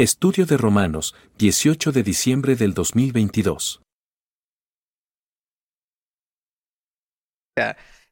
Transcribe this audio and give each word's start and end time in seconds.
Estudio 0.00 0.46
de 0.46 0.56
Romanos, 0.56 1.14
18 1.36 1.92
de 1.92 2.02
diciembre 2.02 2.56
del 2.56 2.72
2022. 2.72 3.82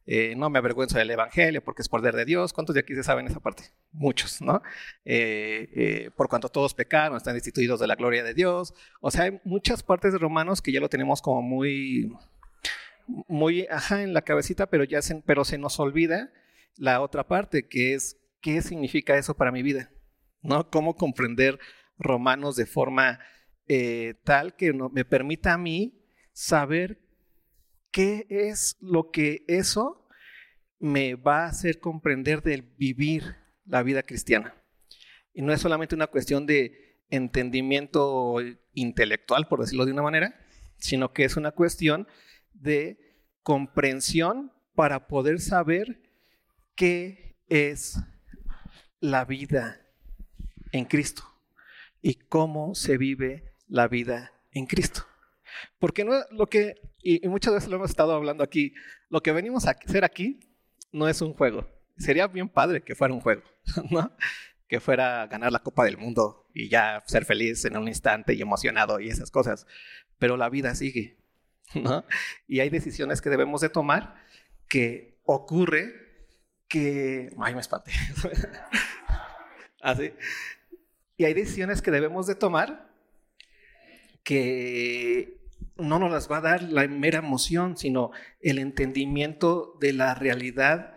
Eh, 0.04 0.34
no 0.36 0.50
me 0.50 0.58
avergüenzo 0.58 0.98
del 0.98 1.10
Evangelio 1.10 1.64
porque 1.64 1.80
es 1.80 1.88
poder 1.88 2.14
de 2.14 2.26
Dios. 2.26 2.52
¿Cuántos 2.52 2.74
de 2.74 2.80
aquí 2.80 2.94
se 2.94 3.02
saben 3.02 3.26
esa 3.26 3.40
parte? 3.40 3.72
Muchos, 3.90 4.42
¿no? 4.42 4.60
Eh, 5.06 5.70
eh, 5.74 6.10
por 6.14 6.28
cuanto 6.28 6.50
todos 6.50 6.74
pecaron, 6.74 7.16
están 7.16 7.32
destituidos 7.32 7.80
de 7.80 7.86
la 7.86 7.94
gloria 7.94 8.22
de 8.22 8.34
Dios. 8.34 8.74
O 9.00 9.10
sea, 9.10 9.22
hay 9.24 9.40
muchas 9.44 9.82
partes 9.82 10.12
de 10.12 10.18
Romanos 10.18 10.60
que 10.60 10.72
ya 10.72 10.80
lo 10.80 10.90
tenemos 10.90 11.22
como 11.22 11.40
muy, 11.40 12.12
muy, 13.06 13.66
ajá, 13.70 14.02
en 14.02 14.12
la 14.12 14.20
cabecita, 14.20 14.66
pero 14.66 14.84
ya 14.84 15.00
se, 15.00 15.22
pero 15.24 15.42
se 15.46 15.56
nos 15.56 15.80
olvida 15.80 16.34
la 16.76 17.00
otra 17.00 17.26
parte, 17.26 17.66
que 17.66 17.94
es 17.94 18.18
qué 18.42 18.60
significa 18.60 19.16
eso 19.16 19.38
para 19.38 19.52
mi 19.52 19.62
vida, 19.62 19.90
¿no? 20.42 20.68
Cómo 20.68 20.94
comprender 20.94 21.58
Romanos 21.98 22.56
de 22.56 22.66
forma 22.66 23.18
eh, 23.66 24.14
tal 24.24 24.56
que 24.56 24.72
me 24.72 25.04
permita 25.04 25.52
a 25.52 25.58
mí 25.58 26.00
saber 26.32 27.00
qué 27.90 28.26
es 28.30 28.76
lo 28.80 29.10
que 29.10 29.44
eso 29.46 30.08
me 30.78 31.16
va 31.16 31.44
a 31.44 31.48
hacer 31.48 31.80
comprender 31.80 32.42
del 32.42 32.62
vivir 32.62 33.36
la 33.66 33.82
vida 33.82 34.02
cristiana. 34.02 34.54
Y 35.34 35.42
no 35.42 35.52
es 35.52 35.60
solamente 35.60 35.94
una 35.94 36.06
cuestión 36.06 36.46
de 36.46 37.02
entendimiento 37.10 38.36
intelectual, 38.72 39.48
por 39.48 39.60
decirlo 39.60 39.84
de 39.84 39.92
una 39.92 40.02
manera, 40.02 40.34
sino 40.78 41.12
que 41.12 41.24
es 41.24 41.36
una 41.36 41.50
cuestión 41.50 42.06
de 42.54 42.98
comprensión 43.42 44.52
para 44.74 45.08
poder 45.08 45.40
saber 45.40 46.00
qué 46.74 47.36
es 47.48 47.98
la 49.00 49.24
vida 49.24 49.80
en 50.72 50.84
Cristo 50.84 51.27
y 52.02 52.14
cómo 52.14 52.74
se 52.74 52.96
vive 52.96 53.54
la 53.68 53.88
vida 53.88 54.32
en 54.52 54.66
Cristo. 54.66 55.06
Porque 55.78 56.04
no 56.04 56.12
lo 56.30 56.46
que, 56.46 56.74
y, 57.02 57.26
muchas 57.28 57.54
veces 57.54 57.68
lo 57.68 57.76
hemos 57.76 57.90
estado 57.90 58.12
hablando 58.12 58.44
aquí, 58.44 58.74
lo 59.08 59.22
que 59.22 59.32
venimos 59.32 59.66
a 59.66 59.70
hacer 59.70 60.04
aquí 60.04 60.40
no 60.92 61.08
es 61.08 61.20
un 61.20 61.34
juego. 61.34 61.68
Sería 61.96 62.26
bien 62.26 62.48
padre 62.48 62.82
que 62.82 62.94
fuera 62.94 63.14
un 63.14 63.20
juego, 63.20 63.42
¿no? 63.90 64.12
Que 64.68 64.80
fuera 64.80 65.26
ganar 65.26 65.52
la 65.52 65.60
Copa 65.60 65.84
del 65.84 65.96
Mundo 65.96 66.48
y 66.54 66.68
ya 66.68 67.02
ser 67.06 67.24
feliz 67.24 67.64
en 67.64 67.76
un 67.76 67.88
instante 67.88 68.34
y 68.34 68.42
emocionado 68.42 69.00
y 69.00 69.08
esas 69.08 69.30
cosas. 69.30 69.66
Pero 70.18 70.36
la 70.36 70.48
vida 70.48 70.74
sigue, 70.74 71.18
¿no? 71.74 72.04
Y 72.46 72.60
hay 72.60 72.70
decisiones 72.70 73.20
que 73.20 73.30
debemos 73.30 73.60
de 73.60 73.68
tomar 73.68 74.22
que 74.68 75.18
ocurre 75.24 76.08
que... 76.68 77.30
Ay, 77.38 77.54
me 77.54 77.60
espanté. 77.60 77.92
Así. 79.80 80.12
Y 81.18 81.24
hay 81.24 81.34
decisiones 81.34 81.82
que 81.82 81.90
debemos 81.90 82.26
de 82.28 82.36
tomar 82.36 82.88
que 84.22 85.40
no 85.76 85.98
nos 85.98 86.12
las 86.12 86.30
va 86.30 86.38
a 86.38 86.42
dar 86.42 86.62
la 86.62 86.86
mera 86.86 87.18
emoción, 87.18 87.76
sino 87.76 88.12
el 88.40 88.58
entendimiento 88.58 89.76
de 89.80 89.92
la 89.92 90.14
realidad 90.14 90.94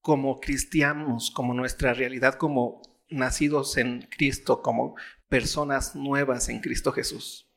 como 0.00 0.38
cristianos, 0.38 1.32
como 1.32 1.54
nuestra 1.54 1.92
realidad 1.92 2.34
como 2.34 2.82
nacidos 3.10 3.76
en 3.76 4.02
Cristo, 4.02 4.62
como 4.62 4.94
personas 5.28 5.96
nuevas 5.96 6.48
en 6.48 6.60
Cristo 6.60 6.92
Jesús. 6.92 7.50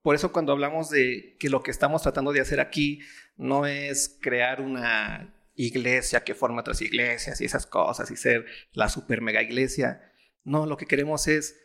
Por 0.00 0.14
eso 0.14 0.32
cuando 0.32 0.52
hablamos 0.52 0.88
de 0.88 1.36
que 1.38 1.50
lo 1.50 1.62
que 1.62 1.70
estamos 1.70 2.00
tratando 2.00 2.32
de 2.32 2.40
hacer 2.40 2.60
aquí 2.60 3.00
no 3.36 3.66
es 3.66 4.18
crear 4.22 4.62
una 4.62 5.34
iglesia 5.54 6.24
que 6.24 6.34
forma 6.34 6.62
otras 6.62 6.80
iglesias 6.80 7.42
y 7.42 7.44
esas 7.44 7.66
cosas 7.66 8.10
y 8.10 8.16
ser 8.16 8.46
la 8.72 8.88
super 8.88 9.20
mega 9.20 9.42
iglesia, 9.42 10.11
no, 10.44 10.66
lo 10.66 10.76
que 10.76 10.86
queremos 10.86 11.28
es 11.28 11.58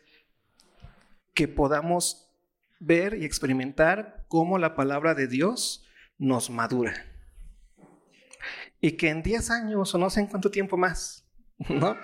que 1.34 1.48
podamos 1.48 2.28
ver 2.80 3.14
y 3.14 3.24
experimentar 3.24 4.24
cómo 4.28 4.58
la 4.58 4.74
palabra 4.74 5.14
de 5.14 5.26
Dios 5.26 5.84
nos 6.18 6.50
madura. 6.50 7.06
Y 8.80 8.92
que 8.92 9.08
en 9.08 9.22
10 9.22 9.50
años 9.50 9.94
o 9.94 9.98
no 9.98 10.10
sé 10.10 10.20
en 10.20 10.26
cuánto 10.26 10.50
tiempo 10.50 10.76
más, 10.76 11.28
¿no? 11.68 11.96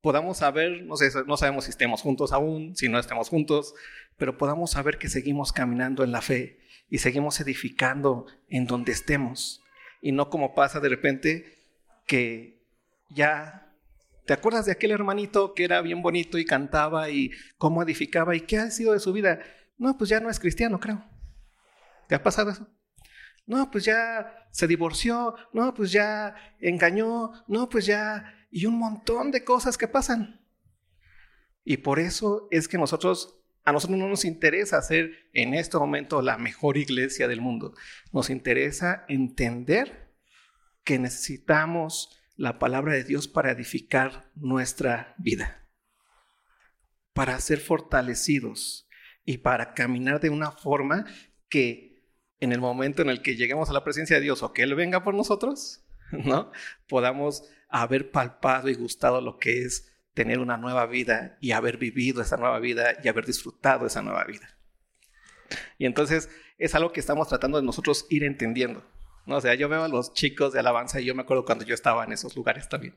Podamos 0.00 0.38
saber, 0.38 0.84
no, 0.84 0.96
sé, 0.96 1.10
no 1.26 1.36
sabemos 1.36 1.64
si 1.64 1.70
estemos 1.70 2.02
juntos 2.02 2.32
aún, 2.32 2.76
si 2.76 2.88
no 2.88 2.98
estemos 2.98 3.28
juntos, 3.28 3.74
pero 4.16 4.38
podamos 4.38 4.70
saber 4.70 4.98
que 4.98 5.08
seguimos 5.08 5.52
caminando 5.52 6.04
en 6.04 6.12
la 6.12 6.22
fe 6.22 6.60
y 6.88 6.98
seguimos 6.98 7.40
edificando 7.40 8.26
en 8.48 8.66
donde 8.66 8.92
estemos. 8.92 9.62
Y 10.00 10.12
no 10.12 10.30
como 10.30 10.54
pasa 10.54 10.80
de 10.80 10.88
repente 10.88 11.58
que 12.06 12.62
ya 13.10 13.67
¿Te 14.28 14.34
acuerdas 14.34 14.66
de 14.66 14.72
aquel 14.72 14.90
hermanito 14.90 15.54
que 15.54 15.64
era 15.64 15.80
bien 15.80 16.02
bonito 16.02 16.36
y 16.36 16.44
cantaba 16.44 17.08
y 17.08 17.30
cómo 17.56 17.82
edificaba 17.82 18.36
y 18.36 18.42
qué 18.42 18.58
ha 18.58 18.70
sido 18.70 18.92
de 18.92 19.00
su 19.00 19.14
vida? 19.14 19.40
No, 19.78 19.96
pues 19.96 20.10
ya 20.10 20.20
no 20.20 20.28
es 20.28 20.38
cristiano, 20.38 20.78
creo. 20.78 21.02
¿Te 22.08 22.14
ha 22.14 22.22
pasado 22.22 22.50
eso? 22.50 22.68
No, 23.46 23.70
pues 23.70 23.86
ya 23.86 24.46
se 24.52 24.66
divorció, 24.66 25.34
no, 25.54 25.72
pues 25.72 25.92
ya 25.92 26.34
engañó, 26.60 27.32
no, 27.48 27.70
pues 27.70 27.86
ya... 27.86 28.34
Y 28.50 28.66
un 28.66 28.78
montón 28.78 29.30
de 29.30 29.44
cosas 29.44 29.78
que 29.78 29.88
pasan. 29.88 30.46
Y 31.64 31.78
por 31.78 31.98
eso 31.98 32.48
es 32.50 32.68
que 32.68 32.76
nosotros, 32.76 33.42
a 33.64 33.72
nosotros 33.72 33.98
no 33.98 34.08
nos 34.08 34.26
interesa 34.26 34.82
ser 34.82 35.10
en 35.32 35.54
este 35.54 35.78
momento 35.78 36.20
la 36.20 36.36
mejor 36.36 36.76
iglesia 36.76 37.28
del 37.28 37.40
mundo. 37.40 37.72
Nos 38.12 38.28
interesa 38.28 39.06
entender 39.08 40.12
que 40.84 40.98
necesitamos 40.98 42.17
la 42.38 42.60
palabra 42.60 42.94
de 42.94 43.02
Dios 43.02 43.26
para 43.26 43.50
edificar 43.50 44.30
nuestra 44.36 45.14
vida, 45.18 45.68
para 47.12 47.38
ser 47.40 47.58
fortalecidos 47.58 48.88
y 49.24 49.38
para 49.38 49.74
caminar 49.74 50.20
de 50.20 50.30
una 50.30 50.52
forma 50.52 51.04
que 51.48 52.04
en 52.38 52.52
el 52.52 52.60
momento 52.60 53.02
en 53.02 53.10
el 53.10 53.22
que 53.22 53.34
lleguemos 53.34 53.68
a 53.68 53.72
la 53.72 53.82
presencia 53.82 54.16
de 54.16 54.22
Dios 54.22 54.44
o 54.44 54.52
que 54.52 54.62
Él 54.62 54.76
venga 54.76 55.02
por 55.02 55.14
nosotros, 55.14 55.84
¿no? 56.12 56.52
Podamos 56.88 57.42
haber 57.68 58.12
palpado 58.12 58.68
y 58.68 58.74
gustado 58.74 59.20
lo 59.20 59.38
que 59.38 59.64
es 59.64 59.92
tener 60.14 60.38
una 60.38 60.56
nueva 60.56 60.86
vida 60.86 61.38
y 61.40 61.50
haber 61.50 61.76
vivido 61.76 62.22
esa 62.22 62.36
nueva 62.36 62.60
vida 62.60 62.98
y 63.02 63.08
haber 63.08 63.26
disfrutado 63.26 63.84
esa 63.84 64.00
nueva 64.00 64.22
vida. 64.24 64.56
Y 65.76 65.86
entonces 65.86 66.30
es 66.56 66.76
algo 66.76 66.92
que 66.92 67.00
estamos 67.00 67.26
tratando 67.26 67.58
de 67.58 67.66
nosotros 67.66 68.06
ir 68.10 68.22
entendiendo. 68.22 68.84
¿No? 69.28 69.36
O 69.36 69.40
sea, 69.40 69.54
yo 69.54 69.68
veo 69.68 69.84
a 69.84 69.88
los 69.88 70.14
chicos 70.14 70.54
de 70.54 70.60
alabanza 70.60 71.00
y 71.00 71.04
yo 71.04 71.14
me 71.14 71.22
acuerdo 71.22 71.44
cuando 71.44 71.64
yo 71.64 71.74
estaba 71.74 72.02
en 72.02 72.12
esos 72.12 72.34
lugares 72.34 72.68
también. 72.68 72.96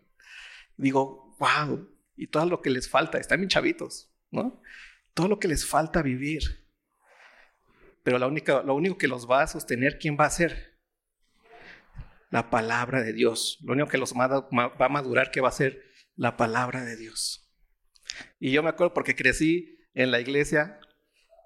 Digo, 0.78 1.36
wow, 1.38 1.90
y 2.16 2.28
todo 2.28 2.46
lo 2.46 2.62
que 2.62 2.70
les 2.70 2.90
falta, 2.90 3.18
están 3.18 3.40
bien 3.42 3.50
chavitos, 3.50 4.10
¿no? 4.32 4.62
Todo 5.14 5.28
lo 5.28 5.40
que 5.40 5.50
les 5.50 5.68
falta 5.68 6.02
vivir. 6.02 6.42
Pero 8.04 8.18
la 8.18 8.28
única, 8.28 8.64
lo 8.64 8.74
único 8.74 8.98
que 8.98 9.10
los 9.10 9.30
va 9.30 9.44
a 9.44 9.48
sostener, 9.48 10.00
¿quién 10.00 10.18
va 10.20 10.26
a 10.26 10.30
ser? 10.30 10.80
La 12.30 12.50
palabra 12.50 13.04
de 13.04 13.12
Dios. 13.12 13.60
Lo 13.62 13.74
único 13.74 13.90
que 13.90 13.98
los 13.98 14.14
va 14.14 14.48
a 14.80 14.90
madurar, 14.90 15.32
¿qué 15.32 15.42
va 15.42 15.50
a 15.50 15.52
ser? 15.52 15.84
La 16.16 16.38
palabra 16.38 16.86
de 16.86 16.96
Dios. 16.96 17.54
Y 18.40 18.52
yo 18.52 18.64
me 18.64 18.70
acuerdo 18.70 18.94
porque 18.94 19.16
crecí 19.16 19.78
en 19.94 20.12
la 20.12 20.22
iglesia, 20.22 20.80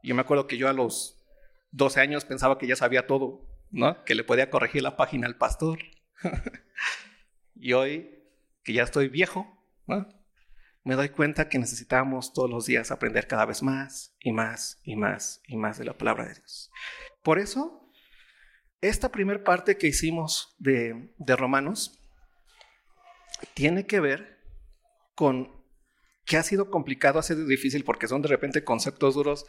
yo 0.04 0.14
me 0.14 0.22
acuerdo 0.22 0.46
que 0.46 0.58
yo 0.58 0.70
a 0.70 0.74
los 0.74 1.26
12 1.72 2.00
años 2.00 2.24
pensaba 2.24 2.60
que 2.60 2.68
ya 2.68 2.76
sabía 2.76 3.08
todo. 3.08 3.45
Que 4.06 4.16
le 4.16 4.24
podía 4.24 4.50
corregir 4.50 4.82
la 4.82 4.96
página 4.96 5.28
al 5.28 5.38
pastor. 5.38 5.80
y 7.56 7.74
hoy, 7.74 8.24
que 8.64 8.74
ya 8.74 8.84
estoy 8.84 9.10
viejo, 9.10 9.52
Me 10.84 10.96
doy 10.96 11.10
cuenta 11.10 11.50
que 11.50 11.58
necesitamos 11.58 12.32
todos 12.34 12.50
los 12.50 12.66
días 12.68 12.92
aprender 12.92 13.28
cada 13.28 13.46
vez 13.46 13.64
más 13.64 14.16
y 14.20 14.32
más 14.32 14.80
y 14.84 14.96
más 14.96 15.42
y 15.48 15.58
más 15.58 15.80
de 15.80 15.86
la 15.86 15.98
palabra 15.98 16.26
de 16.26 16.36
Dios. 16.36 16.72
Por 17.24 17.40
eso, 17.40 17.92
esta 18.82 19.12
primera 19.12 19.44
parte 19.44 19.78
que 19.78 19.88
hicimos 19.88 20.56
de, 20.60 21.14
de 21.18 21.36
Romanos 21.36 22.00
tiene 23.56 23.88
que 23.88 24.00
ver 24.00 24.40
con 25.16 25.66
que 26.26 26.38
ha 26.38 26.44
sido 26.44 26.70
complicado, 26.70 27.20
ha 27.20 27.24
sido 27.24 27.46
difícil 27.46 27.84
porque 27.84 28.08
son 28.08 28.22
de 28.22 28.28
repente 28.28 28.64
conceptos 28.64 29.16
duros 29.16 29.46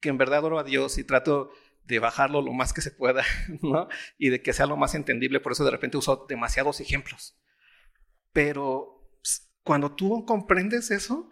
que 0.00 0.08
en 0.08 0.18
verdad 0.18 0.44
oro 0.44 0.58
a 0.58 0.64
Dios 0.64 0.98
y 0.98 1.04
trato 1.04 1.50
de 1.88 1.98
bajarlo 1.98 2.42
lo 2.42 2.52
más 2.52 2.72
que 2.72 2.82
se 2.82 2.90
pueda, 2.90 3.24
¿no? 3.62 3.88
Y 4.18 4.28
de 4.28 4.42
que 4.42 4.52
sea 4.52 4.66
lo 4.66 4.76
más 4.76 4.94
entendible, 4.94 5.40
por 5.40 5.52
eso 5.52 5.64
de 5.64 5.70
repente 5.70 5.96
uso 5.96 6.26
demasiados 6.28 6.80
ejemplos. 6.80 7.40
Pero 8.32 9.10
pues, 9.22 9.50
cuando 9.64 9.94
tú 9.94 10.24
comprendes 10.26 10.90
eso, 10.90 11.30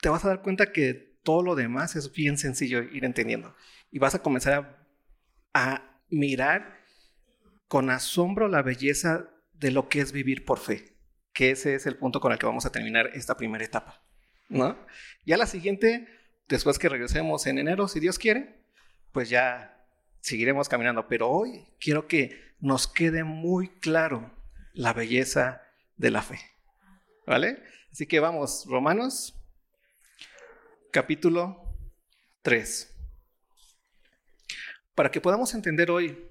te 0.00 0.08
vas 0.08 0.24
a 0.24 0.28
dar 0.28 0.42
cuenta 0.42 0.72
que 0.72 1.18
todo 1.22 1.42
lo 1.42 1.54
demás 1.54 1.94
es 1.94 2.12
bien 2.12 2.38
sencillo 2.38 2.82
ir 2.82 3.04
entendiendo. 3.04 3.54
Y 3.90 3.98
vas 3.98 4.14
a 4.14 4.22
comenzar 4.22 4.54
a, 4.54 4.88
a 5.52 6.00
mirar 6.08 6.80
con 7.68 7.90
asombro 7.90 8.48
la 8.48 8.62
belleza 8.62 9.28
de 9.52 9.70
lo 9.70 9.88
que 9.88 10.00
es 10.00 10.12
vivir 10.12 10.44
por 10.44 10.58
fe, 10.58 10.96
que 11.34 11.50
ese 11.50 11.74
es 11.74 11.86
el 11.86 11.96
punto 11.96 12.18
con 12.20 12.32
el 12.32 12.38
que 12.38 12.46
vamos 12.46 12.64
a 12.66 12.72
terminar 12.72 13.10
esta 13.14 13.36
primera 13.36 13.64
etapa, 13.64 14.02
¿no? 14.48 14.76
Ya 15.24 15.36
la 15.36 15.46
siguiente, 15.46 16.08
después 16.48 16.78
que 16.78 16.88
regresemos 16.88 17.46
en 17.46 17.58
enero, 17.58 17.88
si 17.88 18.00
Dios 18.00 18.18
quiere, 18.18 18.64
pues 19.12 19.28
ya 19.28 19.72
seguiremos 20.22 20.68
caminando, 20.68 21.08
pero 21.08 21.28
hoy 21.28 21.66
quiero 21.78 22.06
que 22.06 22.54
nos 22.60 22.86
quede 22.86 23.24
muy 23.24 23.68
claro 23.68 24.30
la 24.72 24.92
belleza 24.94 25.62
de 25.96 26.10
la 26.10 26.22
fe. 26.22 26.40
¿Vale? 27.26 27.62
Así 27.92 28.06
que 28.06 28.20
vamos, 28.20 28.64
Romanos, 28.68 29.34
capítulo 30.90 31.60
3. 32.42 32.88
Para 34.94 35.10
que 35.10 35.20
podamos 35.20 35.54
entender 35.54 35.90
hoy 35.90 36.26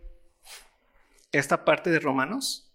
esta 1.32 1.66
parte 1.66 1.90
de 1.90 2.00
Romanos, 2.00 2.72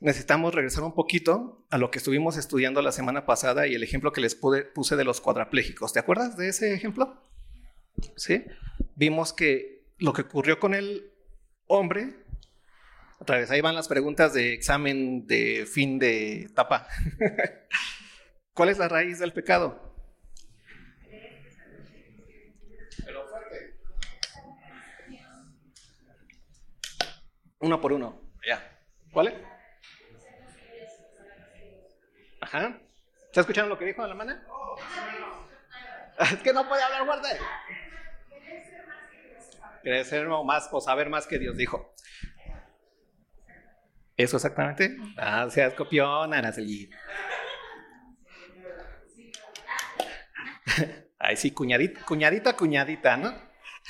necesitamos 0.00 0.54
regresar 0.54 0.84
un 0.84 0.94
poquito 0.94 1.66
a 1.70 1.78
lo 1.78 1.90
que 1.90 1.98
estuvimos 1.98 2.36
estudiando 2.36 2.80
la 2.80 2.92
semana 2.92 3.26
pasada 3.26 3.66
y 3.66 3.74
el 3.74 3.82
ejemplo 3.82 4.12
que 4.12 4.20
les 4.20 4.36
puse 4.36 4.96
de 4.96 5.04
los 5.04 5.20
cuadraplégicos. 5.20 5.92
¿Te 5.92 5.98
acuerdas 5.98 6.36
de 6.36 6.48
ese 6.48 6.74
ejemplo? 6.74 7.20
¿Sí? 8.16 8.44
Vimos 8.96 9.32
que 9.32 9.84
lo 9.98 10.12
que 10.12 10.22
ocurrió 10.22 10.58
con 10.58 10.74
el 10.74 11.12
hombre, 11.66 12.14
otra 13.18 13.38
vez, 13.38 13.50
ahí 13.50 13.60
van 13.60 13.74
las 13.74 13.88
preguntas 13.88 14.32
de 14.34 14.52
examen 14.52 15.26
de 15.26 15.66
fin 15.66 15.98
de 15.98 16.42
etapa. 16.42 16.86
¿Cuál 18.54 18.68
es 18.68 18.78
la 18.78 18.88
raíz 18.88 19.18
del 19.18 19.32
pecado? 19.32 19.94
Uno 27.58 27.80
por 27.80 27.94
uno. 27.94 28.20
Ya. 28.46 28.62
¿Cuál 29.10 29.28
es? 29.28 29.34
Ajá. 32.42 32.78
¿Está 33.26 33.40
escuchando 33.40 33.70
lo 33.70 33.78
que 33.78 33.86
dijo 33.86 34.02
la 34.02 34.08
hermana? 34.08 34.46
Es 36.20 36.42
que 36.42 36.52
no 36.52 36.68
puede 36.68 36.82
hablar 36.82 37.06
fuerte. 37.06 37.28
Ser 40.04 40.28
más 40.44 40.68
o 40.72 40.80
saber 40.80 41.10
más 41.10 41.26
que 41.26 41.38
Dios 41.38 41.56
dijo. 41.56 41.94
¿Eso 44.16 44.36
exactamente? 44.36 44.96
Gracias, 45.16 45.74
copión, 45.74 46.32
Araceli. 46.32 46.90
Ay, 51.18 51.36
sí, 51.36 51.50
cuñadita, 51.50 52.04
cuñadita, 52.04 52.54
cuñadita, 52.56 53.16
¿no? 53.16 53.34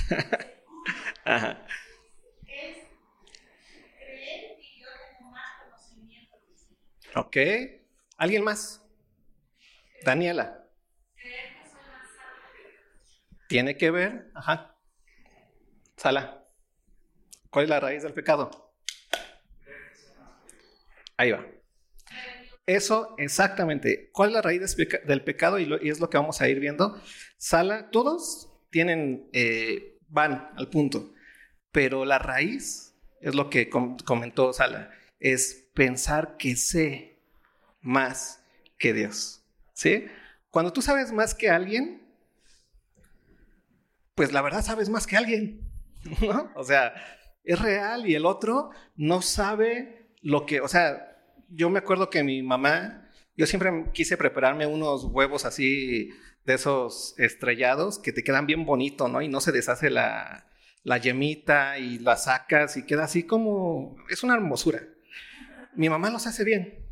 Ajá. 1.24 1.66
Ok. 7.16 7.36
¿Alguien 8.16 8.44
más? 8.44 8.82
Daniela. 10.04 10.64
Tiene 13.48 13.76
que 13.76 13.90
ver, 13.90 14.30
ajá. 14.34 14.73
Sala. 16.04 16.44
¿Cuál 17.48 17.64
es 17.64 17.70
la 17.70 17.80
raíz 17.80 18.02
del 18.02 18.12
pecado? 18.12 18.74
Ahí 21.16 21.30
va. 21.30 21.46
Eso, 22.66 23.14
exactamente. 23.16 24.10
¿Cuál 24.12 24.28
es 24.28 24.34
la 24.34 24.42
raíz 24.42 24.76
del 24.76 25.24
pecado? 25.24 25.58
Y, 25.58 25.88
es 25.88 26.00
lo 26.00 26.10
que 26.10 26.18
vamos 26.18 26.42
a 26.42 26.48
ir 26.50 26.60
viendo. 26.60 27.00
Sala, 27.38 27.88
todos 27.90 28.52
tienen, 28.68 29.30
eh, 29.32 29.96
van 30.08 30.50
al 30.58 30.68
punto, 30.68 31.14
pero 31.72 32.04
la 32.04 32.18
raíz 32.18 32.94
es 33.22 33.34
lo 33.34 33.48
que 33.48 33.70
comentó 33.70 34.52
Sala, 34.52 34.90
es 35.20 35.70
pensar 35.72 36.36
que 36.36 36.54
sé 36.56 37.18
más 37.80 38.44
que 38.76 38.92
Dios. 38.92 39.42
¿Sí? 39.72 40.04
Cuando 40.50 40.70
tú 40.70 40.82
sabes 40.82 41.12
más 41.12 41.34
que 41.34 41.48
alguien, 41.48 42.06
pues 44.14 44.34
la 44.34 44.42
verdad 44.42 44.62
sabes 44.62 44.90
más 44.90 45.06
que 45.06 45.16
alguien. 45.16 45.64
O 46.54 46.64
sea, 46.64 46.94
es 47.44 47.58
real 47.58 48.08
y 48.08 48.14
el 48.14 48.26
otro 48.26 48.70
no 48.96 49.22
sabe 49.22 50.08
lo 50.22 50.46
que, 50.46 50.60
o 50.60 50.68
sea, 50.68 51.18
yo 51.50 51.70
me 51.70 51.78
acuerdo 51.78 52.10
que 52.10 52.22
mi 52.24 52.42
mamá, 52.42 53.10
yo 53.36 53.46
siempre 53.46 53.70
quise 53.92 54.16
prepararme 54.16 54.66
unos 54.66 55.04
huevos 55.04 55.44
así 55.44 56.10
de 56.44 56.54
esos 56.54 57.14
estrellados 57.18 57.98
que 57.98 58.12
te 58.12 58.22
quedan 58.22 58.46
bien 58.46 58.64
bonito, 58.64 59.08
¿no? 59.08 59.22
Y 59.22 59.28
no 59.28 59.40
se 59.40 59.52
deshace 59.52 59.90
la, 59.90 60.46
la 60.82 60.98
yemita 60.98 61.78
y 61.78 61.98
la 61.98 62.16
sacas 62.16 62.76
y 62.76 62.84
queda 62.84 63.04
así 63.04 63.24
como, 63.24 63.96
es 64.08 64.22
una 64.22 64.34
hermosura. 64.34 64.80
Mi 65.74 65.88
mamá 65.88 66.10
los 66.10 66.26
hace 66.26 66.44
bien. 66.44 66.86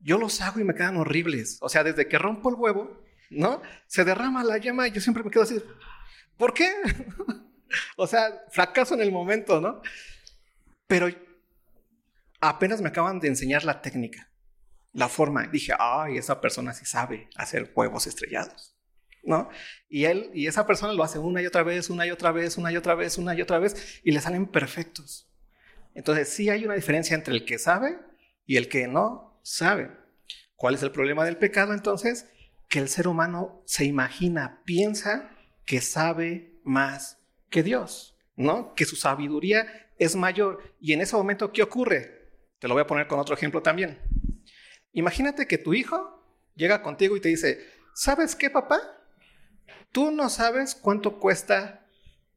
Yo 0.00 0.18
los 0.18 0.40
hago 0.40 0.60
y 0.60 0.64
me 0.64 0.74
quedan 0.74 0.96
horribles. 0.96 1.58
O 1.60 1.68
sea, 1.68 1.84
desde 1.84 2.08
que 2.08 2.18
rompo 2.18 2.48
el 2.48 2.56
huevo, 2.56 3.02
¿no? 3.30 3.60
Se 3.86 4.04
derrama 4.04 4.44
la 4.44 4.58
yema 4.58 4.88
y 4.88 4.92
yo 4.92 5.00
siempre 5.00 5.22
me 5.22 5.30
quedo 5.30 5.42
así, 5.42 5.60
¿por 6.36 6.54
qué? 6.54 6.70
o 7.96 8.06
sea, 8.06 8.44
fracaso 8.50 8.94
en 8.94 9.00
el 9.00 9.12
momento, 9.12 9.60
¿no? 9.60 9.82
Pero 10.86 11.08
apenas 12.40 12.80
me 12.80 12.88
acaban 12.88 13.20
de 13.20 13.28
enseñar 13.28 13.64
la 13.64 13.80
técnica, 13.80 14.30
la 14.92 15.08
forma. 15.08 15.46
Dije, 15.46 15.72
ay, 15.78 16.16
esa 16.16 16.40
persona 16.40 16.72
sí 16.72 16.84
sabe 16.84 17.28
hacer 17.36 17.72
huevos 17.74 18.06
estrellados, 18.06 18.76
¿no? 19.22 19.48
Y 19.88 20.04
él 20.04 20.30
y 20.34 20.46
esa 20.46 20.66
persona 20.66 20.92
lo 20.92 21.04
hace 21.04 21.18
una 21.18 21.42
y 21.42 21.46
otra 21.46 21.62
vez, 21.62 21.90
una 21.90 22.06
y 22.06 22.10
otra 22.10 22.32
vez, 22.32 22.56
una 22.58 22.72
y 22.72 22.76
otra 22.76 22.94
vez, 22.94 23.18
una 23.18 23.34
y 23.34 23.42
otra 23.42 23.58
vez, 23.58 24.00
y 24.04 24.12
le 24.12 24.20
salen 24.20 24.46
perfectos. 24.46 25.28
Entonces, 25.94 26.28
sí 26.28 26.48
hay 26.50 26.64
una 26.64 26.74
diferencia 26.74 27.14
entre 27.14 27.34
el 27.34 27.44
que 27.44 27.58
sabe 27.58 27.98
y 28.46 28.56
el 28.56 28.68
que 28.68 28.86
no 28.88 29.40
sabe. 29.42 29.90
¿Cuál 30.54 30.74
es 30.74 30.82
el 30.82 30.92
problema 30.92 31.24
del 31.24 31.36
pecado 31.36 31.72
entonces? 31.72 32.26
Que 32.68 32.78
el 32.78 32.88
ser 32.88 33.08
humano 33.08 33.62
se 33.66 33.84
imagina, 33.84 34.62
piensa 34.64 35.30
que 35.64 35.80
sabe 35.80 36.60
más 36.64 37.19
que 37.50 37.62
Dios, 37.62 38.16
¿no? 38.36 38.74
Que 38.74 38.84
su 38.84 38.96
sabiduría 38.96 39.90
es 39.98 40.16
mayor. 40.16 40.74
Y 40.80 40.92
en 40.92 41.02
ese 41.02 41.16
momento, 41.16 41.52
¿qué 41.52 41.62
ocurre? 41.62 42.30
Te 42.58 42.68
lo 42.68 42.74
voy 42.74 42.82
a 42.82 42.86
poner 42.86 43.06
con 43.06 43.18
otro 43.18 43.34
ejemplo 43.34 43.62
también. 43.62 44.00
Imagínate 44.92 45.46
que 45.46 45.58
tu 45.58 45.74
hijo 45.74 46.24
llega 46.54 46.82
contigo 46.82 47.16
y 47.16 47.20
te 47.20 47.28
dice, 47.28 47.68
¿sabes 47.94 48.34
qué, 48.34 48.50
papá? 48.50 48.80
Tú 49.92 50.10
no 50.10 50.28
sabes 50.28 50.74
cuánto 50.74 51.18
cuesta 51.18 51.86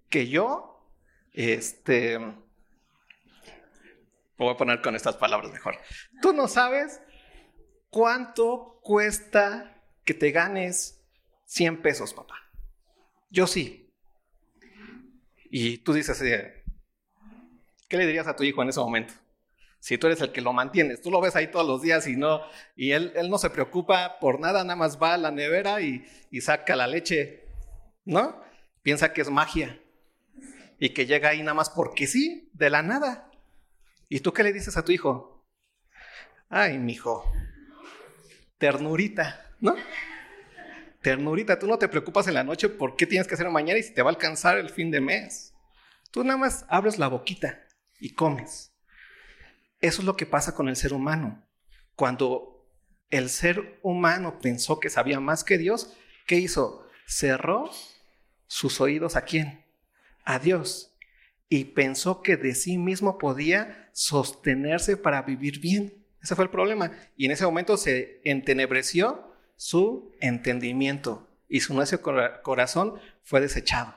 que 0.10 0.28
yo, 0.28 0.90
este, 1.34 2.18
voy 4.38 4.50
a 4.50 4.58
poner 4.58 4.82
con 4.82 4.96
estas 4.96 5.16
palabras 5.18 5.52
mejor. 5.52 5.78
Tú 6.22 6.34
no 6.34 6.48
sabes 6.48 7.02
cuánto 7.90 8.80
cuesta 8.82 9.82
que 10.04 10.14
te 10.14 10.32
ganes 10.32 11.04
100 11.46 11.82
pesos, 11.82 12.14
papá. 12.14 12.36
Yo 13.30 13.48
sí. 13.48 13.83
Y 15.56 15.78
tú 15.78 15.94
dices, 15.94 16.18
¿qué 17.88 17.96
le 17.98 18.08
dirías 18.08 18.26
a 18.26 18.36
tu 18.36 18.44
hijo 18.44 18.64
en 18.64 18.70
ese 18.70 18.80
momento? 18.80 19.14
si 19.80 19.98
tú 19.98 20.08
eres 20.08 20.22
el 20.22 20.32
que 20.32 20.42
lo 20.42 20.54
mantienes, 20.54 21.02
tú 21.02 21.12
lo 21.12 21.20
ves 21.20 21.36
ahí 21.36 21.52
todos 21.52 21.68
los 21.68 21.82
días 21.82 22.08
y 22.08 22.16
no, 22.16 22.42
y 22.74 22.92
él, 22.92 23.12
él 23.18 23.30
no 23.30 23.38
se 23.38 23.50
preocupa 23.50 24.18
por 24.20 24.40
nada, 24.40 24.64
nada 24.64 24.78
más 24.78 24.98
va 24.98 25.14
a 25.14 25.18
la 25.18 25.30
nevera 25.30 25.82
y, 25.82 26.06
y 26.32 26.40
saca 26.40 26.78
la 26.78 26.88
leche, 26.88 27.44
¿no? 28.06 28.42
Piensa 28.82 29.12
que 29.12 29.20
es 29.22 29.30
magia 29.30 29.78
y 30.80 30.92
que 30.92 31.06
llega 31.06 31.30
ahí 31.30 31.42
nada 31.42 31.54
más 31.54 31.70
porque 31.70 32.08
sí, 32.08 32.50
de 32.54 32.70
la 32.70 32.82
nada. 32.82 33.30
¿Y 34.08 34.22
tú 34.22 34.32
qué 34.32 34.44
le 34.44 34.54
dices 34.54 34.78
a 34.78 34.86
tu 34.86 34.94
hijo? 34.94 35.46
Ay, 36.50 36.80
mi 36.80 36.94
hijo, 36.94 37.30
ternurita, 38.58 39.52
¿no? 39.60 39.76
Ternurita, 41.04 41.60
tú 41.60 41.68
no 41.68 41.78
te 41.78 41.90
preocupas 41.90 42.28
en 42.30 42.34
la 42.34 42.46
noche 42.46 42.70
por 42.70 42.96
qué 42.96 43.06
tienes 43.06 43.28
que 43.28 43.36
hacer 43.36 43.50
mañana 43.50 43.78
y 43.78 43.84
si 43.84 43.94
te 43.94 44.02
va 44.02 44.10
a 44.10 44.14
alcanzar 44.14 44.58
el 44.58 44.70
fin 44.70 44.90
de 44.90 45.02
mes. 45.02 45.54
Tú 46.12 46.24
nada 46.24 46.38
más 46.38 46.66
abres 46.70 46.98
la 46.98 47.10
boquita 47.10 47.62
y 48.00 48.12
comes. 48.12 48.74
Eso 49.82 50.02
es 50.02 50.06
lo 50.06 50.16
que 50.16 50.26
pasa 50.26 50.56
con 50.56 50.70
el 50.70 50.78
ser 50.78 50.94
humano. 50.94 51.46
Cuando 51.96 52.70
el 53.10 53.30
ser 53.30 53.80
humano 53.84 54.40
pensó 54.40 54.80
que 54.80 54.90
sabía 54.90 55.20
más 55.20 55.44
que 55.44 55.58
Dios, 55.58 55.94
¿qué 56.26 56.38
hizo? 56.38 56.88
Cerró 57.06 57.70
sus 58.48 58.80
oídos 58.80 59.18
a 59.18 59.24
quién? 59.24 59.66
A 60.24 60.40
Dios. 60.40 60.96
Y 61.50 61.66
pensó 61.66 62.22
que 62.22 62.38
de 62.38 62.56
sí 62.56 62.78
mismo 62.78 63.18
podía 63.18 63.90
sostenerse 63.92 64.96
para 64.96 65.22
vivir 65.24 65.60
bien. 65.60 66.06
Ese 66.22 66.36
fue 66.36 66.46
el 66.46 66.50
problema. 66.50 66.94
Y 67.18 67.26
en 67.26 67.32
ese 67.32 67.44
momento 67.44 67.76
se 67.76 68.22
entenebreció 68.24 69.33
su 69.56 70.12
entendimiento 70.20 71.30
y 71.48 71.62
su 71.62 71.78
necio 71.78 72.02
corazón 72.02 73.00
fue 73.22 73.42
desechado. 73.42 73.96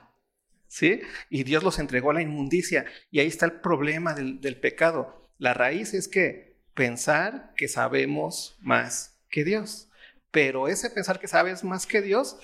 ¿Sí? 0.67 1.01
Y 1.29 1.43
Dios 1.43 1.63
los 1.63 1.79
entregó 1.79 2.11
a 2.11 2.15
la 2.15 2.21
inmundicia. 2.21 2.85
Y 3.09 3.19
ahí 3.19 3.27
está 3.27 3.45
el 3.45 3.61
problema 3.61 4.13
del, 4.13 4.41
del 4.41 4.59
pecado. 4.59 5.31
La 5.37 5.53
raíz 5.53 5.93
es 5.93 6.07
que 6.07 6.61
pensar 6.73 7.53
que 7.55 7.67
sabemos 7.67 8.57
más 8.59 9.19
que 9.29 9.43
Dios. 9.43 9.89
Pero 10.31 10.67
ese 10.67 10.89
pensar 10.89 11.19
que 11.19 11.27
sabes 11.27 11.63
más 11.63 11.87
que 11.87 12.01
Dios 12.01 12.37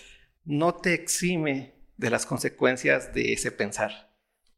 no 0.45 0.73
te 0.73 0.93
exime 0.93 1.75
de 1.97 2.09
las 2.09 2.25
consecuencias 2.25 3.13
de 3.13 3.33
ese 3.33 3.51
pensar. 3.51 4.13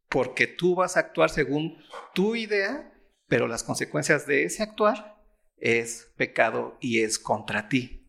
Porque 0.09 0.47
tú 0.47 0.75
vas 0.75 0.95
a 0.95 1.01
actuar 1.01 1.29
según 1.29 1.77
tu 2.13 2.35
idea, 2.35 2.93
pero 3.27 3.47
las 3.47 3.63
consecuencias 3.63 4.25
de 4.25 4.43
ese 4.43 4.63
actuar 4.63 5.21
es 5.57 6.13
pecado 6.15 6.77
y 6.79 7.01
es 7.01 7.19
contra 7.19 7.67
ti. 7.67 8.04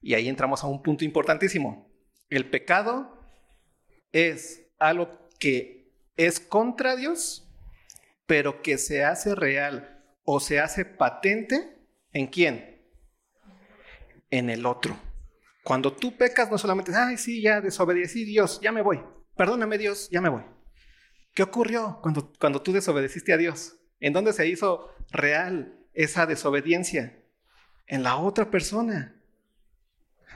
Y 0.00 0.14
ahí 0.14 0.28
entramos 0.28 0.62
a 0.62 0.66
un 0.66 0.82
punto 0.82 1.04
importantísimo. 1.04 1.90
El 2.28 2.48
pecado 2.50 3.18
es 4.12 4.70
algo 4.78 5.28
que 5.38 5.92
es 6.16 6.40
contra 6.40 6.96
Dios 6.96 7.48
pero 8.28 8.60
que 8.60 8.76
se 8.76 9.04
hace 9.04 9.34
real 9.34 10.04
o 10.22 10.38
se 10.38 10.60
hace 10.60 10.84
patente 10.84 11.78
en 12.12 12.26
quién? 12.26 12.86
En 14.28 14.50
el 14.50 14.66
otro. 14.66 14.94
Cuando 15.64 15.94
tú 15.94 16.14
pecas, 16.14 16.50
no 16.50 16.58
solamente, 16.58 16.92
ay, 16.94 17.16
sí, 17.16 17.40
ya 17.40 17.62
desobedecí, 17.62 18.24
Dios, 18.24 18.60
ya 18.60 18.70
me 18.70 18.82
voy. 18.82 19.00
Perdóname, 19.34 19.78
Dios, 19.78 20.10
ya 20.10 20.20
me 20.20 20.28
voy. 20.28 20.42
¿Qué 21.32 21.42
ocurrió 21.42 22.00
cuando, 22.02 22.30
cuando 22.38 22.60
tú 22.60 22.70
desobedeciste 22.72 23.32
a 23.32 23.38
Dios? 23.38 23.78
¿En 23.98 24.12
dónde 24.12 24.34
se 24.34 24.46
hizo 24.46 24.90
real 25.10 25.78
esa 25.94 26.26
desobediencia? 26.26 27.24
En 27.86 28.02
la 28.02 28.18
otra 28.18 28.50
persona. 28.50 29.17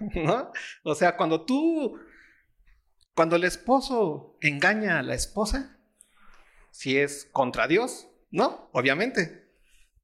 ¿No? 0.15 0.53
O 0.85 0.95
sea, 0.95 1.17
cuando 1.17 1.45
tú, 1.45 1.99
cuando 3.15 3.37
el 3.37 3.45
esposo 3.45 4.37
engaña 4.41 4.99
a 4.99 5.03
la 5.03 5.15
esposa, 5.15 5.79
si 6.71 6.99
es 6.99 7.29
contra 7.33 7.67
Dios, 7.67 8.09
no, 8.31 8.71
obviamente. 8.73 9.43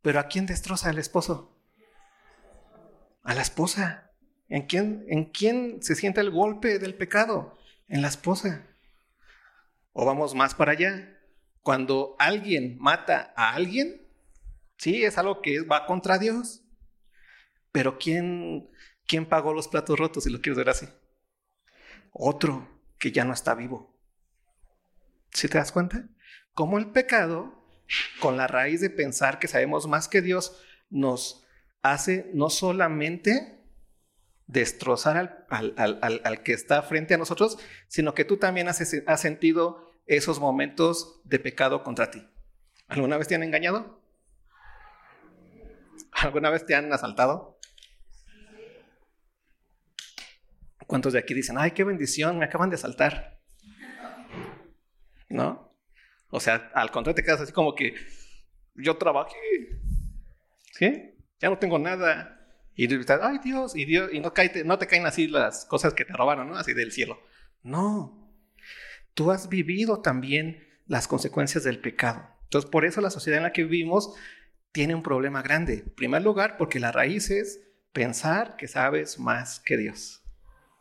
Pero 0.02 0.20
¿a 0.20 0.28
quién 0.28 0.46
destroza 0.46 0.90
el 0.90 0.98
esposo? 0.98 1.58
A 3.22 3.34
la 3.34 3.42
esposa. 3.42 4.12
¿En 4.48 4.62
quién, 4.66 5.04
¿En 5.08 5.26
quién 5.26 5.82
se 5.82 5.94
siente 5.94 6.20
el 6.20 6.30
golpe 6.30 6.78
del 6.78 6.94
pecado? 6.94 7.58
En 7.88 8.02
la 8.02 8.08
esposa. 8.08 8.66
O 9.92 10.04
vamos 10.04 10.34
más 10.34 10.54
para 10.54 10.72
allá. 10.72 11.18
Cuando 11.62 12.16
alguien 12.18 12.78
mata 12.78 13.32
a 13.36 13.54
alguien, 13.54 14.06
sí, 14.76 15.04
es 15.04 15.18
algo 15.18 15.42
que 15.42 15.62
va 15.62 15.86
contra 15.86 16.18
Dios. 16.18 16.62
Pero 17.72 17.98
¿quién, 17.98 18.70
quién 19.08 19.26
pagó 19.26 19.52
los 19.52 19.66
platos 19.66 19.98
rotos, 19.98 20.24
si 20.24 20.30
lo 20.30 20.40
quieres 20.40 20.58
ver 20.58 20.68
así? 20.68 20.86
Otro 22.12 22.68
que 22.98 23.10
ya 23.10 23.24
no 23.24 23.32
está 23.32 23.54
vivo. 23.54 23.98
¿Sí 25.32 25.48
te 25.48 25.58
das 25.58 25.72
cuenta? 25.72 26.08
Como 26.54 26.78
el 26.78 26.90
pecado, 26.90 27.64
con 28.20 28.36
la 28.36 28.46
raíz 28.46 28.80
de 28.80 28.90
pensar 28.90 29.38
que 29.38 29.48
sabemos 29.48 29.88
más 29.88 30.08
que 30.08 30.22
Dios, 30.22 30.60
nos 30.90 31.44
hace 31.82 32.30
no 32.34 32.50
solamente 32.50 33.64
destrozar 34.46 35.46
al, 35.50 36.42
que 36.42 36.52
está 36.52 36.82
frente 36.82 37.14
a 37.14 37.18
nosotros, 37.18 37.58
sino 37.86 38.14
que 38.14 38.24
tú 38.24 38.38
también 38.38 38.68
has, 38.68 38.80
has 39.06 39.20
sentido 39.20 39.92
esos 40.06 40.40
momentos 40.40 41.20
de 41.24 41.38
pecado 41.38 41.82
contra 41.82 42.10
ti. 42.10 42.26
¿Alguna 42.88 43.18
vez 43.18 43.28
te 43.28 43.34
han 43.34 43.42
engañado? 43.42 44.02
¿Alguna 46.12 46.50
vez 46.50 46.64
te 46.64 46.74
han 46.74 46.92
asaltado? 46.92 47.57
¿Cuántos 50.88 51.12
de 51.12 51.18
aquí 51.18 51.34
dicen, 51.34 51.58
ay, 51.58 51.72
qué 51.72 51.84
bendición, 51.84 52.38
me 52.38 52.46
acaban 52.46 52.70
de 52.70 52.76
asaltar? 52.76 53.38
¿No? 55.28 55.70
O 56.30 56.40
sea, 56.40 56.70
al 56.74 56.90
contrario, 56.90 57.14
te 57.14 57.22
quedas 57.22 57.42
así 57.42 57.52
como 57.52 57.74
que 57.74 57.94
yo 58.74 58.96
trabajé, 58.96 59.36
¿sí? 60.72 61.14
Ya 61.40 61.50
no 61.50 61.58
tengo 61.58 61.78
nada. 61.78 62.40
Y 62.74 62.86
dices, 62.86 63.06
ay 63.20 63.38
Dios, 63.44 63.76
y 63.76 63.84
Dios, 63.84 64.08
y 64.14 64.20
no, 64.20 64.32
no 64.64 64.78
te 64.78 64.86
caen 64.86 65.04
así 65.04 65.28
las 65.28 65.66
cosas 65.66 65.92
que 65.92 66.06
te 66.06 66.14
robaron, 66.14 66.48
¿no? 66.48 66.56
Así 66.56 66.72
del 66.72 66.90
cielo. 66.90 67.20
No. 67.62 68.32
Tú 69.12 69.30
has 69.30 69.50
vivido 69.50 70.00
también 70.00 70.66
las 70.86 71.06
consecuencias 71.06 71.64
del 71.64 71.80
pecado. 71.80 72.30
Entonces, 72.44 72.70
por 72.70 72.86
eso 72.86 73.02
la 73.02 73.10
sociedad 73.10 73.36
en 73.36 73.42
la 73.42 73.52
que 73.52 73.64
vivimos 73.64 74.14
tiene 74.72 74.94
un 74.94 75.02
problema 75.02 75.42
grande. 75.42 75.82
En 75.86 75.94
primer 75.94 76.22
lugar, 76.22 76.56
porque 76.56 76.80
la 76.80 76.92
raíz 76.92 77.30
es 77.30 77.60
pensar 77.92 78.56
que 78.56 78.68
sabes 78.68 79.18
más 79.18 79.60
que 79.60 79.76
Dios. 79.76 80.24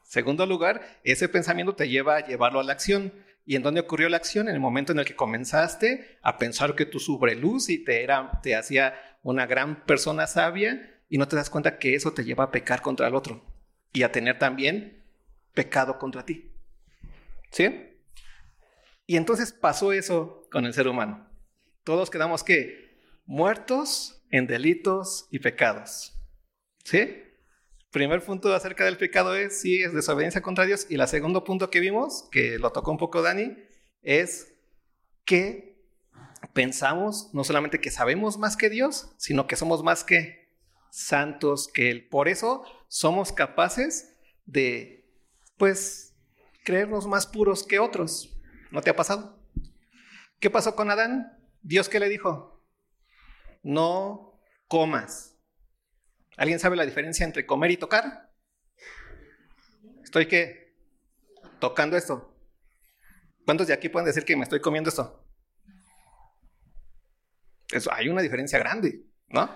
Segundo 0.08 0.46
lugar, 0.46 1.02
ese 1.04 1.28
pensamiento 1.28 1.76
te 1.76 1.90
lleva 1.90 2.16
a 2.16 2.26
llevarlo 2.26 2.62
a 2.62 2.64
la 2.64 2.72
acción. 2.72 3.12
¿Y 3.46 3.58
en 3.58 3.62
dónde 3.62 3.82
ocurrió 3.82 4.08
la 4.08 4.16
acción? 4.16 4.48
En 4.48 4.56
el 4.56 4.62
momento 4.62 4.94
en 4.94 5.00
el 5.00 5.06
que 5.06 5.18
comenzaste 5.18 6.18
a 6.22 6.38
pensar 6.38 6.76
que 6.76 6.86
tú 6.86 7.02
sobre 7.02 7.36
luz 7.36 7.68
y 7.68 7.84
te, 7.84 8.04
era, 8.04 8.40
te 8.42 8.56
hacía 8.56 8.94
una 9.22 9.46
gran 9.46 9.84
persona 9.84 10.26
sabia 10.26 11.02
y 11.10 11.18
no 11.18 11.28
te 11.28 11.36
das 11.36 11.50
cuenta 11.50 11.78
que 11.78 11.94
eso 11.94 12.14
te 12.14 12.24
lleva 12.24 12.46
a 12.46 12.52
pecar 12.52 12.82
contra 12.82 13.06
el 13.08 13.16
otro 13.16 13.44
y 13.92 14.04
a 14.04 14.12
tener 14.14 14.40
también 14.40 15.04
pecado 15.54 16.00
contra 16.00 16.26
ti. 16.26 16.54
¿Sí? 17.52 18.00
Y 19.06 19.18
entonces 19.18 19.52
pasó 19.52 19.92
eso 19.92 20.48
con 20.50 20.66
el 20.66 20.74
ser 20.74 20.88
humano. 20.88 21.30
Todos 21.84 22.10
quedamos 22.10 22.46
que 22.46 22.98
muertos 23.26 24.24
en 24.32 24.48
delitos 24.48 25.28
y 25.32 25.40
pecados. 25.40 26.14
¿Sí? 26.86 27.27
Primer 27.92 28.24
punto 28.24 28.54
acerca 28.54 28.86
del 28.86 28.98
pecado 28.98 29.36
es 29.36 29.62
sí 29.62 29.82
es 29.82 29.94
desobediencia 29.94 30.42
contra 30.42 30.66
Dios 30.66 30.86
y 30.90 30.96
el 30.96 31.08
segundo 31.08 31.44
punto 31.44 31.70
que 31.70 31.80
vimos, 31.80 32.28
que 32.32 32.60
lo 32.60 32.72
tocó 32.72 32.92
un 32.92 32.98
poco 32.98 33.22
Dani, 33.22 33.56
es 34.02 34.54
que 35.24 35.78
pensamos 36.54 37.30
no 37.34 37.44
solamente 37.44 37.80
que 37.80 37.92
sabemos 37.92 38.38
más 38.38 38.58
que 38.58 38.70
Dios, 38.70 39.14
sino 39.18 39.48
que 39.48 39.56
somos 39.56 39.84
más 39.84 40.04
que 40.04 40.48
santos 40.92 41.70
que 41.74 41.90
Él. 41.92 42.08
Por 42.10 42.28
eso 42.28 42.64
somos 42.88 43.32
capaces 43.32 44.18
de, 44.46 45.10
pues, 45.58 46.16
creernos 46.64 47.08
más 47.08 47.26
puros 47.28 47.64
que 47.64 47.80
otros. 47.80 48.38
¿No 48.72 48.82
te 48.82 48.90
ha 48.90 48.96
pasado? 48.96 49.40
¿Qué 50.40 50.50
pasó 50.50 50.76
con 50.76 50.90
Adán? 50.92 51.38
Dios 51.62 51.90
qué 51.90 52.00
le 52.00 52.10
dijo? 52.10 52.64
No 53.64 54.40
comas. 54.68 55.37
¿Alguien 56.38 56.60
sabe 56.60 56.76
la 56.76 56.86
diferencia 56.86 57.26
entre 57.26 57.46
comer 57.46 57.72
y 57.72 57.78
tocar? 57.78 58.32
¿Estoy 60.04 60.28
qué? 60.28 60.78
Tocando 61.60 61.98
esto. 61.98 62.34
¿Cuántos 63.44 63.68
de 63.68 63.74
aquí 63.74 63.90
pueden 63.90 64.06
decir 64.06 64.24
que 64.24 64.36
me 64.36 64.44
estoy 64.44 64.62
comiendo 64.62 64.90
esto? 64.90 65.26
Eso, 67.70 67.92
hay 67.92 68.08
una 68.08 68.22
diferencia 68.22 68.60
grande, 68.60 69.04
¿no? 69.28 69.50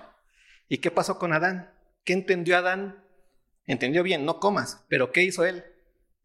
¿Y 0.67 0.79
qué 0.79 0.89
pasó 0.89 1.19
con 1.19 1.33
Adán? 1.33 1.71
¿Qué 2.03 2.13
entendió 2.13 2.57
Adán? 2.57 3.05
Entendió 3.65 4.01
bien, 4.01 4.25
no 4.25 4.39
comas, 4.39 4.83
pero 4.89 5.11
¿qué 5.11 5.21
hizo 5.21 5.45
él? 5.45 5.63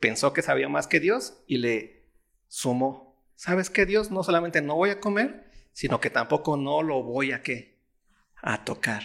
Pensó 0.01 0.33
que 0.33 0.43
sabía 0.43 0.69
más 0.69 0.87
que 0.87 1.01
Dios 1.01 1.43
y 1.47 1.59
le 1.59 2.09
sumó. 2.49 3.23
¿Sabes 3.35 3.69
qué 3.69 3.85
Dios? 3.85 4.11
No 4.11 4.23
solamente 4.23 4.63
no 4.63 4.75
voy 4.75 4.91
a 4.91 5.01
comer, 5.01 5.51
sino 5.73 6.01
que 6.01 6.09
tampoco 6.09 6.57
no 6.57 6.83
lo 6.83 7.03
voy 7.03 7.33
a 7.33 7.43
qué? 7.43 7.79
A 8.37 8.65
tocar. 8.65 9.03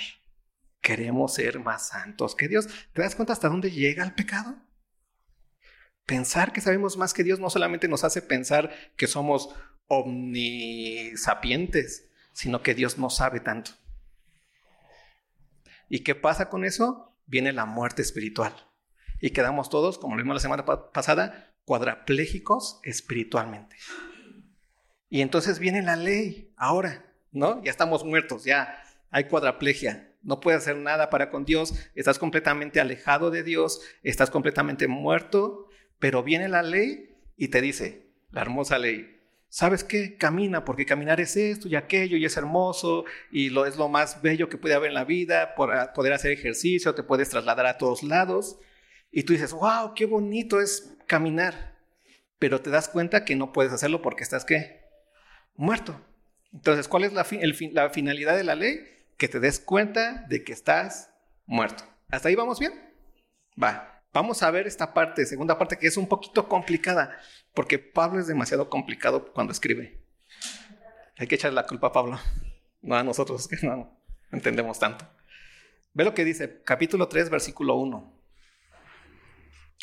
Queremos 0.82 1.36
ser 1.36 1.60
más 1.60 1.90
santos 1.90 2.36
que 2.36 2.48
Dios. 2.48 2.68
¿Te 2.94 3.02
das 3.02 3.16
cuenta 3.16 3.34
hasta 3.34 3.50
dónde 3.50 3.72
llega 3.72 4.04
el 4.04 4.14
pecado? 4.14 4.56
Pensar 6.06 6.52
que 6.52 6.62
sabemos 6.62 6.98
más 6.98 7.14
que 7.14 7.24
Dios 7.24 7.40
no 7.40 7.50
solamente 7.50 7.88
nos 7.88 8.04
hace 8.04 8.22
pensar 8.22 8.72
que 8.98 9.08
somos 9.08 9.56
omnisapientes, 9.88 12.10
sino 12.34 12.64
que 12.64 12.74
Dios 12.74 12.98
no 12.98 13.10
sabe 13.10 13.40
tanto. 13.40 13.72
¿Y 15.88 16.00
qué 16.00 16.16
pasa 16.16 16.50
con 16.50 16.66
eso? 16.66 17.16
Viene 17.28 17.54
la 17.54 17.66
muerte 17.66 18.02
espiritual. 18.02 18.54
Y 19.20 19.32
quedamos 19.32 19.70
todos, 19.70 20.00
como 20.00 20.16
lo 20.16 20.24
vimos 20.24 20.36
la 20.36 20.42
semana 20.42 20.66
pasada, 20.66 21.54
cuadraplégicos 21.66 22.80
espiritualmente. 22.84 23.76
Y 25.10 25.22
entonces 25.22 25.60
viene 25.60 25.82
la 25.82 25.98
ley, 25.98 26.54
ahora, 26.56 27.06
¿no? 27.32 27.62
Ya 27.64 27.70
estamos 27.70 28.04
muertos, 28.04 28.46
ya 28.46 28.82
hay 29.12 29.26
cuadraplegia. 29.26 30.11
No 30.24 30.40
puedes 30.40 30.62
hacer 30.62 30.78
nada 30.78 31.10
para 31.10 31.30
con 31.30 31.46
Dios, 31.46 31.74
estás 31.96 32.20
completamente 32.20 32.80
alejado 32.80 33.32
de 33.32 33.44
Dios, 33.44 33.82
estás 34.04 34.30
completamente 34.30 34.88
muerto, 34.88 35.68
pero 36.00 36.24
viene 36.24 36.48
la 36.48 36.64
ley 36.64 37.16
y 37.38 37.48
te 37.48 37.62
dice, 37.62 38.08
la 38.30 38.42
hermosa 38.42 38.78
ley, 38.78 39.20
¿sabes 39.50 39.84
qué? 39.84 40.18
Camina, 40.18 40.64
porque 40.64 40.86
caminar 40.86 41.20
es 41.20 41.36
esto 41.36 41.68
y 41.68 41.76
aquello 41.76 42.18
y 42.18 42.26
es 42.26 42.38
hermoso 42.38 43.04
y 43.32 43.50
lo 43.50 43.66
es 43.66 43.78
lo 43.78 43.90
más 43.90 44.22
bello 44.22 44.48
que 44.48 44.58
puede 44.58 44.76
haber 44.76 44.90
en 44.90 44.96
la 44.96 45.06
vida, 45.06 45.56
por 45.56 45.74
ah, 45.74 45.94
poder 45.94 46.14
hacer 46.14 46.32
ejercicio, 46.32 46.96
te 46.96 47.04
puedes 47.04 47.30
trasladar 47.30 47.66
a 47.66 47.78
todos 47.78 48.04
lados 48.04 48.58
y 49.12 49.24
tú 49.24 49.34
dices, 49.34 49.52
wow, 49.52 49.94
qué 49.96 50.06
bonito 50.06 50.62
es 50.62 50.98
caminar, 51.06 51.78
pero 52.40 52.62
te 52.62 52.70
das 52.70 52.88
cuenta 52.88 53.26
que 53.26 53.36
no 53.36 53.52
puedes 53.52 53.74
hacerlo 53.74 54.02
porque 54.02 54.24
estás 54.24 54.46
qué? 54.46 54.82
Muerto. 55.56 56.00
Entonces, 56.54 56.88
¿cuál 56.88 57.04
es 57.04 57.14
la, 57.14 57.26
la 57.74 57.90
finalidad 57.90 58.36
de 58.36 58.44
la 58.44 58.56
ley? 58.56 58.82
Que 59.22 59.28
te 59.28 59.40
des 59.40 59.60
cuenta 59.60 60.26
de 60.30 60.44
que 60.44 60.52
estás 60.52 61.14
muerto. 61.46 61.84
¿Hasta 62.10 62.30
ahí 62.30 62.34
vamos 62.34 62.58
bien? 62.58 62.74
Va. 63.62 64.04
Vamos 64.12 64.42
a 64.42 64.50
ver 64.50 64.66
esta 64.66 64.96
parte, 64.96 65.28
segunda 65.28 65.60
parte, 65.60 65.78
que 65.78 65.86
es 65.86 65.96
un 65.96 66.08
poquito 66.08 66.50
complicada, 66.50 67.20
porque 67.54 67.78
Pablo 67.78 68.20
es 68.20 68.26
demasiado 68.26 68.68
complicado 68.68 69.32
cuando 69.32 69.54
escribe. 69.54 70.04
Hay 71.20 71.28
que 71.28 71.36
echarle 71.36 71.54
la 71.54 71.68
culpa 71.68 71.90
a 71.90 71.92
Pablo, 71.92 72.20
no 72.82 72.96
a 72.96 73.04
nosotros 73.04 73.48
que 73.48 73.58
no 73.62 73.96
entendemos 74.32 74.80
tanto. 74.80 75.08
Ve 75.94 76.04
lo 76.04 76.16
que 76.16 76.26
dice, 76.26 76.64
capítulo 76.64 77.08
3, 77.08 77.30
versículo 77.30 77.76
1. 77.76 78.26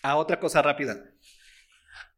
A 0.03 0.17
otra 0.17 0.41
cosa 0.41 0.63
rápida. 0.63 1.13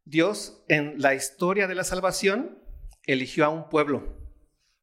Dios 0.06 0.64
en 0.68 0.94
la 1.02 1.12
historia 1.12 1.66
de 1.66 1.74
la 1.74 1.84
salvación 1.84 2.64
eligió 3.02 3.44
a 3.44 3.50
un 3.50 3.68
pueblo. 3.68 4.19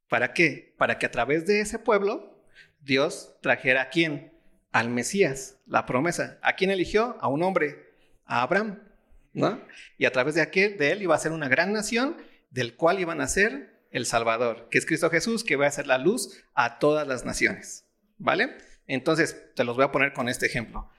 ¿Para 0.10 0.34
qué? 0.34 0.74
Para 0.78 0.98
que 0.98 1.06
a 1.06 1.12
través 1.12 1.46
de 1.46 1.62
ese 1.62 1.80
pueblo 1.80 2.42
Dios 2.82 3.36
trajera 3.42 3.84
a 3.84 3.90
quién? 3.90 4.38
al 4.72 4.90
Mesías, 4.90 5.58
la 5.66 5.86
promesa. 5.86 6.38
¿A 6.42 6.56
quién 6.56 6.70
eligió? 6.70 7.18
A 7.20 7.28
un 7.28 7.44
hombre, 7.44 7.94
a 8.26 8.44
Abraham, 8.44 8.80
¿no? 9.34 9.62
Y 9.98 10.06
a 10.06 10.12
través 10.12 10.36
de 10.36 10.42
aquel, 10.42 10.78
de 10.78 10.92
él 10.92 11.02
iba 11.02 11.16
a 11.16 11.20
ser 11.20 11.32
una 11.32 11.48
gran 11.48 11.74
nación, 11.74 12.18
del 12.52 12.76
cual 12.76 13.00
iban 13.00 13.22
a 13.22 13.28
ser 13.28 13.76
el 13.92 14.06
Salvador, 14.06 14.68
que 14.70 14.78
es 14.78 14.86
Cristo 14.86 15.10
Jesús, 15.10 15.44
que 15.44 15.56
va 15.56 15.66
a 15.66 15.72
ser 15.72 15.88
la 15.88 15.98
luz 15.98 16.44
a 16.54 16.78
todas 16.80 17.08
las 17.08 17.26
naciones, 17.26 17.86
¿vale? 18.18 18.58
Entonces, 18.86 19.54
te 19.56 19.64
los 19.64 19.76
voy 19.76 19.86
a 19.86 19.92
poner 19.92 20.14
con 20.14 20.30
este 20.30 20.46
ejemplo. 20.46 20.90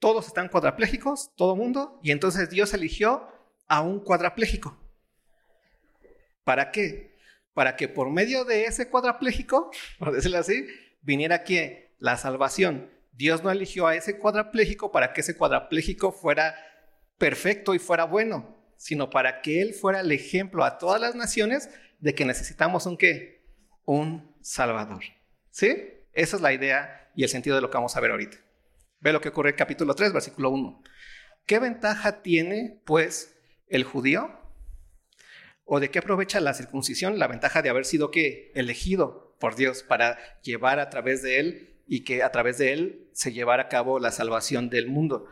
todos 0.00 0.28
están 0.28 0.48
cuadraplégicos, 0.48 1.34
todo 1.34 1.56
mundo, 1.56 1.98
y 2.04 2.12
entonces 2.12 2.50
Dios 2.50 2.72
eligió 2.72 3.28
a 3.66 3.80
un 3.80 3.98
cuadrapléjico. 3.98 4.78
¿Para 6.44 6.70
qué? 6.70 7.17
Para 7.54 7.76
que 7.76 7.88
por 7.88 8.10
medio 8.10 8.44
de 8.44 8.64
ese 8.64 8.88
cuadrapléjico, 8.88 9.70
por 9.98 10.12
decirlo 10.12 10.38
así, 10.38 10.66
viniera 11.02 11.36
aquí 11.36 11.60
la 11.98 12.16
salvación. 12.16 12.90
Dios 13.12 13.42
no 13.42 13.50
eligió 13.50 13.86
a 13.86 13.96
ese 13.96 14.18
cuadrapléjico 14.18 14.92
para 14.92 15.12
que 15.12 15.22
ese 15.22 15.36
cuadrapléjico 15.36 16.12
fuera 16.12 16.54
perfecto 17.18 17.74
y 17.74 17.78
fuera 17.80 18.04
bueno, 18.04 18.56
sino 18.76 19.10
para 19.10 19.42
que 19.42 19.60
él 19.60 19.74
fuera 19.74 20.00
el 20.00 20.12
ejemplo 20.12 20.64
a 20.64 20.78
todas 20.78 21.00
las 21.00 21.16
naciones 21.16 21.68
de 21.98 22.14
que 22.14 22.24
necesitamos 22.24 22.86
un 22.86 22.96
qué? 22.96 23.44
Un 23.84 24.36
Salvador. 24.40 25.02
¿Sí? 25.50 25.74
Esa 26.12 26.36
es 26.36 26.42
la 26.42 26.52
idea 26.52 27.10
y 27.14 27.24
el 27.24 27.28
sentido 27.28 27.56
de 27.56 27.62
lo 27.62 27.70
que 27.70 27.76
vamos 27.76 27.96
a 27.96 28.00
ver 28.00 28.12
ahorita. 28.12 28.36
Ve 29.00 29.12
lo 29.12 29.20
que 29.20 29.30
ocurre 29.30 29.50
en 29.50 29.56
capítulo 29.56 29.94
3, 29.94 30.12
versículo 30.12 30.50
1. 30.50 30.82
¿Qué 31.46 31.58
ventaja 31.58 32.22
tiene, 32.22 32.80
pues, 32.84 33.36
el 33.68 33.84
judío? 33.84 34.30
¿O 35.70 35.80
de 35.80 35.90
qué 35.90 35.98
aprovecha 35.98 36.40
la 36.40 36.54
circuncisión? 36.54 37.18
La 37.18 37.28
ventaja 37.28 37.60
de 37.60 37.68
haber 37.68 37.84
sido 37.84 38.10
que 38.10 38.50
elegido 38.54 39.36
por 39.38 39.54
Dios 39.54 39.82
para 39.82 40.18
llevar 40.40 40.80
a 40.80 40.88
través 40.88 41.22
de 41.22 41.38
él 41.38 41.76
y 41.86 42.04
que 42.04 42.22
a 42.22 42.32
través 42.32 42.56
de 42.56 42.72
él 42.72 43.10
se 43.12 43.34
llevara 43.34 43.64
a 43.64 43.68
cabo 43.68 43.98
la 43.98 44.10
salvación 44.10 44.70
del 44.70 44.88
mundo. 44.88 45.26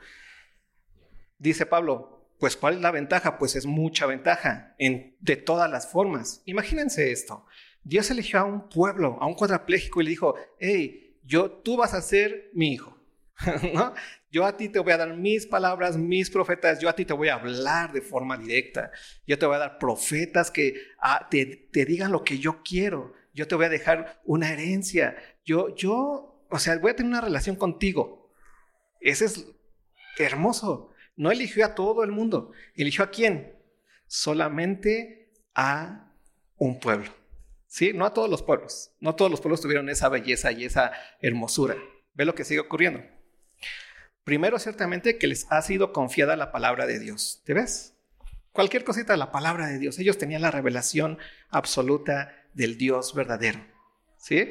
Dice 1.39 1.65
Pablo, 1.65 2.29
pues 2.39 2.55
¿cuál 2.55 2.75
es 2.75 2.81
la 2.83 2.91
ventaja? 2.91 3.39
Pues 3.39 3.57
es 3.57 3.65
mucha 3.65 4.05
ventaja 4.05 4.75
en, 4.79 5.17
de 5.21 5.37
todas 5.37 5.71
las 5.71 5.91
formas. 5.91 6.43
Imagínense 6.45 7.13
esto. 7.13 7.47
Dios 7.83 8.11
eligió 8.11 8.41
a 8.41 8.45
un 8.45 8.69
pueblo, 8.69 9.17
a 9.23 9.27
un 9.27 9.35
cuadrapléjico 9.35 10.03
y 10.03 10.05
le 10.05 10.11
dijo, 10.11 10.35
hey, 10.59 11.19
yo, 11.25 11.51
tú 11.51 11.79
vas 11.79 11.95
a 11.95 12.03
ser 12.03 12.51
mi 12.53 12.75
hijo. 12.75 12.96
¿No? 13.75 13.95
Yo 14.31 14.45
a 14.45 14.57
ti 14.57 14.69
te 14.69 14.79
voy 14.79 14.93
a 14.93 14.97
dar 14.97 15.15
mis 15.15 15.47
palabras, 15.47 15.97
mis 15.97 16.31
profetas, 16.31 16.81
yo 16.81 16.89
a 16.89 16.95
ti 16.95 17.05
te 17.05 17.13
voy 17.13 17.29
a 17.29 17.35
hablar 17.35 17.93
de 17.93 18.01
forma 18.01 18.37
directa. 18.37 18.91
Yo 19.27 19.39
te 19.39 19.47
voy 19.47 19.57
a 19.57 19.61
dar 19.61 19.79
profetas 19.79 20.51
que 20.51 20.75
ah, 21.01 21.27
te, 21.31 21.69
digan 21.73 22.13
lo 22.13 22.25
que 22.25 22.39
yo 22.39 22.63
quiero. 22.63 23.15
Yo 23.33 23.47
te 23.47 23.55
voy 23.55 23.67
a 23.67 23.71
dejar 23.71 24.21
una 24.25 24.53
herencia. 24.53 25.17
Yo, 25.45 25.75
yo, 25.75 26.47
o 26.51 26.59
sea, 26.59 26.79
voy 26.79 26.91
a 26.91 26.97
tener 26.97 27.11
una 27.11 27.21
relación 27.21 27.57
contigo. 27.57 28.31
Ese 29.01 29.27
es 29.27 29.47
hermoso. 30.19 30.93
No 31.17 31.31
eligió 31.31 31.65
a 31.65 31.75
todo 31.75 32.03
el 32.03 32.13
mundo. 32.13 32.53
¿Eligió 32.75 33.05
a 33.05 33.11
quién? 33.11 33.55
Solamente 34.07 35.33
a 35.55 36.13
un 36.57 36.81
pueblo. 36.81 37.11
¿Sí? 37.67 37.93
No 37.93 38.07
a 38.07 38.15
todos 38.15 38.31
los 38.31 38.43
pueblos. 38.43 38.93
No 39.01 39.15
todos 39.15 39.31
los 39.31 39.41
pueblos 39.41 39.61
tuvieron 39.61 39.89
esa 39.89 40.09
belleza 40.09 40.53
y 40.53 40.65
esa 40.65 40.93
hermosura. 41.21 41.77
Ve 42.15 42.25
lo 42.25 42.35
que 42.35 42.45
sigue 42.45 42.61
ocurriendo. 42.61 43.16
Primero, 44.27 44.59
ciertamente, 44.59 45.19
que 45.19 45.29
les 45.29 45.47
ha 45.51 45.63
sido 45.63 45.93
confiada 45.93 46.35
la 46.35 46.51
palabra 46.51 46.85
de 46.85 46.99
Dios. 46.99 47.43
¿Te 47.45 47.55
ves? 47.55 47.95
Cualquier 48.51 48.83
cosita 48.83 49.13
de 49.13 49.21
la 49.21 49.31
palabra 49.31 49.69
de 49.69 49.79
Dios. 49.79 50.01
Ellos 50.01 50.19
tenían 50.19 50.43
la 50.43 50.51
revelación 50.51 51.19
absoluta 51.49 52.35
del 52.53 52.77
Dios 52.77 53.15
verdadero. 53.15 53.65
¿Sí? 54.17 54.51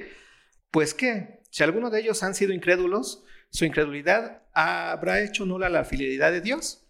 Pues 0.71 0.93
qué, 0.93 1.41
si 1.49 1.63
alguno 1.63 1.89
de 1.89 1.99
ellos 1.99 2.23
han 2.23 2.35
sido 2.35 2.53
incrédulos, 2.53 3.25
su 3.49 3.65
incredulidad 3.65 4.43
habrá 4.53 5.19
hecho 5.19 5.45
nula 5.45 5.67
la 5.67 5.83
fidelidad 5.83 6.31
de 6.31 6.39
Dios. 6.39 6.87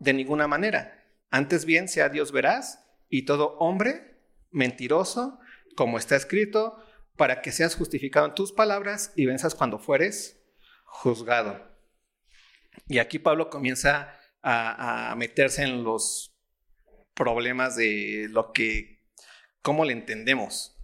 De 0.00 0.12
ninguna 0.12 0.48
manera. 0.48 1.04
Antes 1.30 1.64
bien, 1.64 1.86
sea 1.86 2.08
Dios 2.08 2.32
veraz 2.32 2.84
y 3.08 3.26
todo 3.26 3.56
hombre 3.58 4.18
mentiroso, 4.50 5.38
como 5.76 5.98
está 5.98 6.16
escrito, 6.16 6.84
para 7.16 7.42
que 7.42 7.52
seas 7.52 7.76
justificado 7.76 8.26
en 8.26 8.34
tus 8.34 8.50
palabras 8.50 9.12
y 9.14 9.24
venzas 9.24 9.54
cuando 9.54 9.78
fueres 9.78 10.42
juzgado. 10.84 11.73
Y 12.86 12.98
aquí 12.98 13.18
Pablo 13.18 13.50
comienza 13.50 14.18
a, 14.42 15.14
meterse 15.16 15.62
en 15.62 15.84
los 15.84 16.36
problemas 17.14 17.76
de 17.76 18.26
lo 18.30 18.52
que, 18.52 19.02
cómo 19.62 19.84
le 19.84 19.92
entendemos. 19.92 20.76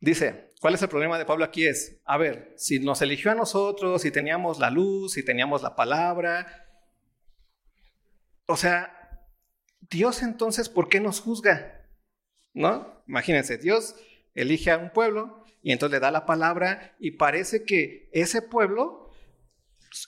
Dice, 0.00 0.52
¿cuál 0.60 0.74
es 0.74 0.82
el 0.82 0.88
problema 0.88 1.18
de 1.18 1.24
Pablo 1.24 1.44
aquí? 1.44 1.66
Es, 1.66 2.00
a 2.04 2.16
ver, 2.18 2.54
si 2.56 2.78
nos 2.78 3.02
eligió 3.02 3.30
a 3.30 3.34
nosotros, 3.34 4.02
si 4.02 4.10
teníamos 4.10 4.58
la 4.58 4.70
luz, 4.70 5.14
si 5.14 5.24
teníamos 5.24 5.62
la 5.62 5.74
palabra, 5.74 6.66
o 8.46 8.56
sea, 8.56 8.92
Dios 9.80 10.22
entonces, 10.22 10.68
¿por 10.68 10.88
qué 10.88 11.00
nos 11.00 11.20
juzga? 11.20 11.88
¿No? 12.54 13.02
Imagínense, 13.06 13.58
Dios 13.58 13.96
elige 14.34 14.70
a 14.70 14.78
un 14.78 14.90
pueblo 14.90 15.44
y 15.62 15.72
entonces 15.72 15.96
le 15.96 16.00
da 16.00 16.10
la 16.10 16.26
palabra 16.26 16.94
y 16.98 17.12
parece 17.12 17.64
que 17.64 18.08
ese 18.12 18.42
pueblo 18.42 19.05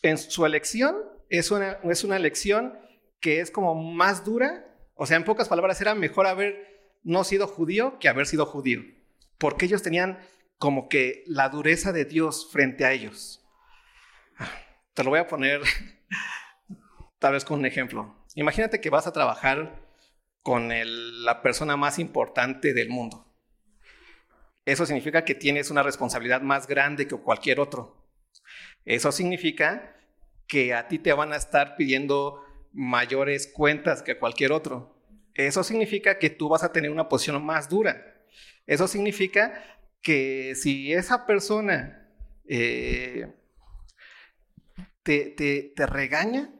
en 0.03 0.19
su 0.19 0.45
elección 0.47 0.97
es 1.29 1.51
una, 1.51 1.79
es 1.85 2.05
una 2.05 2.17
elección 2.17 2.79
que 3.21 3.41
es 3.41 3.51
como 3.51 3.75
más 3.75 4.25
dura. 4.25 4.65
O 4.95 5.07
sea, 5.07 5.17
en 5.17 5.25
pocas 5.25 5.49
palabras, 5.49 5.81
era 5.81 5.95
mejor 5.95 6.27
haber 6.27 6.97
no 7.03 7.25
sido 7.25 7.47
judío 7.47 7.99
que 7.99 8.09
haber 8.09 8.27
sido 8.27 8.47
judío. 8.47 8.83
Porque 9.39 9.67
ellos 9.67 9.83
tenían 9.83 10.19
como 10.59 10.89
que 10.89 11.25
la 11.27 11.49
dureza 11.49 11.93
de 11.93 12.05
Dios 12.05 12.49
frente 12.51 12.85
a 12.85 12.93
ellos. 12.93 13.45
Te 14.95 15.05
lo 15.05 15.11
voy 15.11 15.21
a 15.21 15.29
poner 15.29 15.61
tal 17.19 17.33
vez 17.33 17.45
con 17.45 17.61
un 17.61 17.67
ejemplo. 17.67 18.17
Imagínate 18.35 18.81
que 18.81 18.91
vas 18.91 19.07
a 19.07 19.13
trabajar 19.13 19.87
con 20.43 20.71
la 21.25 21.43
persona 21.43 21.77
más 21.77 21.99
importante 21.99 22.73
del 22.73 22.89
mundo. 22.89 23.27
Eso 24.65 24.85
significa 24.87 25.25
que 25.25 25.35
tienes 25.35 25.71
una 25.71 25.83
responsabilidad 25.83 26.43
más 26.43 26.67
grande 26.67 27.07
que 27.07 27.17
cualquier 27.17 27.61
otro. 27.61 27.98
Eso 28.85 29.13
significa 29.13 29.95
que 30.47 30.75
a 30.75 30.89
ti 30.89 30.99
te 30.99 31.13
van 31.13 31.33
a 31.33 31.37
estar 31.37 31.77
pidiendo 31.77 32.43
mayores 32.73 33.47
cuentas 33.47 34.03
que 34.03 34.19
cualquier 34.19 34.53
otro. 34.53 34.97
Eso 35.35 35.63
significa 35.63 36.19
que 36.19 36.31
tú 36.31 36.49
vas 36.49 36.65
a 36.65 36.73
tener 36.73 36.91
una 36.91 37.09
posición 37.09 37.45
más 37.45 37.69
dura. 37.69 38.25
Eso 38.67 38.89
significa 38.89 39.63
que 40.03 40.55
si 40.55 40.93
esa 40.93 41.27
persona 41.27 42.09
eh, 42.47 43.33
te, 45.03 45.73
te 45.75 45.87
regaña, 45.87 46.53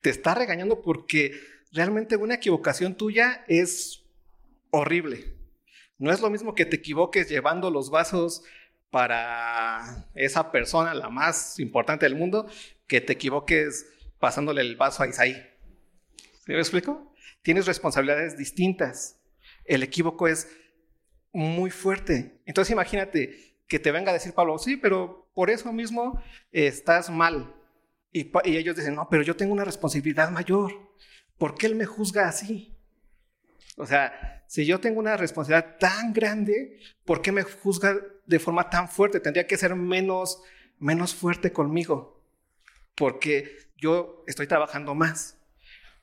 te 0.00 0.10
está 0.10 0.34
regañando 0.34 0.82
porque 0.82 1.32
realmente 1.72 2.16
una 2.16 2.34
equivocación 2.34 2.94
tuya 2.94 3.44
es 3.48 4.04
horrible. 4.70 5.34
No 5.98 6.12
es 6.12 6.20
lo 6.20 6.30
mismo 6.30 6.54
que 6.54 6.66
te 6.66 6.76
equivoques 6.76 7.28
llevando 7.28 7.70
los 7.70 7.90
vasos 7.90 8.42
para 8.94 10.06
esa 10.14 10.52
persona, 10.52 10.94
la 10.94 11.08
más 11.08 11.58
importante 11.58 12.06
del 12.06 12.14
mundo, 12.14 12.46
que 12.86 13.00
te 13.00 13.14
equivoques 13.14 13.86
pasándole 14.20 14.60
el 14.60 14.76
vaso 14.76 15.02
a 15.02 15.08
Isaí. 15.08 15.34
¿Sí 16.12 16.52
me 16.52 16.60
explico? 16.60 17.12
Tienes 17.42 17.66
responsabilidades 17.66 18.38
distintas. 18.38 19.18
El 19.64 19.82
equívoco 19.82 20.28
es 20.28 20.48
muy 21.32 21.72
fuerte. 21.72 22.40
Entonces 22.46 22.70
imagínate 22.70 23.56
que 23.66 23.80
te 23.80 23.90
venga 23.90 24.10
a 24.12 24.14
decir 24.14 24.32
Pablo, 24.32 24.58
sí, 24.58 24.76
pero 24.76 25.28
por 25.34 25.50
eso 25.50 25.72
mismo 25.72 26.22
estás 26.52 27.10
mal. 27.10 27.52
Y, 28.12 28.30
y 28.44 28.56
ellos 28.56 28.76
dicen, 28.76 28.94
no, 28.94 29.08
pero 29.10 29.24
yo 29.24 29.34
tengo 29.34 29.52
una 29.52 29.64
responsabilidad 29.64 30.30
mayor. 30.30 30.70
¿Por 31.36 31.56
qué 31.56 31.66
él 31.66 31.74
me 31.74 31.84
juzga 31.84 32.28
así? 32.28 32.73
O 33.76 33.86
sea, 33.86 34.44
si 34.46 34.64
yo 34.66 34.80
tengo 34.80 35.00
una 35.00 35.16
responsabilidad 35.16 35.76
tan 35.78 36.12
grande, 36.12 36.78
¿por 37.04 37.22
qué 37.22 37.32
me 37.32 37.42
juzga 37.42 37.96
de 38.26 38.38
forma 38.38 38.70
tan 38.70 38.88
fuerte? 38.88 39.20
Tendría 39.20 39.46
que 39.46 39.56
ser 39.56 39.74
menos, 39.74 40.42
menos 40.78 41.14
fuerte 41.14 41.52
conmigo, 41.52 42.22
porque 42.94 43.56
yo 43.76 44.24
estoy 44.26 44.46
trabajando 44.46 44.94
más. 44.94 45.38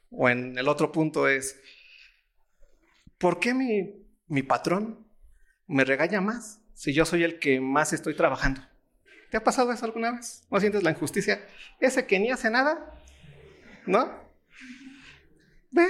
O 0.10 0.28
en 0.30 0.58
el 0.58 0.68
otro 0.68 0.92
punto 0.92 1.28
es, 1.28 1.60
¿por 3.18 3.40
qué 3.40 3.54
mi, 3.54 4.06
mi 4.28 4.44
patrón 4.44 5.08
me 5.68 5.86
regaña 5.86 6.20
más 6.20 6.62
si 6.74 6.94
yo 6.94 7.06
soy 7.06 7.24
el 7.24 7.40
que 7.40 7.62
más 7.62 7.94
estoy 7.94 8.16
trabajando? 8.16 8.62
¿Te 9.30 9.38
ha 9.38 9.44
pasado 9.44 9.72
eso 9.72 9.86
alguna 9.86 10.12
vez? 10.12 10.46
¿No 10.52 10.60
sientes 10.60 10.84
la 10.84 10.92
injusticia? 10.92 11.48
Ese 11.80 12.06
que 12.06 12.20
ni 12.20 12.32
hace 12.32 12.50
nada, 12.50 13.02
¿no? 13.86 14.14
Ve, 15.72 15.88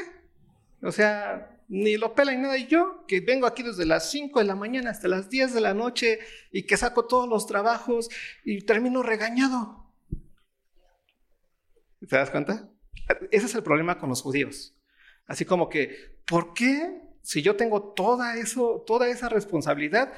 o 0.84 0.92
sea, 0.92 1.58
ni 1.72 1.96
lo 1.96 2.14
pela 2.14 2.34
ni 2.34 2.42
nada. 2.42 2.58
Y 2.58 2.68
yo, 2.68 3.06
que 3.08 3.22
vengo 3.22 3.48
aquí 3.48 3.64
desde 3.64 3.86
las 3.86 4.12
5 4.12 4.40
de 4.40 4.46
la 4.46 4.56
mañana 4.56 4.90
hasta 4.90 5.08
las 5.08 5.30
10 5.30 5.54
de 5.54 5.62
la 5.62 5.74
noche 5.74 6.20
y 6.52 6.64
que 6.64 6.76
saco 6.76 7.06
todos 7.06 7.30
los 7.30 7.48
trabajos 7.48 8.10
y 8.44 8.62
termino 8.64 9.02
regañado. 9.02 9.90
¿Te 12.02 12.18
das 12.18 12.30
cuenta? 12.30 12.70
Ese 13.32 13.46
es 13.46 13.56
el 13.56 13.64
problema 13.64 13.98
con 13.98 14.10
los 14.10 14.22
judíos. 14.22 14.76
Así 15.28 15.46
como 15.46 15.70
que, 15.70 16.20
¿por 16.26 16.54
qué 16.54 17.02
si 17.22 17.42
yo 17.42 17.56
tengo 17.56 17.94
toda, 17.94 18.36
eso, 18.36 18.84
toda 18.86 19.08
esa 19.08 19.30
responsabilidad, 19.30 20.12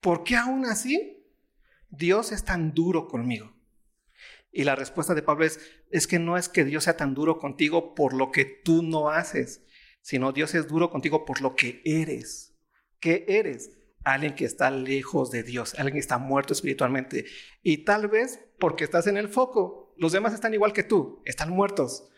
¿por 0.00 0.22
qué 0.22 0.36
aún 0.36 0.66
así 0.66 1.26
Dios 1.90 2.30
es 2.30 2.44
tan 2.44 2.74
duro 2.74 3.08
conmigo? 3.08 3.52
Y 4.52 4.62
la 4.62 4.76
respuesta 4.76 5.14
de 5.14 5.22
Pablo 5.22 5.44
es, 5.44 5.58
es 5.90 6.06
que 6.06 6.20
no 6.20 6.36
es 6.36 6.48
que 6.48 6.64
Dios 6.64 6.84
sea 6.84 6.96
tan 6.96 7.14
duro 7.14 7.38
contigo 7.38 7.96
por 7.96 8.14
lo 8.14 8.30
que 8.30 8.44
tú 8.44 8.84
no 8.84 9.10
haces, 9.10 9.65
sino 10.06 10.30
Dios 10.30 10.54
es 10.54 10.68
duro 10.68 10.88
contigo 10.88 11.24
por 11.24 11.40
lo 11.40 11.56
que 11.56 11.82
eres. 11.84 12.54
¿Qué 13.00 13.24
eres? 13.26 13.76
alguien 14.04 14.36
que 14.36 14.44
está 14.44 14.70
lejos 14.70 15.32
de 15.32 15.42
Dios, 15.42 15.74
alguien 15.74 15.94
que 15.94 15.98
está 15.98 16.16
muerto 16.16 16.52
espiritualmente. 16.52 17.26
Y 17.64 17.78
tal 17.78 18.06
vez 18.06 18.38
porque 18.60 18.84
estás 18.84 19.08
en 19.08 19.16
el 19.16 19.28
foco, 19.28 19.92
los 19.96 20.12
demás 20.12 20.32
están 20.32 20.54
igual 20.54 20.72
que 20.72 20.84
tú, 20.84 21.20
están 21.24 21.50
muertos. 21.50 22.08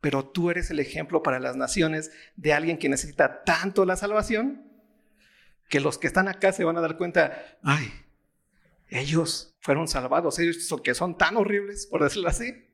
Pero 0.00 0.24
tú 0.24 0.52
eres 0.52 0.70
el 0.70 0.78
ejemplo 0.78 1.24
para 1.24 1.40
las 1.40 1.56
naciones 1.56 2.12
de 2.36 2.52
alguien 2.52 2.78
que 2.78 2.88
necesita 2.88 3.42
tanto 3.42 3.84
la 3.84 3.96
salvación 3.96 4.70
que 5.68 5.80
los 5.80 5.98
que 5.98 6.06
están 6.06 6.28
acá 6.28 6.52
se 6.52 6.62
van 6.62 6.76
a 6.76 6.80
dar 6.80 6.96
cuenta, 6.96 7.58
ay, 7.64 7.92
ellos 8.86 9.56
fueron 9.58 9.88
salvados, 9.88 10.38
ellos 10.38 10.72
que 10.84 10.94
son 10.94 11.18
tan 11.18 11.36
horribles, 11.36 11.88
por 11.88 12.04
decirlo 12.04 12.28
así, 12.28 12.70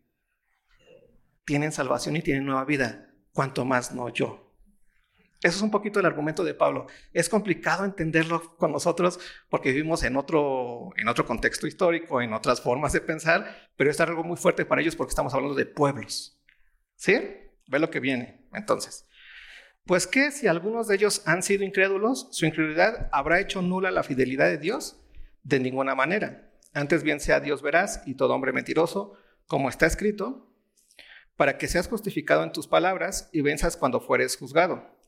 tienen 1.46 1.73
salvación 1.73 2.14
y 2.16 2.20
tienen 2.20 2.44
nueva 2.44 2.66
vida, 2.66 3.14
cuanto 3.33 3.64
más 3.64 3.94
no 3.94 4.11
yo. 4.11 4.49
Eso 5.42 5.57
es 5.57 5.62
un 5.62 5.70
poquito 5.70 6.00
el 6.00 6.07
argumento 6.07 6.44
de 6.44 6.53
Pablo. 6.53 6.87
Es 7.12 7.29
complicado 7.29 7.85
entenderlo 7.85 8.57
con 8.57 8.72
nosotros 8.72 9.18
porque 9.48 9.72
vivimos 9.72 10.03
en 10.03 10.16
otro, 10.16 10.90
en 10.96 11.09
otro 11.09 11.24
contexto 11.24 11.66
histórico, 11.66 12.20
en 12.20 12.35
otras 12.35 12.61
formas 12.61 12.92
de 12.92 13.00
pensar, 13.00 13.70
pero 13.76 13.90
es 13.90 14.00
algo 14.00 14.22
muy 14.22 14.37
fuerte 14.37 14.66
para 14.66 14.83
ellos 14.83 14.96
porque 14.96 15.11
estamos 15.11 15.33
hablando 15.33 15.55
de 15.55 15.64
pueblos. 15.64 16.38
¿Sí? 16.96 17.14
Ve 17.68 17.79
lo 17.79 17.90
que 17.90 18.00
viene. 18.00 18.46
Entonces, 18.53 19.07
pues 19.87 20.07
que 20.07 20.31
si 20.31 20.46
algunos 20.46 20.88
de 20.88 20.96
ellos 20.96 21.22
han 21.26 21.42
sido 21.42 21.64
incrédulos, 21.64 22.29
su 22.33 22.44
incredulidad 22.44 23.09
habrá 23.11 23.40
hecho 23.40 23.62
nula 23.62 23.90
la 23.90 24.03
fidelidad 24.03 24.46
de 24.46 24.59
Dios? 24.59 25.00
De 25.42 25.59
ninguna 25.59 25.94
manera. 25.94 26.53
Antes 26.74 27.03
bien 27.03 27.18
sea 27.18 27.40
Dios 27.40 27.62
veraz 27.62 28.03
y 28.07 28.14
todo 28.14 28.35
hombre 28.35 28.53
mentiroso, 28.53 29.14
como 29.46 29.70
está 29.70 29.87
escrito, 29.87 30.53
para 31.37 31.57
que 31.57 31.66
seas 31.66 31.88
justificado 31.88 32.44
en 32.44 32.53
tus 32.53 32.68
palabras 32.68 33.31
y 33.33 33.40
venzas 33.40 33.76
cuando 33.76 34.00
fueres 34.00 34.37
juzgado. 34.37 34.99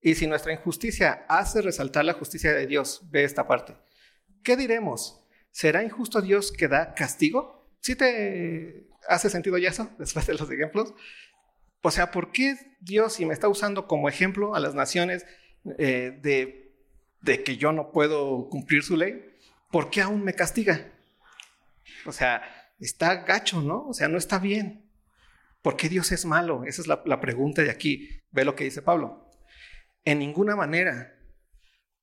Y 0.00 0.14
si 0.14 0.26
nuestra 0.26 0.52
injusticia 0.52 1.26
hace 1.28 1.60
resaltar 1.60 2.04
la 2.04 2.14
justicia 2.14 2.52
de 2.52 2.66
Dios, 2.66 3.02
ve 3.10 3.24
esta 3.24 3.46
parte. 3.46 3.76
¿Qué 4.42 4.56
diremos? 4.56 5.20
¿Será 5.50 5.82
injusto 5.82 6.22
Dios 6.22 6.52
que 6.52 6.68
da 6.68 6.94
castigo? 6.94 7.68
¿Sí 7.80 7.96
te 7.96 8.88
hace 9.08 9.28
sentido 9.30 9.58
ya 9.58 9.70
eso 9.70 9.90
después 9.98 10.26
de 10.26 10.34
los 10.34 10.50
ejemplos? 10.50 10.94
O 11.82 11.90
sea, 11.90 12.10
¿por 12.10 12.32
qué 12.32 12.56
Dios, 12.80 13.14
si 13.14 13.26
me 13.26 13.34
está 13.34 13.48
usando 13.48 13.86
como 13.86 14.08
ejemplo 14.08 14.54
a 14.54 14.60
las 14.60 14.74
naciones 14.74 15.26
eh, 15.78 16.18
de, 16.22 16.74
de 17.22 17.42
que 17.42 17.56
yo 17.56 17.72
no 17.72 17.90
puedo 17.92 18.48
cumplir 18.48 18.82
su 18.82 18.96
ley, 18.96 19.34
¿por 19.70 19.90
qué 19.90 20.02
aún 20.02 20.22
me 20.22 20.34
castiga? 20.34 20.92
O 22.06 22.12
sea, 22.12 22.42
está 22.78 23.24
gacho, 23.24 23.60
¿no? 23.60 23.86
O 23.88 23.94
sea, 23.94 24.08
no 24.08 24.18
está 24.18 24.38
bien. 24.38 24.90
¿Por 25.62 25.76
qué 25.76 25.88
Dios 25.88 26.12
es 26.12 26.24
malo? 26.24 26.64
Esa 26.64 26.82
es 26.82 26.86
la, 26.86 27.02
la 27.04 27.20
pregunta 27.20 27.62
de 27.62 27.70
aquí. 27.70 28.08
Ve 28.30 28.44
lo 28.44 28.54
que 28.54 28.64
dice 28.64 28.82
Pablo. 28.82 29.29
En 30.04 30.18
ninguna 30.18 30.56
manera. 30.56 31.16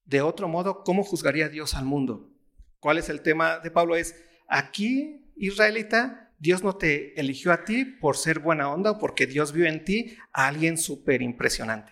De 0.06 0.22
otro 0.22 0.48
modo, 0.48 0.84
¿cómo 0.84 1.04
juzgaría 1.04 1.50
Dios 1.50 1.76
al 1.76 1.86
mundo? 1.86 2.34
¿Cuál 2.80 2.98
es 2.98 3.10
el 3.10 3.22
tema 3.22 3.60
de 3.60 3.72
Pablo? 3.72 3.96
Es, 3.96 4.16
aquí, 4.48 5.32
israelita, 5.36 6.34
Dios 6.40 6.64
no 6.64 6.76
te 6.76 7.20
eligió 7.20 7.52
a 7.52 7.66
ti 7.66 7.84
por 7.84 8.16
ser 8.16 8.40
buena 8.40 8.72
onda 8.72 8.92
o 8.92 9.00
porque 9.00 9.26
Dios 9.26 9.52
vio 9.52 9.66
en 9.66 9.84
ti 9.84 10.18
a 10.32 10.48
alguien 10.48 10.78
súper 10.78 11.22
impresionante. 11.22 11.92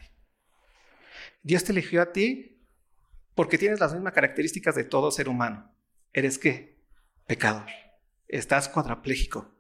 Dios 1.41 1.63
te 1.63 1.71
eligió 1.71 2.01
a 2.01 2.11
ti 2.11 2.65
porque 3.33 3.57
tienes 3.57 3.79
las 3.79 3.93
mismas 3.93 4.13
características 4.13 4.75
de 4.75 4.83
todo 4.83 5.11
ser 5.11 5.27
humano. 5.27 5.75
¿Eres 6.13 6.37
qué? 6.37 6.79
Pecador. 7.27 7.67
Estás 8.27 8.69
cuadraplégico. 8.69 9.53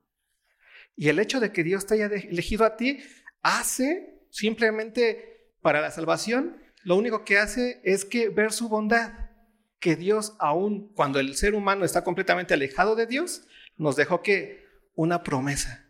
Y 0.95 1.09
el 1.09 1.19
hecho 1.19 1.39
de 1.39 1.51
que 1.51 1.63
Dios 1.63 1.85
te 1.85 1.95
haya 1.95 2.05
elegido 2.05 2.63
a 2.63 2.77
ti 2.77 2.99
hace 3.41 4.25
simplemente 4.29 5.34
para 5.65 5.81
la 5.81 5.89
salvación, 5.89 6.61
lo 6.83 6.95
único 6.95 7.25
que 7.25 7.39
hace 7.39 7.81
es 7.83 8.05
que 8.05 8.29
ver 8.29 8.51
su 8.51 8.69
bondad, 8.69 9.31
que 9.79 9.95
Dios 9.95 10.35
aún 10.37 10.93
cuando 10.93 11.19
el 11.19 11.35
ser 11.35 11.55
humano 11.55 11.85
está 11.85 12.03
completamente 12.03 12.53
alejado 12.53 12.95
de 12.95 13.07
Dios, 13.07 13.47
nos 13.75 13.95
dejó 13.95 14.21
que 14.21 14.63
una 14.93 15.23
promesa, 15.23 15.89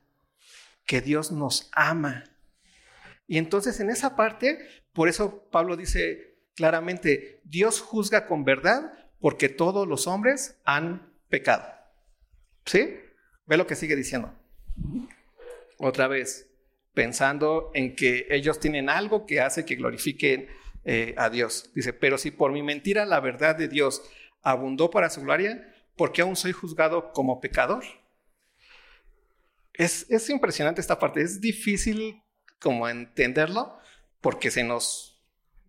que 0.85 1.01
Dios 1.01 1.33
nos 1.33 1.69
ama. 1.73 2.23
Y 3.27 3.37
entonces 3.37 3.81
en 3.81 3.89
esa 3.89 4.15
parte, 4.15 4.65
por 4.93 5.09
eso 5.09 5.45
Pablo 5.51 5.75
dice 5.75 6.37
claramente, 6.55 7.41
Dios 7.43 7.81
juzga 7.81 8.27
con 8.27 8.45
verdad 8.45 8.93
porque 9.19 9.49
todos 9.49 9.85
los 9.85 10.07
hombres 10.07 10.57
han 10.63 11.13
pecado. 11.27 11.65
¿Sí? 12.65 12.97
Ve 13.45 13.57
lo 13.57 13.67
que 13.67 13.75
sigue 13.75 13.97
diciendo. 13.97 14.33
Otra 15.79 16.07
vez, 16.07 16.47
pensando 16.95 17.69
en 17.75 17.95
que 17.95 18.25
ellos 18.31 18.59
tienen 18.59 18.89
algo 18.89 19.27
que 19.27 19.41
hace 19.41 19.65
que 19.65 19.75
glorifiquen 19.75 20.47
eh, 20.85 21.13
a 21.17 21.29
Dios. 21.29 21.69
Dice, 21.75 21.93
pero 21.93 22.17
si 22.17 22.31
por 22.31 22.51
mi 22.51 22.63
mentira 22.63 23.05
la 23.05 23.19
verdad 23.19 23.55
de 23.55 23.67
Dios 23.67 24.01
abundó 24.41 24.89
para 24.89 25.09
su 25.09 25.21
gloria, 25.21 25.71
¿por 25.95 26.11
qué 26.11 26.21
aún 26.21 26.35
soy 26.35 26.53
juzgado 26.53 27.11
como 27.11 27.41
pecador? 27.41 27.83
Es, 29.73 30.09
es 30.09 30.29
impresionante 30.29 30.81
esta 30.81 30.97
parte, 30.97 31.21
es 31.21 31.41
difícil 31.41 32.23
como 32.59 32.87
entenderlo 32.87 33.77
porque 34.21 34.49
se 34.49 34.63
nos, 34.63 35.21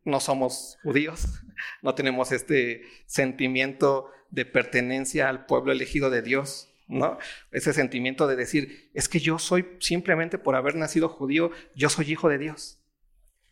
no 0.05 0.21
somos 0.21 0.79
judíos, 0.83 1.43
no 1.83 1.95
tenemos 1.95 2.31
este 2.31 2.83
sentimiento 3.07 4.11
de 4.31 4.45
pertenencia 4.45 5.29
al 5.29 5.47
pueblo 5.47 5.73
elegido 5.73 6.11
de 6.11 6.23
Dios. 6.23 6.73
¿No? 6.89 7.19
Ese 7.51 7.73
sentimiento 7.73 8.27
de 8.27 8.37
decir, 8.37 8.91
es 8.95 9.09
que 9.09 9.19
yo 9.19 9.39
soy 9.39 9.67
simplemente 9.81 10.39
por 10.39 10.55
haber 10.55 10.77
nacido 10.77 11.09
judío, 11.09 11.51
yo 11.75 11.89
soy 11.89 12.13
hijo 12.13 12.29
de 12.29 12.39
Dios. 12.39 12.79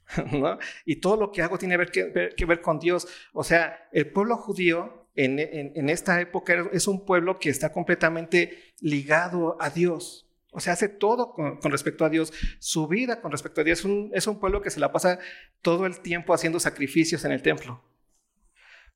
Y 0.84 0.96
todo 0.96 1.16
lo 1.16 1.32
que 1.32 1.42
hago 1.42 1.58
tiene 1.58 1.78
que 1.86 2.44
ver, 2.46 2.60
con 2.60 2.78
Dios. 2.78 3.08
O 3.32 3.44
sea, 3.44 3.88
el 3.92 4.10
pueblo 4.10 4.36
judío 4.36 5.08
en, 5.14 5.88
esta 5.88 6.20
época 6.20 6.68
es 6.72 6.88
un 6.88 7.04
pueblo 7.04 7.38
que 7.38 7.48
está 7.48 7.72
completamente 7.72 8.74
ligado 8.80 9.56
a 9.60 9.70
Dios. 9.70 10.28
O 10.52 10.60
sea, 10.60 10.74
hace 10.74 10.88
todo 10.88 11.32
con, 11.32 11.60
respecto 11.62 12.04
a 12.04 12.10
Dios. 12.10 12.32
Su 12.58 12.86
vida 12.86 13.20
con 13.20 13.32
respecto 13.32 13.60
a 13.60 13.64
Dios 13.64 13.84
es 14.12 14.26
un 14.26 14.40
pueblo 14.40 14.62
que 14.62 14.70
se 14.70 14.80
la 14.80 14.92
pasa 14.92 15.18
todo 15.62 15.86
el 15.86 16.00
tiempo 16.00 16.34
haciendo 16.34 16.60
sacrificios 16.60 17.24
en 17.24 17.32
el 17.32 17.42
templo 17.42 17.82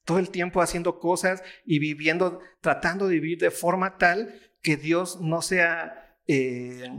todo 0.09 0.19
el 0.19 0.31
tiempo 0.31 0.63
haciendo 0.63 1.01
cosas 1.01 1.43
y 1.67 1.81
viviendo, 1.81 2.41
tratando 2.63 3.09
de 3.09 3.17
vivir 3.17 3.39
de 3.39 3.51
forma 3.51 3.99
tal 3.99 4.41
que 4.63 4.79
Dios 4.79 5.21
no 5.21 5.43
sea, 5.43 6.17
eh, 6.27 6.91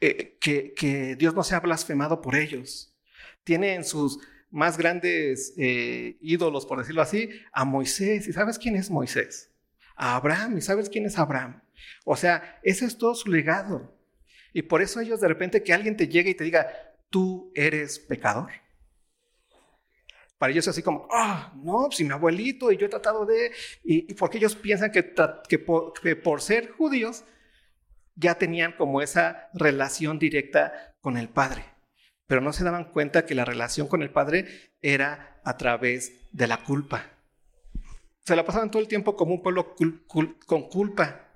eh, 0.00 0.38
que, 0.40 1.14
Dios 1.18 1.34
no 1.34 1.44
sea 1.44 1.60
blasfemado 1.60 2.22
por 2.22 2.36
ellos. 2.36 2.96
Tiene 3.44 3.74
en 3.74 3.84
sus 3.84 4.18
más 4.50 4.78
grandes 4.78 5.52
eh, 5.58 6.16
ídolos, 6.22 6.64
por 6.64 6.78
decirlo 6.78 7.02
así, 7.02 7.28
a 7.52 7.66
Moisés. 7.66 8.26
¿Y 8.26 8.32
sabes 8.32 8.58
quién 8.58 8.76
es 8.76 8.88
Moisés? 8.88 9.50
A 9.94 10.16
Abraham. 10.16 10.56
¿Y 10.56 10.62
sabes 10.62 10.88
quién 10.88 11.04
es 11.04 11.18
Abraham? 11.18 11.60
O 12.06 12.16
sea, 12.16 12.60
ese 12.62 12.86
es 12.86 12.96
todo 12.96 13.14
su 13.14 13.30
legado. 13.30 13.94
Y 14.54 14.62
por 14.62 14.80
eso 14.80 15.00
ellos 15.00 15.20
de 15.20 15.28
repente 15.28 15.62
que 15.62 15.74
alguien 15.74 15.98
te 15.98 16.08
llegue 16.08 16.30
y 16.30 16.34
te 16.34 16.44
diga, 16.44 16.66
tú 17.10 17.52
eres 17.54 17.98
pecador. 17.98 18.52
Para 20.38 20.52
ellos 20.52 20.64
es 20.64 20.68
así 20.68 20.82
como, 20.82 21.08
ah, 21.10 21.52
no, 21.56 21.88
si 21.90 22.04
pues, 22.04 22.08
mi 22.08 22.12
abuelito 22.12 22.70
y 22.70 22.76
yo 22.76 22.86
he 22.86 22.88
tratado 22.88 23.26
de, 23.26 23.50
y, 23.82 24.14
porque 24.14 24.38
ellos 24.38 24.54
piensan 24.54 24.92
que, 24.92 25.12
que, 25.48 25.58
por, 25.58 26.40
ser 26.40 26.70
judíos 26.70 27.24
ya 28.14 28.36
tenían 28.36 28.72
como 28.72 29.02
esa 29.02 29.50
relación 29.52 30.18
directa 30.20 30.94
con 31.00 31.16
el 31.16 31.28
Padre, 31.28 31.64
pero 32.28 32.40
no 32.40 32.52
se 32.52 32.62
daban 32.62 32.92
cuenta 32.92 33.26
que 33.26 33.34
la 33.34 33.44
relación 33.44 33.88
con 33.88 34.00
el 34.02 34.10
Padre 34.10 34.72
era 34.80 35.40
a 35.44 35.56
través 35.56 36.12
de 36.30 36.46
la 36.46 36.62
culpa. 36.62 37.04
Se 38.24 38.36
la 38.36 38.44
pasaban 38.44 38.70
todo 38.70 38.80
el 38.80 38.88
tiempo 38.88 39.16
como 39.16 39.34
un 39.34 39.42
pueblo 39.42 39.74
con 39.74 40.68
culpa, 40.68 41.34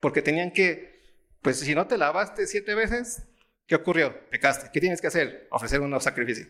porque 0.00 0.22
tenían 0.22 0.52
que, 0.52 1.02
pues 1.42 1.60
si 1.60 1.74
no 1.74 1.86
te 1.86 1.98
lavaste 1.98 2.46
siete 2.46 2.74
veces, 2.74 3.26
¿qué 3.66 3.74
ocurrió? 3.74 4.28
Pecaste. 4.30 4.70
¿Qué 4.72 4.80
tienes 4.80 5.00
que 5.02 5.08
hacer? 5.08 5.48
Ofrecer 5.50 5.80
un 5.80 6.00
sacrificio. 6.00 6.46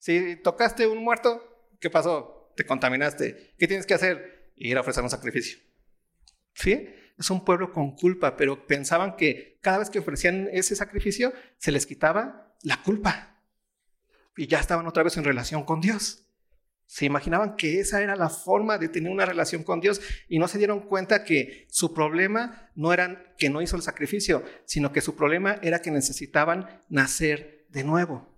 Si 0.00 0.36
tocaste 0.36 0.86
un 0.86 1.04
muerto, 1.04 1.68
¿qué 1.78 1.90
pasó? 1.90 2.52
Te 2.56 2.64
contaminaste. 2.64 3.54
¿Qué 3.58 3.68
tienes 3.68 3.86
que 3.86 3.94
hacer? 3.94 4.50
Ir 4.56 4.76
a 4.76 4.80
ofrecer 4.80 5.04
un 5.04 5.10
sacrificio. 5.10 5.58
¿Sí? 6.54 6.88
Es 7.18 7.30
un 7.30 7.44
pueblo 7.44 7.70
con 7.70 7.94
culpa, 7.94 8.34
pero 8.34 8.66
pensaban 8.66 9.14
que 9.16 9.58
cada 9.60 9.78
vez 9.78 9.90
que 9.90 9.98
ofrecían 9.98 10.48
ese 10.52 10.74
sacrificio, 10.74 11.34
se 11.58 11.70
les 11.70 11.84
quitaba 11.84 12.56
la 12.62 12.82
culpa. 12.82 13.42
Y 14.38 14.46
ya 14.46 14.58
estaban 14.58 14.86
otra 14.86 15.02
vez 15.02 15.18
en 15.18 15.24
relación 15.24 15.64
con 15.64 15.82
Dios. 15.82 16.24
Se 16.86 17.04
imaginaban 17.04 17.56
que 17.56 17.78
esa 17.78 18.02
era 18.02 18.16
la 18.16 18.30
forma 18.30 18.78
de 18.78 18.88
tener 18.88 19.12
una 19.12 19.26
relación 19.26 19.62
con 19.62 19.80
Dios 19.80 20.00
y 20.28 20.38
no 20.38 20.48
se 20.48 20.56
dieron 20.56 20.80
cuenta 20.80 21.24
que 21.24 21.66
su 21.70 21.92
problema 21.92 22.70
no 22.74 22.94
era 22.94 23.34
que 23.36 23.50
no 23.50 23.60
hizo 23.60 23.76
el 23.76 23.82
sacrificio, 23.82 24.42
sino 24.64 24.92
que 24.92 25.02
su 25.02 25.14
problema 25.14 25.58
era 25.62 25.82
que 25.82 25.90
necesitaban 25.90 26.80
nacer 26.88 27.66
de 27.68 27.84
nuevo. 27.84 28.30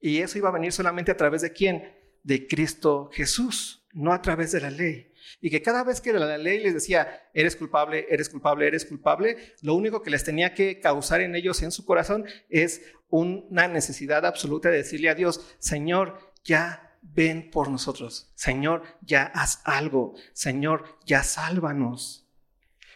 Y 0.00 0.18
eso 0.18 0.38
iba 0.38 0.48
a 0.48 0.52
venir 0.52 0.72
solamente 0.72 1.10
a 1.10 1.16
través 1.16 1.42
de 1.42 1.52
quién? 1.52 1.94
De 2.22 2.46
Cristo 2.46 3.10
Jesús, 3.12 3.86
no 3.92 4.12
a 4.12 4.22
través 4.22 4.52
de 4.52 4.60
la 4.60 4.70
ley. 4.70 5.12
Y 5.40 5.50
que 5.50 5.62
cada 5.62 5.84
vez 5.84 6.00
que 6.00 6.12
la 6.12 6.38
ley 6.38 6.58
les 6.60 6.74
decía, 6.74 7.28
eres 7.34 7.56
culpable, 7.56 8.06
eres 8.10 8.28
culpable, 8.28 8.66
eres 8.66 8.84
culpable, 8.84 9.54
lo 9.62 9.74
único 9.74 10.02
que 10.02 10.10
les 10.10 10.24
tenía 10.24 10.54
que 10.54 10.80
causar 10.80 11.20
en 11.20 11.34
ellos, 11.34 11.62
en 11.62 11.70
su 11.70 11.84
corazón, 11.84 12.24
es 12.48 12.82
una 13.08 13.68
necesidad 13.68 14.26
absoluta 14.26 14.70
de 14.70 14.78
decirle 14.78 15.08
a 15.08 15.14
Dios, 15.14 15.54
Señor, 15.58 16.18
ya 16.44 16.96
ven 17.02 17.50
por 17.50 17.70
nosotros. 17.70 18.32
Señor, 18.34 18.82
ya 19.02 19.24
haz 19.24 19.62
algo. 19.64 20.14
Señor, 20.32 20.98
ya 21.06 21.22
sálvanos. 21.22 22.28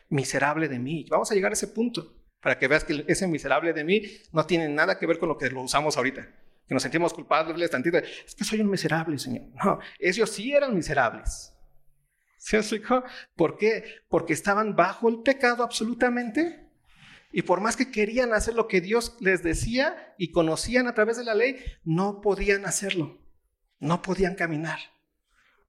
Miserable 0.08 0.68
de 0.68 0.78
mí. 0.78 1.06
Vamos 1.10 1.30
a 1.30 1.34
llegar 1.34 1.52
a 1.52 1.54
ese 1.54 1.68
punto 1.68 2.14
para 2.40 2.58
que 2.58 2.68
veas 2.68 2.84
que 2.84 3.04
ese 3.08 3.26
miserable 3.26 3.72
de 3.72 3.84
mí 3.84 4.02
no 4.32 4.44
tiene 4.44 4.68
nada 4.68 4.98
que 4.98 5.06
ver 5.06 5.18
con 5.18 5.30
lo 5.30 5.38
que 5.38 5.50
lo 5.50 5.62
usamos 5.62 5.96
ahorita. 5.96 6.28
Que 6.66 6.74
nos 6.74 6.82
sentimos 6.82 7.12
culpables 7.12 7.70
tantito. 7.70 7.98
Es 7.98 8.34
que 8.34 8.44
soy 8.44 8.60
un 8.60 8.70
miserable, 8.70 9.18
Señor. 9.18 9.48
No, 9.62 9.78
ellos 9.98 10.30
sí 10.30 10.52
eran 10.52 10.74
miserables. 10.74 11.52
¿Se 12.38 12.58
explicó? 12.58 13.02
¿Por 13.36 13.56
qué? 13.56 14.02
Porque 14.08 14.32
estaban 14.32 14.76
bajo 14.76 15.08
el 15.08 15.22
pecado 15.22 15.62
absolutamente. 15.62 16.68
Y 17.32 17.42
por 17.42 17.60
más 17.60 17.76
que 17.76 17.90
querían 17.90 18.32
hacer 18.32 18.54
lo 18.54 18.68
que 18.68 18.80
Dios 18.80 19.16
les 19.20 19.42
decía 19.42 20.14
y 20.18 20.30
conocían 20.30 20.86
a 20.86 20.94
través 20.94 21.16
de 21.16 21.24
la 21.24 21.34
ley, 21.34 21.56
no 21.82 22.20
podían 22.20 22.64
hacerlo. 22.64 23.18
No 23.78 24.02
podían 24.02 24.34
caminar. 24.34 24.78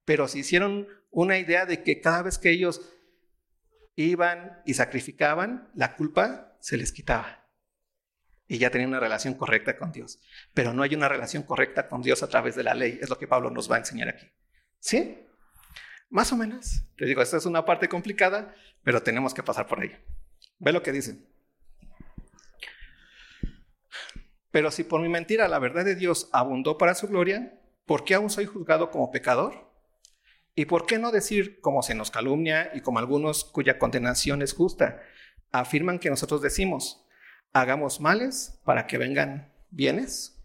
Pero 0.05 0.27
se 0.27 0.39
hicieron 0.39 0.88
una 1.12 1.39
idea 1.39 1.65
de 1.65 1.81
que 1.81 2.01
cada 2.01 2.21
vez 2.21 2.38
que 2.38 2.51
ellos 2.51 2.81
iban 3.95 4.62
y 4.65 4.73
sacrificaban, 4.73 5.71
la 5.73 5.95
culpa 5.95 6.58
se 6.60 6.77
les 6.77 6.91
quitaba. 6.91 7.44
Y 8.47 8.58
ya 8.60 8.69
tenían 8.69 8.89
una 8.89 8.99
relación 8.99 9.34
correcta 9.34 9.77
con 9.77 9.91
Dios. 9.91 10.19
Pero 10.53 10.73
no 10.73 10.84
hay 10.84 10.93
una 10.93 11.10
relación 11.10 11.43
correcta 11.43 11.88
con 11.88 12.01
Dios 12.01 12.21
a 12.23 12.29
través 12.29 12.55
de 12.55 12.63
la 12.63 12.75
ley. 12.75 12.99
Es 13.01 13.10
lo 13.10 13.17
que 13.17 13.27
Pablo 13.27 13.49
nos 13.49 13.69
va 13.69 13.75
a 13.75 13.79
enseñar 13.79 14.10
aquí. 14.10 14.27
¿Sí? 14.79 15.25
Más 16.10 16.31
o 16.31 16.38
menos. 16.38 16.84
Te 16.95 17.05
digo, 17.05 17.21
esta 17.21 17.38
es 17.38 17.45
una 17.45 17.65
parte 17.65 17.89
complicada, 17.89 18.53
pero 18.84 19.01
tenemos 19.01 19.34
que 19.34 19.43
pasar 19.43 19.65
por 19.67 19.79
ahí. 19.79 19.91
Ve 20.60 20.71
lo 20.71 20.84
que 20.84 20.91
dice. 20.91 21.17
Pero 24.51 24.71
si 24.71 24.86
por 24.86 25.01
mi 25.01 25.10
mentira 25.10 25.49
la 25.49 25.60
verdad 25.60 25.84
de 25.84 25.95
Dios 25.95 26.29
abundó 26.31 26.77
para 26.77 26.95
su 26.95 27.08
gloria, 27.08 27.60
¿por 27.86 28.05
qué 28.05 28.13
aún 28.13 28.29
soy 28.29 28.45
juzgado 28.45 28.89
como 28.89 29.12
pecador? 29.12 29.69
¿Y 30.55 30.65
por 30.65 30.86
qué 30.86 30.97
no 30.97 31.12
decir, 31.12 31.60
como 31.60 31.84
se 31.84 31.95
nos 31.95 32.10
calumnia 32.10 32.71
y 32.73 32.79
como 32.79 32.99
algunos 32.99 33.43
cuya 33.43 33.77
condenación 33.77 34.41
es 34.41 34.53
justa, 34.53 35.01
afirman 35.51 35.99
que 35.99 36.10
nosotros 36.10 36.41
decimos, 36.41 37.05
hagamos 37.56 38.02
males 38.02 38.60
para 38.65 38.86
que 38.86 38.98
vengan 38.98 39.50
bienes? 39.72 40.38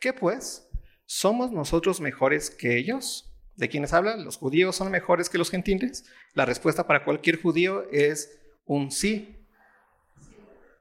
¿Qué 0.00 0.12
pues? 0.12 0.68
¿Somos 1.06 1.52
nosotros 1.52 2.00
mejores 2.00 2.50
que 2.50 2.76
ellos? 2.76 3.32
¿De 3.54 3.68
quiénes 3.68 3.92
hablan? 3.92 4.24
¿Los 4.24 4.36
judíos 4.36 4.74
son 4.74 4.90
mejores 4.90 5.30
que 5.30 5.38
los 5.38 5.50
gentiles? 5.50 6.04
La 6.34 6.44
respuesta 6.44 6.88
para 6.88 7.04
cualquier 7.04 7.40
judío 7.40 7.88
es 7.92 8.40
un 8.64 8.90
sí. 8.90 9.36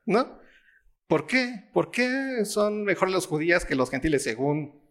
¿No? 0.08 0.40
¿Por 1.08 1.28
qué? 1.28 1.70
¿Por 1.72 1.92
qué 1.92 2.44
son 2.44 2.84
mejores 2.84 3.14
los 3.14 3.28
judíos 3.28 3.66
que 3.66 3.76
los 3.76 3.92
gentiles 3.92 4.24
según 4.24 4.82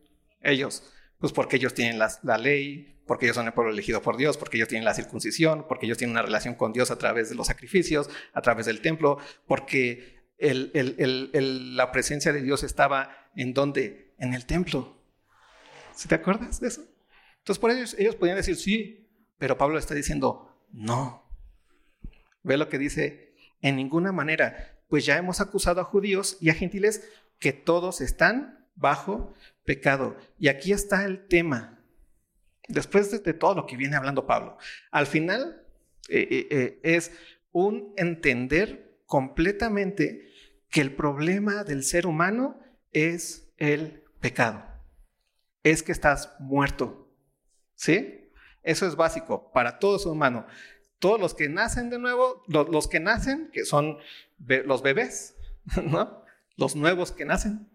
ellos? 0.41 0.85
Pues 1.19 1.33
porque 1.33 1.57
ellos 1.57 1.75
tienen 1.75 1.99
la, 1.99 2.39
ley, 2.39 3.01
porque 3.09 3.27
ellos 3.27 3.35
son 3.35 3.47
el 3.47 3.55
pueblo 3.55 3.73
elegido 3.73 4.01
por 4.03 4.17
Dios, 4.17 4.37
porque 4.37 4.57
ellos 4.57 4.69
tienen 4.69 4.85
la 4.85 4.95
circuncisión, 4.95 5.67
porque 5.67 5.87
ellos 5.87 5.99
tienen 5.99 6.13
una 6.13 6.23
relación 6.23 6.55
con 6.55 6.73
Dios 6.73 6.93
a 6.93 6.99
través 6.99 7.29
de 7.29 7.35
los 7.35 7.49
sacrificios, 7.49 8.09
a 8.33 8.41
través 8.41 8.67
del 8.67 8.81
templo, 8.81 9.19
porque 9.49 10.14
la 10.39 11.93
presencia 11.93 12.33
de 12.33 12.43
Dios 12.43 12.63
estaba 12.63 13.31
en 13.37 13.55
donde? 13.55 14.15
En 14.19 14.35
el 14.35 14.47
templo. 14.47 14.97
¿Sí 15.95 16.09
te 16.09 16.15
acuerdas 16.15 16.61
de 16.61 16.69
eso? 16.69 16.83
Entonces, 17.39 17.61
por 17.61 17.71
ellos, 17.71 17.95
ellos 17.99 18.15
podían 18.15 18.37
decir 18.37 18.57
sí, 18.57 19.09
pero 19.39 19.59
Pablo 19.59 19.79
está 19.79 19.95
diciendo 19.95 20.67
no. 20.73 21.25
Ve 22.43 22.57
lo 22.57 22.69
que 22.69 22.79
dice, 22.79 23.35
en 23.61 23.77
ninguna 23.77 24.13
manera, 24.13 24.79
pues 24.89 25.07
ya 25.07 25.17
hemos 25.17 25.41
acusado 25.41 25.81
a 25.81 25.85
judíos 25.85 26.37
y 26.41 26.51
a 26.51 26.55
gentiles 26.55 27.09
que 27.39 27.53
todos 27.53 28.01
están 28.01 28.67
bajo 28.75 29.35
pecado. 29.65 30.17
Y 30.39 30.49
aquí 30.49 30.73
está 30.73 31.05
el 31.05 31.27
tema. 31.27 31.81
Después 32.69 33.11
de, 33.11 33.33
todo 33.35 33.55
lo 33.55 33.67
que 33.67 33.77
viene 33.77 33.97
hablando 33.97 34.27
Pablo, 34.27 34.57
al 34.91 35.07
final 35.07 35.65
eh, 36.09 36.27
eh, 36.31 36.49
eh, 36.51 36.81
es 36.83 37.13
un 37.53 37.93
entender 37.97 38.84
completamente 39.07 40.31
que 40.71 40.81
el 40.81 40.95
problema 40.95 41.65
del 41.65 41.83
ser 41.85 42.07
humano 42.07 42.59
es 42.93 43.53
el 43.59 44.05
pecado. 44.21 44.65
Es 45.63 45.83
que 45.83 45.93
estás 45.93 46.35
muerto 46.41 47.05
¿Sí? 47.75 48.31
Eso 48.63 48.87
es 48.87 48.97
básico 48.97 49.51
para 49.53 49.79
todo 49.79 49.99
ser 49.99 50.13
humano. 50.13 50.47
Todos 50.99 51.21
los 51.21 51.35
que 51.35 51.49
nacen 51.49 51.91
de 51.91 51.99
nuevo, 51.99 52.43
los, 52.47 52.89
que 52.89 53.01
nacen, 53.01 53.51
que 53.53 53.65
son 53.65 53.99
los 54.39 54.83
bebés, 54.83 55.37
¿no? 55.83 56.23
Los 56.57 56.77
nuevos 56.77 57.13
que 57.13 57.25
nacen, 57.25 57.69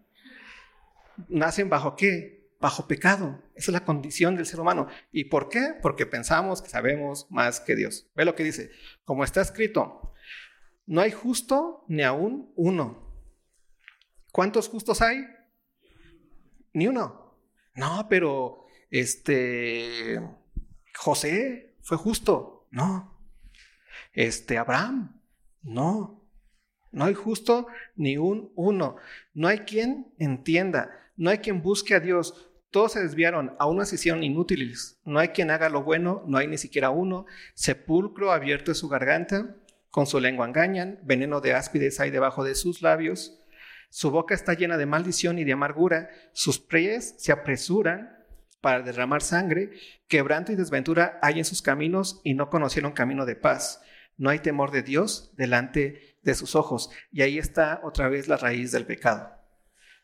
nacen 1.28 1.68
bajo 1.68 1.96
qué? 1.96 2.50
Bajo 2.60 2.88
pecado. 2.88 3.42
Esa 3.54 3.70
es 3.70 3.72
la 3.72 3.84
condición 3.84 4.36
del 4.36 4.46
ser 4.46 4.60
humano. 4.60 4.88
¿Y 5.12 5.24
por 5.24 5.48
qué? 5.48 5.74
Porque 5.80 6.06
pensamos 6.06 6.60
que 6.60 6.68
sabemos 6.68 7.26
más 7.30 7.60
que 7.60 7.76
Dios. 7.76 8.10
Ve 8.14 8.24
lo 8.24 8.34
que 8.34 8.44
dice. 8.44 8.70
Como 9.04 9.24
está 9.24 9.40
escrito, 9.40 10.09
no 10.90 11.02
hay 11.02 11.12
justo 11.12 11.84
ni 11.86 12.02
aún 12.02 12.52
uno. 12.56 13.14
¿Cuántos 14.32 14.68
justos 14.68 15.00
hay? 15.00 15.24
Ni 16.72 16.88
uno. 16.88 17.38
No, 17.76 18.08
pero 18.10 18.66
este, 18.90 20.20
José 20.96 21.76
fue 21.82 21.96
justo, 21.96 22.66
no. 22.72 23.24
Este, 24.12 24.58
Abraham, 24.58 25.22
no. 25.62 26.28
No 26.90 27.04
hay 27.04 27.14
justo 27.14 27.68
ni 27.94 28.16
un 28.16 28.52
uno. 28.56 28.96
No 29.32 29.46
hay 29.46 29.60
quien 29.60 30.12
entienda. 30.18 30.90
No 31.16 31.30
hay 31.30 31.38
quien 31.38 31.62
busque 31.62 31.94
a 31.94 32.00
Dios. 32.00 32.50
Todos 32.70 32.92
se 32.92 33.02
desviaron, 33.02 33.54
a 33.60 33.66
unas 33.66 33.92
hicieron 33.92 34.24
inútiles. 34.24 35.00
No 35.04 35.20
hay 35.20 35.28
quien 35.28 35.52
haga 35.52 35.68
lo 35.68 35.84
bueno, 35.84 36.24
no 36.26 36.38
hay 36.38 36.48
ni 36.48 36.58
siquiera 36.58 36.90
uno. 36.90 37.26
Sepulcro 37.54 38.32
abierto 38.32 38.72
es 38.72 38.78
su 38.78 38.88
garganta, 38.88 39.56
con 39.90 40.06
su 40.06 40.20
lengua 40.20 40.46
engañan, 40.46 40.98
veneno 41.02 41.40
de 41.40 41.54
áspides 41.54 42.00
hay 42.00 42.10
debajo 42.10 42.44
de 42.44 42.54
sus 42.54 42.82
labios. 42.82 43.40
Su 43.90 44.10
boca 44.10 44.34
está 44.34 44.54
llena 44.54 44.76
de 44.76 44.86
maldición 44.86 45.38
y 45.38 45.44
de 45.44 45.52
amargura, 45.52 46.10
sus 46.32 46.60
pies 46.60 47.14
se 47.18 47.32
apresuran 47.32 48.16
para 48.60 48.82
derramar 48.82 49.22
sangre, 49.22 49.70
quebranto 50.06 50.52
y 50.52 50.56
desventura 50.56 51.18
hay 51.22 51.38
en 51.38 51.44
sus 51.44 51.62
caminos 51.62 52.20
y 52.24 52.34
no 52.34 52.50
conocieron 52.50 52.92
camino 52.92 53.26
de 53.26 53.36
paz. 53.36 53.82
No 54.16 54.30
hay 54.30 54.38
temor 54.38 54.70
de 54.70 54.82
Dios 54.82 55.32
delante 55.36 56.18
de 56.22 56.34
sus 56.34 56.54
ojos. 56.54 56.90
Y 57.10 57.22
ahí 57.22 57.38
está 57.38 57.80
otra 57.82 58.08
vez 58.08 58.28
la 58.28 58.36
raíz 58.36 58.70
del 58.70 58.84
pecado. 58.84 59.30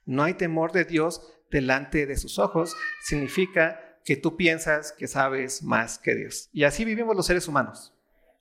No 0.05 0.25
hay 0.25 0.35
temor 0.35 0.73
de 0.73 0.85
Dios 0.85 1.21
delante 1.51 2.07
de 2.07 2.17
sus 2.17 2.39
ojos 2.39 2.75
significa 3.03 3.99
que 4.05 4.17
tú 4.17 4.37
piensas 4.37 4.93
que 4.93 5.07
sabes 5.07 5.63
más 5.63 5.99
que 5.99 6.15
Dios. 6.15 6.49
Y 6.53 6.65
así 6.65 6.85
vivimos 6.85 7.15
los 7.15 7.27
seres 7.27 7.47
humanos. 7.47 7.93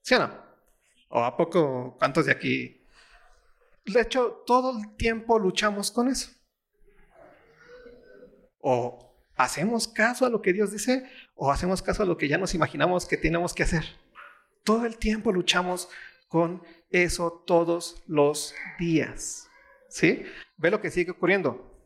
¿Sí 0.02 0.16
o 0.16 0.20
no? 0.20 0.45
¿O 1.16 1.24
a 1.24 1.38
poco 1.38 1.96
cuántos 1.98 2.26
de 2.26 2.34
aquí? 2.34 2.86
De 3.86 4.02
hecho, 4.02 4.44
todo 4.46 4.78
el 4.78 4.98
tiempo 4.98 5.40
luchamos 5.40 5.90
con 5.90 6.10
eso. 6.10 6.30
O 8.60 9.06
¿Hacemos 9.38 9.88
caso 9.88 10.26
a 10.26 10.30
lo 10.30 10.42
que 10.42 10.52
Dios 10.52 10.72
dice 10.72 11.10
o 11.36 11.52
hacemos 11.52 11.82
caso 11.82 12.04
a 12.04 12.06
lo 12.06 12.18
que 12.18 12.28
ya 12.28 12.38
nos 12.38 12.54
imaginamos 12.54 13.06
que 13.06 13.16
tenemos 13.16 13.54
que 13.54 13.64
hacer? 13.64 13.86
Todo 14.66 14.86
el 14.86 14.98
tiempo 14.98 15.32
luchamos 15.32 15.88
con 16.28 16.62
eso 16.90 17.44
todos 17.48 18.04
los 18.08 18.54
días. 18.78 19.48
¿Sí? 19.88 20.26
Ve 20.58 20.70
lo 20.70 20.82
que 20.82 20.92
sigue 20.92 21.12
ocurriendo. 21.12 21.80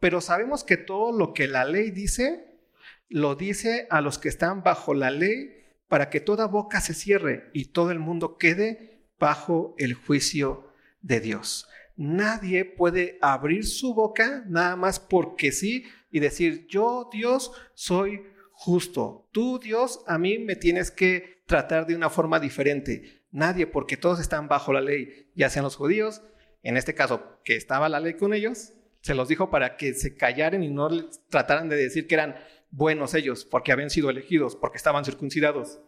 Pero 0.00 0.20
sabemos 0.20 0.64
que 0.64 0.76
todo 0.76 1.16
lo 1.16 1.34
que 1.34 1.46
la 1.46 1.64
ley 1.64 1.92
dice, 1.92 2.60
lo 3.08 3.36
dice 3.36 3.86
a 3.90 4.00
los 4.00 4.18
que 4.18 4.28
están 4.28 4.64
bajo 4.64 4.92
la 4.92 5.12
ley 5.12 5.63
para 5.88 6.10
que 6.10 6.20
toda 6.20 6.46
boca 6.46 6.80
se 6.80 6.94
cierre 6.94 7.50
y 7.52 7.66
todo 7.66 7.90
el 7.90 7.98
mundo 7.98 8.36
quede 8.38 9.02
bajo 9.18 9.74
el 9.78 9.94
juicio 9.94 10.68
de 11.02 11.20
Dios. 11.20 11.68
Nadie 11.96 12.64
puede 12.64 13.18
abrir 13.20 13.64
su 13.66 13.94
boca 13.94 14.44
nada 14.48 14.74
más 14.76 14.98
porque 14.98 15.52
sí 15.52 15.84
y 16.10 16.20
decir, 16.20 16.66
yo 16.68 17.08
Dios 17.12 17.52
soy 17.74 18.22
justo. 18.52 19.28
Tú 19.32 19.58
Dios 19.58 20.00
a 20.06 20.18
mí 20.18 20.38
me 20.38 20.56
tienes 20.56 20.90
que 20.90 21.42
tratar 21.46 21.86
de 21.86 21.94
una 21.94 22.10
forma 22.10 22.40
diferente. 22.40 23.22
Nadie, 23.30 23.66
porque 23.66 23.96
todos 23.96 24.20
están 24.20 24.48
bajo 24.48 24.72
la 24.72 24.80
ley, 24.80 25.30
ya 25.34 25.50
sean 25.50 25.64
los 25.64 25.76
judíos, 25.76 26.22
en 26.62 26.76
este 26.76 26.94
caso 26.94 27.40
que 27.44 27.56
estaba 27.56 27.88
la 27.88 28.00
ley 28.00 28.14
con 28.14 28.32
ellos, 28.32 28.72
se 29.00 29.14
los 29.14 29.28
dijo 29.28 29.50
para 29.50 29.76
que 29.76 29.92
se 29.92 30.16
callaran 30.16 30.62
y 30.62 30.70
no 30.70 30.88
trataran 31.28 31.68
de 31.68 31.76
decir 31.76 32.06
que 32.06 32.14
eran 32.14 32.36
buenos 32.74 33.14
ellos, 33.14 33.44
porque 33.44 33.72
habían 33.72 33.90
sido 33.90 34.10
elegidos, 34.10 34.56
porque 34.56 34.76
estaban 34.76 35.04
circuncidados. 35.04 35.80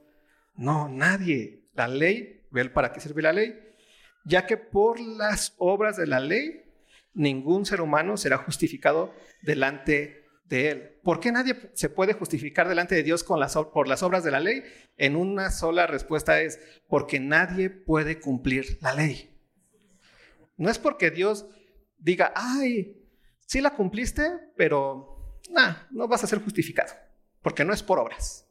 No, 0.54 0.88
nadie. 0.88 1.62
La 1.74 1.88
ley, 1.88 2.46
¿ve 2.50 2.68
para 2.70 2.92
qué 2.92 3.00
sirve 3.00 3.22
la 3.22 3.32
ley? 3.32 3.54
ya 4.26 4.44
que 4.46 4.56
por 4.56 5.00
las 5.00 5.54
obras 5.56 5.96
de 5.96 6.06
la 6.06 6.20
ley 6.20 6.64
ningún 7.14 7.64
ser 7.64 7.80
humano 7.80 8.16
será 8.16 8.36
justificado 8.38 9.14
delante 9.40 10.26
de 10.44 10.70
él. 10.70 10.98
¿Por 11.02 11.20
qué 11.20 11.32
nadie 11.32 11.70
se 11.72 11.88
puede 11.88 12.12
justificar 12.12 12.68
delante 12.68 12.94
de 12.94 13.02
Dios 13.02 13.24
con 13.24 13.40
las, 13.40 13.54
por 13.54 13.88
las 13.88 14.02
obras 14.02 14.22
de 14.22 14.32
la 14.32 14.40
ley? 14.40 14.62
En 14.96 15.16
una 15.16 15.50
sola 15.50 15.86
respuesta 15.86 16.42
es 16.42 16.60
porque 16.88 17.20
nadie 17.20 17.70
puede 17.70 18.20
cumplir 18.20 18.78
la 18.82 18.92
ley. 18.92 19.32
No 20.56 20.70
es 20.70 20.78
porque 20.78 21.10
Dios 21.10 21.46
diga, 21.98 22.32
ay, 22.34 22.96
sí 23.46 23.60
la 23.60 23.74
cumpliste, 23.74 24.30
pero 24.56 25.15
no 25.50 26.08
vas 26.08 26.24
a 26.24 26.26
ser 26.26 26.40
justificado, 26.40 26.92
porque 27.42 27.64
no 27.64 27.72
es 27.72 27.82
por 27.82 27.98
obras. 27.98 28.46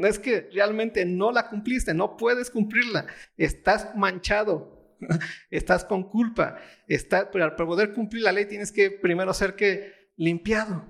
No 0.00 0.06
es 0.06 0.18
que 0.18 0.48
realmente 0.52 1.04
no 1.04 1.30
la 1.30 1.48
cumpliste, 1.48 1.92
no 1.92 2.16
puedes 2.16 2.50
cumplirla. 2.50 3.06
Estás 3.36 3.94
manchado, 3.94 4.96
estás 5.50 5.84
con 5.84 6.04
culpa. 6.04 6.56
Está, 6.88 7.30
pero 7.30 7.54
para 7.54 7.68
poder 7.68 7.92
cumplir 7.92 8.22
la 8.22 8.32
ley 8.32 8.46
tienes 8.46 8.72
que 8.72 8.90
primero 8.90 9.34
ser 9.34 9.56
que 9.56 10.10
limpiado. 10.16 10.86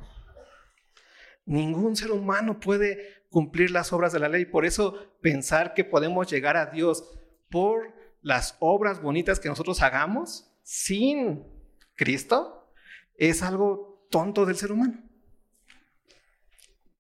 Ningún 1.45 1.97
ser 1.97 2.13
humano 2.13 2.61
puede 2.61 3.25
cumplir 3.31 3.73
las 3.73 3.93
obras 3.93 4.13
de 4.13 4.21
la 4.21 4.29
ley. 4.29 4.45
Por 4.45 4.65
eso 4.65 5.17
pensar 5.21 5.75
que 5.75 5.85
podemos 5.85 6.31
llegar 6.31 6.57
a 6.57 6.67
Dios 6.67 7.05
por 7.51 7.93
las 8.23 8.57
obras 8.61 9.03
bonitas 9.03 9.41
que 9.41 9.49
nosotros 9.49 9.83
hagamos 9.83 10.53
sin 10.63 11.45
Cristo 11.97 12.73
es 13.17 13.43
algo 13.43 13.90
tonto 14.11 14.45
del 14.45 14.57
ser 14.57 14.73
humano. 14.73 15.03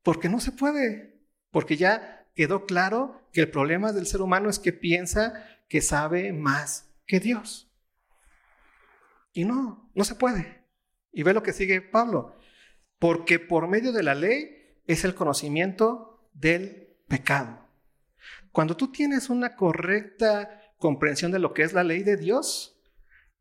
Porque 0.03 0.29
no 0.29 0.41
se 0.41 0.53
puede. 0.53 1.21
Porque 1.51 1.77
ya 1.77 2.27
quedó 2.35 2.65
claro 2.65 3.29
que 3.33 3.43
el 3.43 3.51
problema 3.51 3.93
del 3.93 4.07
ser 4.07 4.23
humano 4.23 4.49
es 4.49 4.59
que 4.59 4.73
piensa 4.73 5.45
que 5.69 5.83
sabe 5.83 6.33
más 6.33 6.91
que 7.07 7.21
Dios. 7.21 7.71
Y 9.33 9.45
no, 9.45 9.91
no 9.95 10.05
se 10.05 10.15
puede. 10.15 10.65
Y 11.13 11.23
ve 11.23 11.35
lo 11.35 11.43
que 11.43 11.53
sigue 11.53 11.83
Pablo. 11.83 12.37
Porque 12.99 13.39
por 13.39 13.69
medio 13.69 13.93
de 13.93 14.03
la 14.03 14.15
ley 14.15 14.79
es 14.87 15.05
el 15.05 15.15
conocimiento 15.15 16.29
del 16.33 16.97
pecado. 17.09 17.69
Cuando 18.53 18.77
tú 18.77 18.91
tienes 18.91 19.31
una 19.31 19.55
correcta 19.57 20.73
comprensión 20.79 21.31
de 21.31 21.39
lo 21.39 21.53
que 21.55 21.63
es 21.63 21.73
la 21.73 21.85
ley 21.85 22.03
de 22.03 22.17
Dios, 22.17 22.81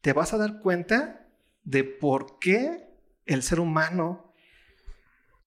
te 0.01 0.13
vas 0.13 0.33
a 0.33 0.37
dar 0.37 0.61
cuenta 0.61 1.27
de 1.63 1.83
por 1.83 2.39
qué 2.39 2.88
el 3.29 3.43
ser 3.43 3.59
humano 3.59 4.33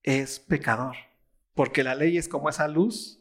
es 0.03 0.39
pecador. 0.39 0.97
Porque 1.55 1.83
la 1.83 1.95
ley 1.95 2.17
es 2.17 2.29
como 2.29 2.49
esa 2.49 2.69
luz 2.69 3.21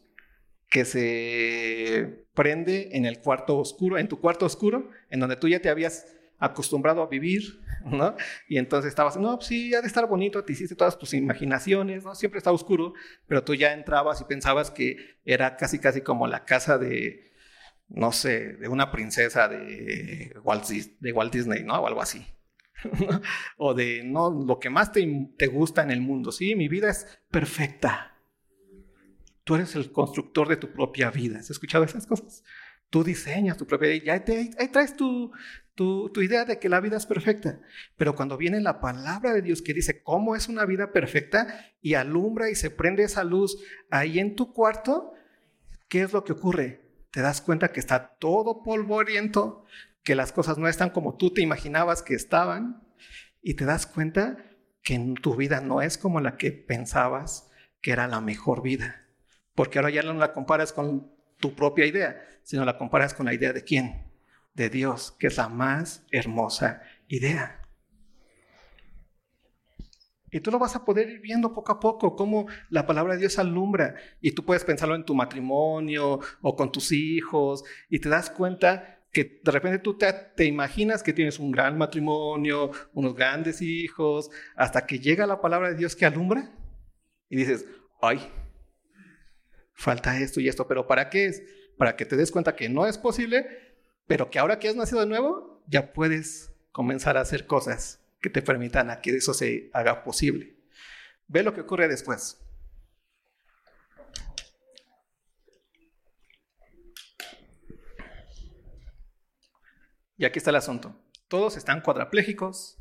que 0.70 0.84
se 0.84 2.26
prende 2.32 2.96
en 2.96 3.04
el 3.04 3.20
cuarto 3.20 3.58
oscuro, 3.58 3.98
en 3.98 4.08
tu 4.08 4.20
cuarto 4.20 4.46
oscuro, 4.46 4.88
en 5.10 5.20
donde 5.20 5.36
tú 5.36 5.48
ya 5.48 5.60
te 5.60 5.68
habías 5.68 6.06
acostumbrado 6.38 7.02
a 7.02 7.08
vivir, 7.08 7.60
¿no? 7.84 8.16
Y 8.48 8.56
entonces 8.56 8.88
estabas, 8.88 9.16
no, 9.16 9.36
pues 9.36 9.48
sí, 9.48 9.74
ha 9.74 9.80
de 9.80 9.86
estar 9.86 10.06
bonito, 10.06 10.42
te 10.44 10.52
hiciste 10.54 10.74
todas 10.74 10.98
tus 10.98 11.12
imaginaciones, 11.12 12.04
¿no? 12.04 12.14
Siempre 12.14 12.38
está 12.38 12.52
oscuro, 12.52 12.94
pero 13.26 13.44
tú 13.44 13.54
ya 13.54 13.74
entrabas 13.74 14.20
y 14.20 14.24
pensabas 14.24 14.70
que 14.70 15.18
era 15.24 15.56
casi, 15.56 15.78
casi 15.78 16.00
como 16.00 16.26
la 16.26 16.44
casa 16.44 16.78
de, 16.78 17.32
no 17.88 18.12
sé, 18.12 18.54
de 18.54 18.68
una 18.68 18.90
princesa 18.90 19.48
de 19.48 20.34
Walt, 20.42 20.64
de 20.66 21.12
Walt 21.12 21.32
Disney, 21.32 21.64
¿no? 21.64 21.74
O 21.74 21.86
algo 21.86 22.00
así. 22.00 22.26
o 23.56 23.74
de, 23.74 24.02
no, 24.04 24.30
lo 24.30 24.58
que 24.58 24.70
más 24.70 24.92
te, 24.92 25.30
te 25.36 25.46
gusta 25.46 25.82
en 25.82 25.90
el 25.90 26.00
mundo, 26.00 26.32
¿sí? 26.32 26.54
Mi 26.54 26.68
vida 26.68 26.90
es 26.90 27.06
perfecta. 27.30 28.18
Tú 29.44 29.56
eres 29.56 29.74
el 29.74 29.90
constructor 29.90 30.48
de 30.48 30.56
tu 30.56 30.72
propia 30.72 31.10
vida. 31.10 31.38
¿Has 31.38 31.50
escuchado 31.50 31.84
esas 31.84 32.06
cosas? 32.06 32.44
Tú 32.90 33.02
diseñas 33.02 33.56
tu 33.56 33.66
propia 33.66 33.90
vida. 33.90 34.12
Ahí, 34.12 34.50
ahí 34.58 34.68
traes 34.68 34.96
tu, 34.96 35.32
tu, 35.74 36.10
tu, 36.10 36.20
idea 36.20 36.44
de 36.44 36.58
que 36.58 36.68
la 36.68 36.80
vida 36.80 36.96
es 36.96 37.06
perfecta. 37.06 37.60
Pero 37.96 38.14
cuando 38.14 38.36
viene 38.36 38.60
la 38.60 38.80
palabra 38.80 39.32
de 39.32 39.42
Dios 39.42 39.62
que 39.62 39.74
dice 39.74 40.02
cómo 40.02 40.36
es 40.36 40.48
una 40.48 40.64
vida 40.64 40.92
perfecta 40.92 41.72
y 41.80 41.94
alumbra 41.94 42.50
y 42.50 42.54
se 42.54 42.70
prende 42.70 43.02
esa 43.02 43.24
luz 43.24 43.58
ahí 43.90 44.18
en 44.18 44.36
tu 44.36 44.52
cuarto, 44.52 45.12
¿qué 45.88 46.02
es 46.02 46.12
lo 46.12 46.24
que 46.24 46.32
ocurre? 46.32 46.82
Te 47.10 47.20
das 47.20 47.42
cuenta 47.42 47.72
que 47.72 47.80
está 47.80 48.16
todo 48.18 48.62
polvoriento, 48.62 49.64
que 50.02 50.14
las 50.14 50.32
cosas 50.32 50.58
no 50.58 50.68
están 50.68 50.90
como 50.90 51.16
tú 51.16 51.32
te 51.32 51.42
imaginabas 51.42 52.02
que 52.02 52.14
estaban 52.14 52.82
y 53.42 53.54
te 53.54 53.64
das 53.64 53.86
cuenta 53.86 54.36
que 54.82 55.14
tu 55.20 55.36
vida 55.36 55.60
no 55.60 55.80
es 55.80 55.98
como 55.98 56.20
la 56.20 56.36
que 56.36 56.52
pensabas 56.52 57.50
que 57.80 57.92
era 57.92 58.08
la 58.08 58.20
mejor 58.20 58.62
vida. 58.62 59.06
Porque 59.54 59.78
ahora 59.78 59.90
ya 59.90 60.02
no 60.02 60.14
la 60.14 60.32
comparas 60.32 60.72
con 60.72 61.12
tu 61.38 61.54
propia 61.54 61.86
idea, 61.86 62.20
sino 62.42 62.64
la 62.64 62.78
comparas 62.78 63.14
con 63.14 63.26
la 63.26 63.34
idea 63.34 63.52
de 63.52 63.64
quién? 63.64 64.10
De 64.54 64.70
Dios, 64.70 65.12
que 65.18 65.28
es 65.28 65.36
la 65.36 65.48
más 65.48 66.04
hermosa 66.10 66.82
idea. 67.08 67.60
Y 70.30 70.40
tú 70.40 70.50
lo 70.50 70.58
vas 70.58 70.74
a 70.74 70.84
poder 70.84 71.10
ir 71.10 71.20
viendo 71.20 71.52
poco 71.52 71.72
a 71.72 71.80
poco, 71.80 72.16
cómo 72.16 72.46
la 72.70 72.86
palabra 72.86 73.12
de 73.12 73.20
Dios 73.20 73.38
alumbra. 73.38 73.96
Y 74.22 74.32
tú 74.32 74.44
puedes 74.46 74.64
pensarlo 74.64 74.94
en 74.94 75.04
tu 75.04 75.14
matrimonio 75.14 76.20
o 76.40 76.56
con 76.56 76.72
tus 76.72 76.90
hijos 76.90 77.64
y 77.90 77.98
te 78.00 78.08
das 78.08 78.30
cuenta 78.30 79.01
que 79.12 79.40
de 79.44 79.50
repente 79.52 79.78
tú 79.78 79.98
te, 79.98 80.44
imaginas 80.44 81.02
que 81.02 81.12
tienes 81.12 81.38
un 81.38 81.52
gran 81.52 81.76
matrimonio, 81.76 82.70
unos 82.94 83.14
grandes 83.14 83.60
hijos, 83.60 84.30
hasta 84.56 84.86
que 84.86 84.98
llega 84.98 85.26
la 85.26 85.40
palabra 85.40 85.68
de 85.68 85.76
Dios 85.76 85.94
que 85.94 86.06
alumbra 86.06 86.50
y 87.28 87.36
dices, 87.36 87.66
ay, 88.00 88.20
falta 89.74 90.18
esto 90.18 90.40
y 90.40 90.48
esto, 90.48 90.66
pero 90.66 90.86
¿para 90.86 91.10
qué 91.10 91.26
es? 91.26 91.42
Para 91.76 91.94
que 91.94 92.06
te 92.06 92.16
des 92.16 92.30
cuenta 92.30 92.56
que 92.56 92.70
no 92.70 92.86
es 92.86 92.96
posible, 92.96 93.46
pero 94.06 94.30
que 94.30 94.38
ahora 94.38 94.58
que 94.58 94.68
has 94.68 94.76
nacido 94.76 95.00
de 95.00 95.06
nuevo, 95.06 95.62
ya 95.66 95.92
puedes 95.92 96.52
comenzar 96.72 97.18
a 97.18 97.20
hacer 97.20 97.46
cosas 97.46 98.00
que 98.20 98.30
te 98.30 98.40
permitan 98.40 98.90
a 98.90 99.02
que 99.02 99.10
eso 99.10 99.34
se 99.34 99.68
haga 99.74 100.04
posible. 100.04 100.56
Ve 101.28 101.42
lo 101.42 101.52
que 101.52 101.60
ocurre 101.60 101.86
después. 101.86 102.40
Y 110.22 110.24
aquí 110.24 110.38
está 110.38 110.50
el 110.50 110.56
asunto. 110.56 110.94
Todos 111.26 111.56
están 111.56 111.80
cuadraplégicos, 111.80 112.78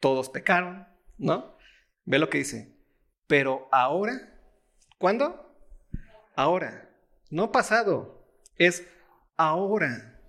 todos 0.00 0.28
pecaron, 0.28 0.88
¿no? 1.18 1.56
Ve 2.04 2.18
lo 2.18 2.28
que 2.28 2.38
dice. 2.38 2.74
Pero 3.28 3.68
ahora, 3.70 4.36
¿cuándo? 4.98 5.54
ahora, 6.34 6.90
no 7.30 7.52
pasado, 7.52 8.26
es 8.56 8.84
ahora. 9.36 10.20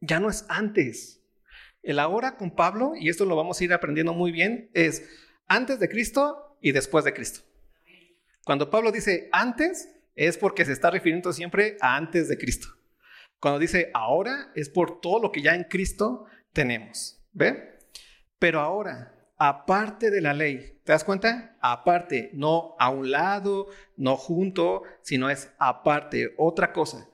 Ya 0.00 0.18
no 0.18 0.28
es 0.28 0.44
antes. 0.48 1.22
El 1.84 2.00
ahora 2.00 2.36
con 2.36 2.50
Pablo, 2.56 2.94
y 2.98 3.08
esto 3.08 3.26
lo 3.26 3.36
vamos 3.36 3.60
a 3.60 3.64
ir 3.64 3.72
aprendiendo 3.72 4.12
muy 4.12 4.32
bien, 4.32 4.72
es 4.74 5.08
antes 5.46 5.78
de 5.78 5.88
Cristo 5.88 6.58
y 6.60 6.72
después 6.72 7.04
de 7.04 7.14
Cristo. 7.14 7.42
Cuando 8.44 8.70
Pablo 8.70 8.90
dice 8.90 9.28
antes, 9.30 9.88
es 10.16 10.36
porque 10.36 10.64
se 10.64 10.72
está 10.72 10.90
refiriendo 10.90 11.32
siempre 11.32 11.76
a 11.80 11.94
antes 11.94 12.28
de 12.28 12.38
Cristo. 12.38 12.75
Cuando 13.46 13.60
dice 13.60 13.92
ahora, 13.94 14.50
es 14.56 14.68
por 14.68 15.00
todo 15.00 15.22
lo 15.22 15.30
que 15.30 15.40
ya 15.40 15.54
en 15.54 15.62
Cristo 15.62 16.24
tenemos. 16.52 17.24
¿Ve? 17.30 17.78
Pero 18.40 18.58
ahora, 18.58 19.30
aparte 19.38 20.10
de 20.10 20.20
la 20.20 20.34
ley. 20.34 20.80
¿Te 20.82 20.90
das 20.90 21.04
cuenta? 21.04 21.56
Aparte, 21.60 22.30
no 22.32 22.74
a 22.80 22.90
un 22.90 23.12
lado, 23.12 23.68
no 23.96 24.16
junto, 24.16 24.82
sino 25.02 25.30
es 25.30 25.52
aparte, 25.60 26.34
otra 26.38 26.72
cosa. 26.72 27.08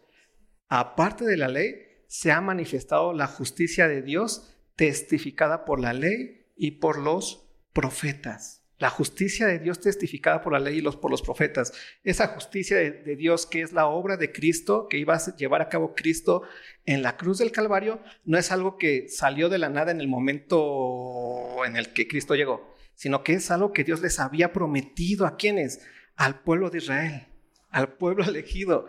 Aparte 0.69 1.27
de 1.27 1.37
la 1.37 1.49
ley, 1.49 1.75
se 2.07 2.33
ha 2.33 2.41
manifestado 2.41 3.13
la 3.13 3.27
justicia 3.27 3.87
de 3.87 4.01
Dios 4.01 4.57
testificada 4.75 5.67
por 5.67 5.81
la 5.81 5.93
ley 5.93 6.47
y 6.57 6.81
por 6.81 6.97
los 6.97 7.47
profetas. 7.75 8.62
La 8.79 8.91
justicia 8.91 9.47
de 9.47 9.59
Dios 9.59 9.81
testificada 9.81 10.43
por 10.43 10.53
la 10.53 10.59
ley 10.59 10.79
y 10.79 10.83
por 10.83 11.11
los 11.11 11.23
profetas. 11.23 11.73
Esa 12.03 12.29
justicia 12.29 12.77
de, 12.79 13.17
Dios 13.17 13.47
que 13.47 13.63
es 13.63 13.73
la 13.73 13.87
obra 13.87 14.17
de 14.17 14.33
Cristo, 14.33 14.89
que 14.89 14.99
iba 14.99 15.15
a 15.15 15.37
llevar 15.37 15.63
a 15.63 15.69
cabo 15.69 15.95
Cristo 15.95 16.43
en 16.85 17.03
la 17.03 17.17
cruz 17.17 17.39
del 17.39 17.53
Calvario, 17.53 18.01
no 18.25 18.39
es 18.39 18.51
algo 18.51 18.79
que 18.79 19.09
salió 19.09 19.49
de 19.49 19.59
la 19.59 19.69
nada 19.69 19.93
en 19.93 20.01
el 20.01 20.09
momento 20.09 21.65
en 21.65 21.77
el 21.77 21.93
que 21.93 22.09
Cristo 22.09 22.35
llegó, 22.35 22.75
sino 22.95 23.23
que 23.23 23.35
es 23.35 23.51
algo 23.51 23.73
que 23.73 23.85
Dios 23.85 24.01
les 24.01 24.19
había 24.19 24.53
prometido 24.53 25.27
a 25.27 25.37
quienes, 25.37 25.81
al 26.17 26.41
pueblo 26.41 26.71
de 26.71 26.79
Israel, 26.79 27.27
al 27.71 27.93
pueblo 27.95 28.25
elegido. 28.29 28.87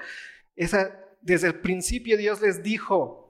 Esa, 0.56 1.00
desde 1.22 1.48
el 1.48 1.56
principio 1.56 2.17
Dios 2.17 2.41
les 2.41 2.63
dijo, 2.63 3.24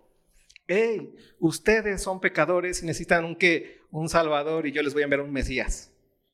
hey, 0.67 1.15
ustedes 1.39 2.01
son 2.01 2.19
pecadores 2.19 2.81
y 2.81 2.85
necesitan 2.85 3.25
un, 3.25 3.37
un 3.91 4.09
Salvador 4.09 4.67
y 4.67 4.71
yo 4.71 4.81
les 4.81 4.93
voy 4.93 5.03
a 5.03 5.05
enviar 5.05 5.21
un 5.21 5.31
Mesías. 5.31 5.92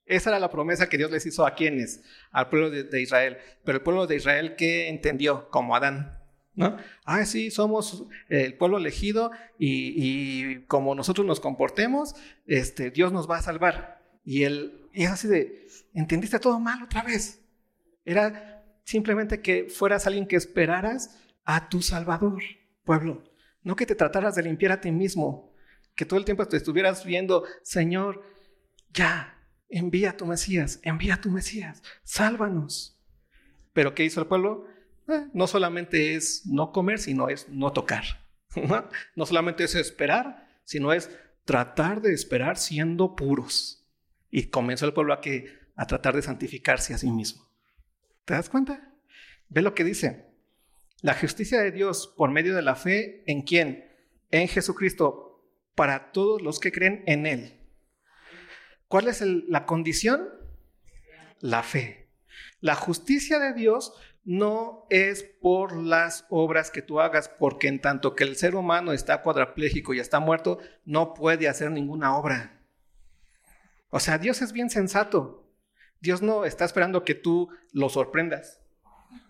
Esa 0.09 0.31
era 0.31 0.39
la 0.39 0.51
promesa 0.51 0.89
que 0.89 0.97
Dios 0.97 1.09
les 1.11 1.25
hizo 1.25 1.45
a 1.45 1.55
quienes, 1.55 2.03
al 2.31 2.49
pueblo 2.49 2.69
de, 2.69 3.01
Israel. 3.01 3.37
Pero 3.63 3.77
el 3.77 3.83
pueblo 3.83 4.07
de 4.07 4.17
Israel, 4.17 4.55
¿qué 4.57 4.89
entendió? 4.89 5.49
Como 5.49 5.75
Adán. 5.75 6.19
¿No? 6.55 6.75
Ah, 7.05 7.23
sí, 7.25 7.51
somos 7.51 8.03
el 8.27 8.55
pueblo 8.57 8.79
elegido 8.79 9.31
y, 9.57 10.65
como 10.65 10.93
nosotros 10.93 11.25
nos 11.25 11.39
comportemos, 11.39 12.15
este, 12.47 12.91
Dios 12.91 13.13
nos 13.13 13.29
va 13.29 13.37
a 13.37 13.41
salvar. 13.41 14.01
Y 14.25 14.43
él 14.43 14.79
y 14.93 15.03
es 15.03 15.12
así 15.12 15.27
de, 15.27 15.67
entendiste 15.93 16.39
todo 16.39 16.60
mal 16.60 16.83
otra 16.83 17.03
vez. 17.03 17.41
Era 18.05 18.63
simplemente 18.83 19.41
que 19.41 19.69
fueras 19.69 20.07
alguien 20.07 20.27
que 20.27 20.35
esperaras 20.35 21.17
a 21.45 21.69
tu 21.69 21.81
Salvador, 21.81 22.41
pueblo. 22.83 23.23
No 23.63 23.75
que 23.75 23.85
te 23.85 23.95
trataras 23.95 24.35
de 24.35 24.43
limpiar 24.43 24.71
a 24.71 24.81
ti 24.81 24.91
mismo, 24.91 25.53
que 25.95 26.05
todo 26.05 26.19
el 26.19 26.25
tiempo 26.25 26.45
te 26.47 26.57
estuvieras 26.57 27.05
viendo, 27.05 27.43
Señor, 27.63 28.23
ya, 28.91 29.38
envía 29.69 30.11
a 30.11 30.17
tu 30.17 30.25
Mesías, 30.25 30.79
envía 30.83 31.15
a 31.15 31.21
tu 31.21 31.29
Mesías, 31.29 31.81
sálvanos. 32.03 32.99
Pero 33.73 33.93
¿qué 33.95 34.03
hizo 34.03 34.19
el 34.19 34.27
pueblo? 34.27 34.67
Eh, 35.07 35.27
no 35.33 35.47
solamente 35.47 36.15
es 36.15 36.45
no 36.45 36.71
comer, 36.71 36.99
sino 36.99 37.29
es 37.29 37.47
no 37.49 37.71
tocar. 37.71 38.03
no 39.15 39.25
solamente 39.25 39.63
es 39.63 39.75
esperar, 39.75 40.47
sino 40.63 40.91
es 40.91 41.09
tratar 41.45 42.01
de 42.01 42.13
esperar 42.13 42.57
siendo 42.57 43.15
puros. 43.15 43.87
Y 44.29 44.49
comenzó 44.49 44.85
el 44.85 44.93
pueblo 44.93 45.13
a, 45.13 45.21
que, 45.21 45.47
a 45.75 45.87
tratar 45.87 46.15
de 46.15 46.21
santificarse 46.21 46.93
a 46.93 46.97
sí 46.97 47.09
mismo. 47.09 47.47
¿Te 48.25 48.33
das 48.33 48.49
cuenta? 48.49 48.93
Ve 49.47 49.61
lo 49.61 49.73
que 49.73 49.83
dice. 49.83 50.27
La 51.01 51.15
justicia 51.15 51.61
de 51.61 51.71
Dios 51.71 52.13
por 52.15 52.29
medio 52.29 52.55
de 52.55 52.61
la 52.61 52.75
fe 52.75 53.23
en 53.25 53.41
quién? 53.41 53.85
En 54.31 54.47
Jesucristo, 54.47 55.43
para 55.73 56.11
todos 56.11 56.41
los 56.41 56.59
que 56.59 56.71
creen 56.71 57.03
en 57.07 57.25
Él. 57.25 57.58
¿Cuál 58.90 59.08
es 59.08 59.21
la 59.21 59.67
condición? 59.67 60.27
La 61.40 61.62
fe. 61.62 62.10
La 62.60 62.73
justicia 62.73 63.37
de 63.37 63.54
Dios 63.54 63.94
no 64.25 64.87
es 64.90 65.23
por 65.23 65.77
las 65.77 66.25
obras 66.29 66.71
que 66.71 66.81
tú 66.81 67.00
hagas, 67.00 67.29
porque 67.29 67.67
en 67.67 67.81
tanto 67.81 68.15
que 68.15 68.23
el 68.23 68.35
ser 68.35 68.56
humano 68.56 68.92
está 68.92 69.21
cuadraplégico 69.21 69.94
y 69.94 70.00
está 70.00 70.19
muerto, 70.19 70.58
no 70.85 71.13
puede 71.13 71.48
hacer 71.48 71.69
ninguna 71.69 72.17
obra. 72.17 72.63
O 73.92 74.00
sea, 74.00 74.17
Dios 74.17 74.42
es 74.42 74.54
bien 74.54 74.71
sensato. 74.71 75.48
Dios 76.02 76.23
no 76.23 76.44
está 76.44 76.65
esperando 76.65 77.06
que 77.06 77.13
tú 77.13 77.50
lo 77.71 77.90
sorprendas. 77.90 78.60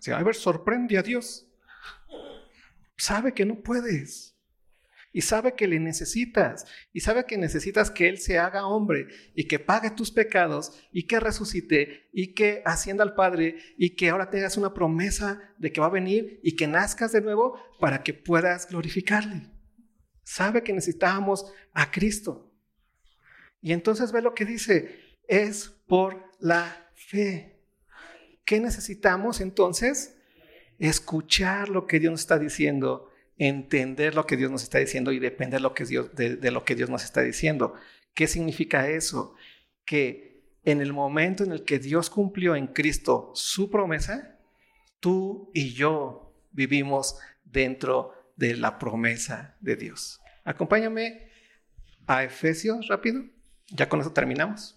O 0.08 0.14
a 0.14 0.22
ver, 0.22 0.34
sorprende 0.34 0.96
a 0.96 1.02
Dios. 1.02 1.46
Sabe 2.96 3.34
que 3.34 3.44
no 3.44 3.60
puedes. 3.60 4.36
Y 5.12 5.22
sabe 5.22 5.54
que 5.54 5.66
le 5.66 5.80
necesitas. 5.80 6.66
Y 6.92 7.00
sabe 7.00 7.24
que 7.26 7.36
necesitas 7.36 7.90
que 7.90 8.08
Él 8.08 8.18
se 8.18 8.38
haga 8.38 8.66
hombre 8.66 9.08
y 9.34 9.48
que 9.48 9.58
pague 9.58 9.90
tus 9.90 10.10
pecados 10.10 10.72
y 10.92 11.06
que 11.06 11.18
resucite 11.18 12.08
y 12.12 12.34
que 12.34 12.62
ascienda 12.64 13.02
al 13.02 13.14
Padre 13.14 13.56
y 13.76 13.96
que 13.96 14.10
ahora 14.10 14.30
tengas 14.30 14.56
una 14.56 14.72
promesa 14.72 15.40
de 15.58 15.72
que 15.72 15.80
va 15.80 15.88
a 15.88 15.90
venir 15.90 16.40
y 16.42 16.54
que 16.56 16.66
nazcas 16.66 17.12
de 17.12 17.20
nuevo 17.20 17.60
para 17.80 18.02
que 18.02 18.14
puedas 18.14 18.68
glorificarle. 18.68 19.50
Sabe 20.22 20.62
que 20.62 20.72
necesitamos 20.72 21.52
a 21.72 21.90
Cristo. 21.90 22.52
Y 23.60 23.72
entonces 23.72 24.12
ve 24.12 24.22
lo 24.22 24.34
que 24.34 24.44
dice, 24.44 25.18
es 25.26 25.68
por 25.86 26.30
la 26.38 26.88
fe. 26.94 27.60
¿Qué 28.44 28.60
necesitamos 28.60 29.40
entonces? 29.40 30.16
Escuchar 30.78 31.68
lo 31.68 31.86
que 31.86 32.00
Dios 32.00 32.20
está 32.20 32.38
diciendo, 32.38 33.09
entender 33.40 34.14
lo 34.14 34.26
que 34.26 34.36
Dios 34.36 34.50
nos 34.50 34.62
está 34.62 34.78
diciendo 34.78 35.12
y 35.12 35.18
depender 35.18 35.62
de, 35.62 36.36
de 36.36 36.50
lo 36.50 36.62
que 36.62 36.74
Dios 36.74 36.90
nos 36.90 37.04
está 37.04 37.22
diciendo. 37.22 37.74
¿Qué 38.12 38.26
significa 38.26 38.88
eso? 38.90 39.34
Que 39.86 40.44
en 40.62 40.82
el 40.82 40.92
momento 40.92 41.42
en 41.42 41.52
el 41.52 41.64
que 41.64 41.78
Dios 41.78 42.10
cumplió 42.10 42.54
en 42.54 42.66
Cristo 42.66 43.32
su 43.34 43.70
promesa, 43.70 44.38
tú 45.00 45.50
y 45.54 45.72
yo 45.72 46.34
vivimos 46.50 47.18
dentro 47.42 48.12
de 48.36 48.56
la 48.56 48.78
promesa 48.78 49.56
de 49.60 49.76
Dios. 49.76 50.20
Acompáñame 50.44 51.30
a 52.06 52.24
Efesios 52.24 52.88
rápido. 52.88 53.24
Ya 53.68 53.88
con 53.88 54.00
eso 54.00 54.12
terminamos. 54.12 54.76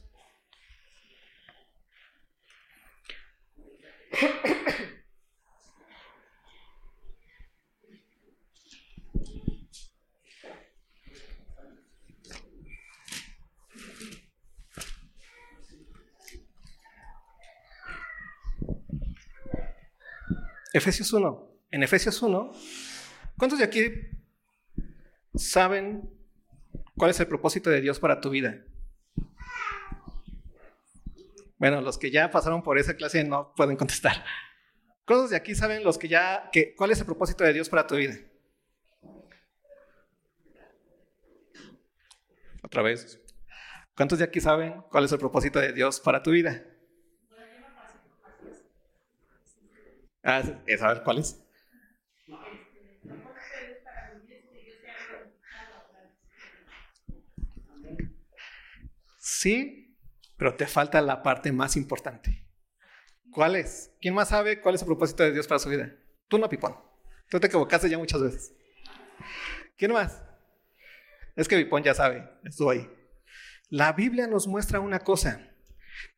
Efesios 20.74 21.14
1. 21.14 21.50
En 21.70 21.84
Efesios 21.84 22.22
1, 22.22 22.52
¿cuántos 23.38 23.60
de 23.60 23.66
aquí 23.66 23.92
saben 25.36 26.10
cuál 26.98 27.12
es 27.12 27.20
el 27.20 27.28
propósito 27.28 27.70
de 27.70 27.80
Dios 27.80 28.00
para 28.00 28.20
tu 28.20 28.32
vida? 28.32 28.64
Bueno, 31.58 31.80
los 31.82 31.98
que 31.98 32.12
ya 32.12 32.30
pasaron 32.30 32.64
por 32.64 32.78
esa 32.78 32.96
clase 32.96 33.24
no 33.24 33.54
pueden 33.56 33.78
contestar. 33.78 34.26
¿Cuántos 35.06 35.30
de 35.30 35.38
aquí 35.38 35.54
saben 35.56 35.84
los 35.84 35.98
que 35.98 36.08
ya, 36.08 36.50
que, 36.52 36.76
cuál 36.76 36.92
es 36.92 37.00
el 37.00 37.06
propósito 37.06 37.44
de 37.44 37.54
Dios 37.54 37.70
para 37.70 37.86
tu 37.86 37.96
vida? 37.96 38.16
Otra 42.64 42.82
vez. 42.82 43.22
¿Cuántos 43.96 44.18
de 44.18 44.26
aquí 44.26 44.42
saben 44.42 44.82
cuál 44.90 45.06
es 45.06 45.12
el 45.12 45.20
propósito 45.20 45.60
de 45.60 45.72
Dios 45.72 46.00
para 46.00 46.24
tu 46.24 46.32
vida? 46.32 46.64
Ah, 50.24 50.42
es 50.66 50.82
a 50.82 51.04
cuál 51.04 51.20
es. 51.20 51.40
Sí, 59.20 59.98
pero 60.38 60.56
te 60.56 60.68
falta 60.68 61.02
la 61.02 61.22
parte 61.22 61.52
más 61.52 61.76
importante. 61.76 62.48
¿Cuál 63.32 63.56
es? 63.56 63.92
¿Quién 64.00 64.14
más 64.14 64.30
sabe 64.30 64.62
cuál 64.62 64.76
es 64.76 64.82
el 64.82 64.88
propósito 64.88 65.24
de 65.24 65.34
Dios 65.34 65.48
para 65.48 65.60
su 65.60 65.70
vida? 65.70 65.94
Tú 66.28 66.38
no, 66.38 66.48
Pipón. 66.48 66.78
Tú 67.30 67.40
te 67.40 67.48
equivocaste 67.48 67.90
ya 67.90 67.98
muchas 67.98 68.22
veces. 68.22 68.54
¿Quién 69.78 69.92
más? 69.92 70.24
Es 71.36 71.48
que 71.48 71.58
Pipón 71.58 71.84
ya 71.84 71.94
sabe, 71.94 72.30
estuvo 72.44 72.70
ahí. 72.70 72.90
La 73.70 73.92
Biblia 73.92 74.28
nos 74.28 74.48
muestra 74.48 74.80
una 74.80 75.00
cosa. 75.00 75.53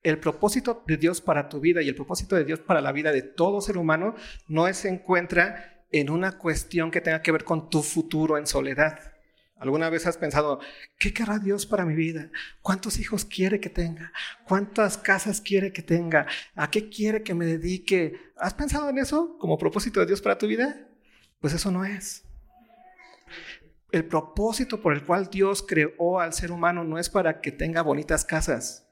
El 0.04 0.20
propósito 0.20 0.84
de 0.88 0.98
Dios 0.98 1.22
para 1.22 1.50
tu 1.50 1.60
vida 1.60 1.82
y 1.82 1.90
el 1.90 1.96
propósito 1.96 2.36
de 2.36 2.46
Dios 2.46 2.60
para 2.60 2.82
la 2.82 2.92
vida 2.92 3.12
de 3.12 3.22
todo 3.22 3.62
ser 3.62 3.78
humano 3.78 4.16
no 4.48 4.72
se 4.74 4.90
encuentra 4.90 5.84
en 5.92 6.10
una 6.10 6.38
cuestión 6.38 6.92
que 6.92 7.02
tenga 7.02 7.22
que 7.22 7.32
ver 7.32 7.44
con 7.44 7.70
tu 7.70 7.82
futuro 7.82 8.38
en 8.38 8.48
soledad. 8.48 9.14
¿Alguna 9.58 9.90
vez 9.90 10.06
has 10.06 10.18
pensado, 10.18 10.60
¿qué 11.00 11.14
querrá 11.14 11.40
Dios 11.40 11.66
para 11.66 11.86
mi 11.86 11.96
vida? 11.96 12.30
¿Cuántos 12.62 13.00
hijos 13.00 13.24
quiere 13.24 13.62
que 13.62 13.70
tenga? 13.70 14.12
¿Cuántas 14.46 14.98
casas 14.98 15.40
quiere 15.40 15.72
que 15.72 15.82
tenga? 15.82 16.28
¿A 16.56 16.70
qué 16.70 16.90
quiere 16.90 17.24
que 17.24 17.34
me 17.34 17.46
dedique? 17.46 18.20
¿Has 18.38 18.54
pensado 18.54 18.90
en 18.90 18.98
eso 18.98 19.38
como 19.40 19.58
propósito 19.58 20.02
de 20.02 20.08
Dios 20.08 20.22
para 20.22 20.38
tu 20.38 20.48
vida? 20.48 20.88
Pues 21.40 21.54
eso 21.54 21.72
no 21.72 21.86
es. 21.86 22.26
El 23.92 24.06
propósito 24.06 24.82
por 24.82 24.94
el 24.94 25.06
cual 25.06 25.30
Dios 25.30 25.64
creó 25.66 26.20
al 26.20 26.34
ser 26.34 26.52
humano 26.52 26.84
no 26.84 27.00
es 27.00 27.10
para 27.10 27.40
que 27.40 27.54
tenga 27.54 27.82
bonitas 27.82 28.26
casas. 28.26 28.85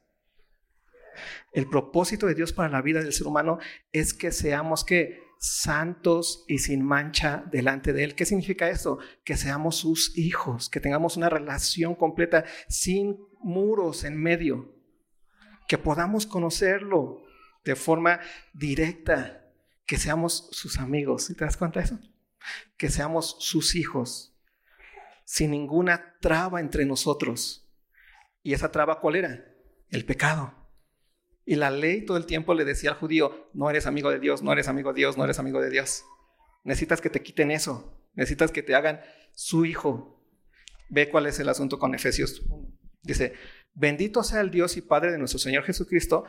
El 1.51 1.67
propósito 1.67 2.27
de 2.27 2.35
Dios 2.35 2.53
para 2.53 2.69
la 2.69 2.81
vida 2.81 3.01
del 3.01 3.13
ser 3.13 3.27
humano 3.27 3.59
es 3.91 4.13
que 4.13 4.31
seamos 4.31 4.83
que 4.83 5.23
santos 5.43 6.45
y 6.47 6.59
sin 6.59 6.81
mancha 6.81 7.43
delante 7.51 7.91
de 7.91 8.05
Él. 8.05 8.15
¿Qué 8.15 8.25
significa 8.25 8.69
eso? 8.69 8.99
Que 9.25 9.35
seamos 9.35 9.75
sus 9.75 10.17
hijos, 10.17 10.69
que 10.69 10.79
tengamos 10.79 11.17
una 11.17 11.29
relación 11.29 11.95
completa 11.95 12.45
sin 12.69 13.17
muros 13.41 14.05
en 14.05 14.15
medio, 14.15 14.73
que 15.67 15.77
podamos 15.77 16.25
conocerlo 16.25 17.23
de 17.65 17.75
forma 17.75 18.21
directa, 18.53 19.51
que 19.85 19.97
seamos 19.97 20.47
sus 20.51 20.79
amigos. 20.79 21.27
¿Te 21.27 21.43
das 21.43 21.57
cuenta 21.57 21.81
de 21.81 21.85
eso? 21.87 21.99
Que 22.77 22.89
seamos 22.89 23.35
sus 23.39 23.75
hijos, 23.75 24.39
sin 25.25 25.51
ninguna 25.51 26.15
traba 26.21 26.61
entre 26.61 26.85
nosotros. 26.85 27.69
¿Y 28.43 28.53
esa 28.53 28.71
traba 28.71 29.01
cuál 29.01 29.17
era? 29.17 29.45
El 29.89 30.05
pecado. 30.05 30.62
Y 31.45 31.55
la 31.55 31.71
ley 31.71 32.05
todo 32.05 32.17
el 32.17 32.25
tiempo 32.25 32.53
le 32.53 32.65
decía 32.65 32.91
al 32.91 32.97
judío, 32.97 33.49
no 33.53 33.69
eres 33.69 33.85
amigo 33.85 34.09
de 34.09 34.19
Dios, 34.19 34.41
no 34.43 34.53
eres 34.53 34.67
amigo 34.67 34.93
de 34.93 34.99
Dios, 35.01 35.17
no 35.17 35.23
eres 35.25 35.39
amigo 35.39 35.61
de 35.61 35.69
Dios. 35.69 36.03
Necesitas 36.63 37.01
que 37.01 37.09
te 37.09 37.21
quiten 37.21 37.51
eso, 37.51 37.99
necesitas 38.13 38.51
que 38.51 38.63
te 38.63 38.75
hagan 38.75 39.01
su 39.33 39.65
hijo. 39.65 40.23
Ve 40.89 41.09
cuál 41.09 41.25
es 41.25 41.39
el 41.39 41.49
asunto 41.49 41.79
con 41.79 41.95
Efesios 41.95 42.43
Dice, 43.03 43.33
bendito 43.73 44.23
sea 44.23 44.39
el 44.39 44.49
Dios 44.49 44.77
y 44.77 44.81
Padre 44.81 45.11
de 45.11 45.17
nuestro 45.17 45.37
Señor 45.37 45.63
Jesucristo. 45.63 46.23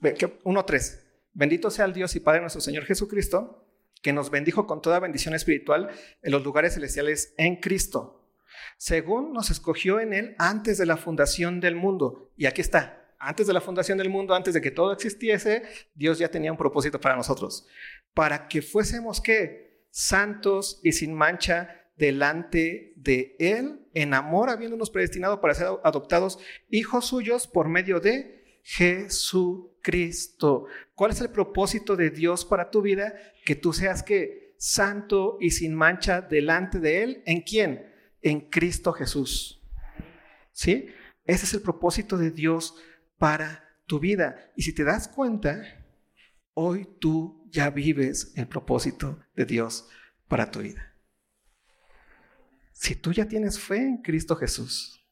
1.3. 0.00 1.00
Bendito 1.32 1.70
sea 1.70 1.86
el 1.86 1.92
Dios 1.92 2.14
y 2.16 2.20
Padre 2.20 2.38
de 2.38 2.42
nuestro 2.42 2.60
Señor 2.60 2.84
Jesucristo, 2.84 3.66
que 4.02 4.12
nos 4.12 4.30
bendijo 4.30 4.66
con 4.66 4.82
toda 4.82 5.00
bendición 5.00 5.34
espiritual 5.34 5.88
en 6.22 6.32
los 6.32 6.44
lugares 6.44 6.74
celestiales 6.74 7.34
en 7.38 7.56
Cristo, 7.56 8.30
según 8.76 9.32
nos 9.32 9.50
escogió 9.50 10.00
en 10.00 10.12
Él 10.12 10.34
antes 10.38 10.78
de 10.78 10.86
la 10.86 10.96
fundación 10.96 11.60
del 11.60 11.74
mundo. 11.74 12.30
Y 12.36 12.46
aquí 12.46 12.60
está, 12.60 12.97
antes 13.18 13.46
de 13.46 13.52
la 13.52 13.60
fundación 13.60 13.98
del 13.98 14.10
mundo, 14.10 14.34
antes 14.34 14.54
de 14.54 14.60
que 14.60 14.70
todo 14.70 14.92
existiese, 14.92 15.62
Dios 15.94 16.18
ya 16.18 16.30
tenía 16.30 16.52
un 16.52 16.58
propósito 16.58 17.00
para 17.00 17.16
nosotros. 17.16 17.66
Para 18.14 18.48
que 18.48 18.62
fuésemos 18.62 19.20
qué? 19.20 19.86
Santos 19.90 20.80
y 20.82 20.92
sin 20.92 21.14
mancha 21.14 21.74
delante 21.96 22.92
de 22.96 23.34
Él, 23.38 23.80
en 23.92 24.14
amor, 24.14 24.50
habiéndonos 24.50 24.90
predestinado 24.90 25.40
para 25.40 25.54
ser 25.54 25.66
adoptados 25.82 26.38
hijos 26.70 27.06
suyos 27.06 27.48
por 27.48 27.68
medio 27.68 28.00
de 28.00 28.60
Jesucristo. 28.62 30.66
¿Cuál 30.94 31.10
es 31.10 31.20
el 31.20 31.30
propósito 31.30 31.96
de 31.96 32.10
Dios 32.10 32.44
para 32.44 32.70
tu 32.70 32.82
vida? 32.82 33.14
Que 33.44 33.56
tú 33.56 33.72
seas 33.72 34.02
que 34.02 34.54
santo 34.58 35.38
y 35.40 35.50
sin 35.50 35.74
mancha 35.74 36.20
delante 36.20 36.78
de 36.78 37.02
Él. 37.02 37.22
¿En 37.26 37.40
quién? 37.40 37.92
En 38.22 38.48
Cristo 38.48 38.92
Jesús. 38.92 39.60
¿Sí? 40.52 40.88
Ese 41.24 41.46
es 41.46 41.54
el 41.54 41.62
propósito 41.62 42.16
de 42.16 42.30
Dios 42.30 42.76
para 43.18 43.64
tu 43.86 43.98
vida. 43.98 44.52
Y 44.56 44.62
si 44.62 44.72
te 44.72 44.84
das 44.84 45.08
cuenta, 45.08 45.62
hoy 46.54 46.88
tú 47.00 47.46
ya 47.50 47.70
vives 47.70 48.32
el 48.36 48.46
propósito 48.48 49.18
de 49.34 49.44
Dios 49.44 49.88
para 50.28 50.50
tu 50.50 50.60
vida. 50.60 50.94
Si 52.72 52.94
tú 52.94 53.12
ya 53.12 53.26
tienes 53.26 53.58
fe 53.58 53.78
en 53.78 53.98
Cristo 53.98 54.36
Jesús, 54.36 55.04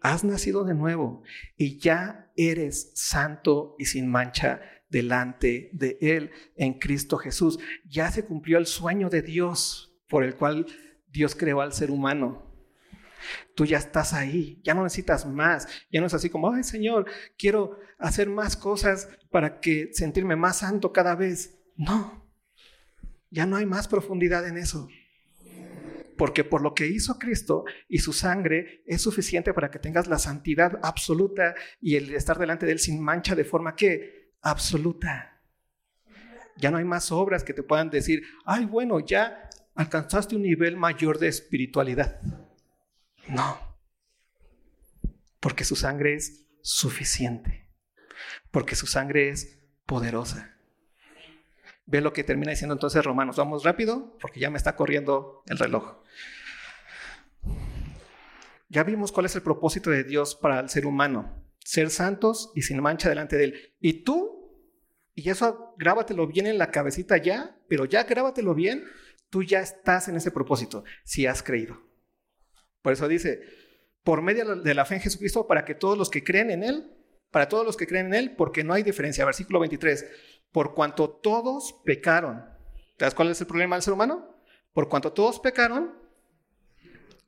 has 0.00 0.24
nacido 0.24 0.64
de 0.64 0.74
nuevo 0.74 1.22
y 1.56 1.78
ya 1.78 2.30
eres 2.36 2.92
santo 2.94 3.76
y 3.78 3.86
sin 3.86 4.08
mancha 4.08 4.60
delante 4.88 5.70
de 5.72 5.98
Él 6.00 6.30
en 6.56 6.78
Cristo 6.78 7.16
Jesús. 7.16 7.58
Ya 7.88 8.10
se 8.10 8.24
cumplió 8.24 8.58
el 8.58 8.66
sueño 8.66 9.08
de 9.08 9.22
Dios 9.22 9.98
por 10.08 10.22
el 10.22 10.36
cual 10.36 10.66
Dios 11.08 11.34
creó 11.34 11.60
al 11.60 11.72
ser 11.72 11.90
humano. 11.90 12.51
Tú 13.54 13.64
ya 13.64 13.78
estás 13.78 14.12
ahí, 14.12 14.60
ya 14.62 14.74
no 14.74 14.82
necesitas 14.82 15.26
más, 15.26 15.68
ya 15.90 16.00
no 16.00 16.06
es 16.06 16.14
así 16.14 16.30
como, 16.30 16.52
ay 16.52 16.64
Señor, 16.64 17.06
quiero 17.36 17.78
hacer 17.98 18.28
más 18.28 18.56
cosas 18.56 19.08
para 19.30 19.60
que 19.60 19.90
sentirme 19.92 20.36
más 20.36 20.58
santo 20.58 20.92
cada 20.92 21.14
vez. 21.14 21.58
No, 21.76 22.22
ya 23.30 23.46
no 23.46 23.56
hay 23.56 23.66
más 23.66 23.88
profundidad 23.88 24.46
en 24.46 24.58
eso. 24.58 24.88
Porque 26.18 26.44
por 26.44 26.62
lo 26.62 26.74
que 26.74 26.86
hizo 26.86 27.18
Cristo 27.18 27.64
y 27.88 27.98
su 27.98 28.12
sangre 28.12 28.82
es 28.86 29.00
suficiente 29.00 29.54
para 29.54 29.70
que 29.70 29.78
tengas 29.78 30.06
la 30.06 30.18
santidad 30.18 30.78
absoluta 30.82 31.54
y 31.80 31.96
el 31.96 32.14
estar 32.14 32.38
delante 32.38 32.66
de 32.66 32.72
Él 32.72 32.78
sin 32.78 33.02
mancha 33.02 33.34
de 33.34 33.44
forma 33.44 33.74
que 33.74 34.32
absoluta. 34.42 35.40
Ya 36.58 36.70
no 36.70 36.76
hay 36.76 36.84
más 36.84 37.10
obras 37.10 37.42
que 37.42 37.54
te 37.54 37.62
puedan 37.62 37.88
decir, 37.88 38.22
ay, 38.44 38.66
bueno, 38.66 39.00
ya 39.00 39.48
alcanzaste 39.74 40.36
un 40.36 40.42
nivel 40.42 40.76
mayor 40.76 41.18
de 41.18 41.28
espiritualidad. 41.28 42.20
No, 43.28 43.58
porque 45.40 45.64
su 45.64 45.76
sangre 45.76 46.14
es 46.14 46.46
suficiente, 46.62 47.68
porque 48.50 48.76
su 48.76 48.86
sangre 48.86 49.28
es 49.28 49.58
poderosa. 49.86 50.56
Ve 51.84 52.00
lo 52.00 52.12
que 52.12 52.24
termina 52.24 52.52
diciendo 52.52 52.74
entonces 52.74 53.04
Romanos. 53.04 53.36
Vamos 53.36 53.64
rápido, 53.64 54.16
porque 54.20 54.40
ya 54.40 54.50
me 54.50 54.56
está 54.56 54.76
corriendo 54.76 55.42
el 55.46 55.58
reloj. 55.58 56.02
Ya 58.68 58.84
vimos 58.84 59.12
cuál 59.12 59.26
es 59.26 59.34
el 59.34 59.42
propósito 59.42 59.90
de 59.90 60.04
Dios 60.04 60.34
para 60.34 60.60
el 60.60 60.70
ser 60.70 60.86
humano. 60.86 61.44
Ser 61.58 61.90
santos 61.90 62.52
y 62.54 62.62
sin 62.62 62.80
mancha 62.80 63.08
delante 63.08 63.36
de 63.36 63.44
Él. 63.44 63.74
Y 63.80 64.04
tú, 64.04 64.56
y 65.14 65.28
eso 65.28 65.74
grábatelo 65.76 66.26
bien 66.26 66.46
en 66.46 66.56
la 66.56 66.70
cabecita 66.70 67.16
ya, 67.16 67.58
pero 67.68 67.84
ya 67.84 68.04
grábatelo 68.04 68.54
bien, 68.54 68.84
tú 69.28 69.42
ya 69.42 69.60
estás 69.60 70.08
en 70.08 70.16
ese 70.16 70.30
propósito, 70.30 70.84
si 71.04 71.26
has 71.26 71.42
creído. 71.42 71.91
Por 72.82 72.92
eso 72.92 73.08
dice, 73.08 73.40
por 74.04 74.22
medio 74.22 74.56
de 74.56 74.74
la 74.74 74.84
fe 74.84 74.96
en 74.96 75.00
Jesucristo, 75.00 75.46
para 75.46 75.64
que 75.64 75.74
todos 75.74 75.96
los 75.96 76.10
que 76.10 76.24
creen 76.24 76.50
en 76.50 76.62
Él, 76.62 76.92
para 77.30 77.48
todos 77.48 77.64
los 77.64 77.76
que 77.76 77.86
creen 77.86 78.06
en 78.06 78.14
Él, 78.14 78.34
porque 78.36 78.64
no 78.64 78.74
hay 78.74 78.82
diferencia. 78.82 79.24
Versículo 79.24 79.60
23, 79.60 80.04
por 80.50 80.74
cuanto 80.74 81.08
todos 81.08 81.80
pecaron. 81.84 82.44
¿Sabes 82.98 83.14
cuál 83.14 83.30
es 83.30 83.40
el 83.40 83.46
problema 83.46 83.76
del 83.76 83.82
ser 83.82 83.94
humano? 83.94 84.36
Por 84.72 84.88
cuanto 84.88 85.12
todos 85.12 85.40
pecaron 85.40 85.94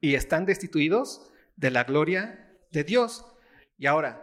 y 0.01 0.15
están 0.15 0.45
destituidos 0.45 1.31
de 1.57 1.71
la 1.71 1.85
gloria 1.85 2.57
de 2.71 2.85
Dios. 2.85 3.25
Y 3.79 3.87
ahora, 3.87 4.23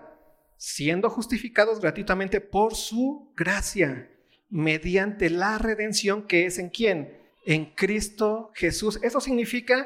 siendo 0.58 1.10
justificados 1.10 1.80
gratuitamente 1.80 2.42
por 2.42 2.76
su 2.76 3.34
gracia, 3.36 4.12
mediante 4.50 5.30
la 5.30 5.58
redención 5.58 6.28
que 6.28 6.46
es 6.46 6.60
en 6.60 6.70
quién? 6.70 7.18
En 7.46 7.74
Cristo 7.74 8.52
Jesús. 8.54 9.00
Eso 9.02 9.20
significa 9.20 9.86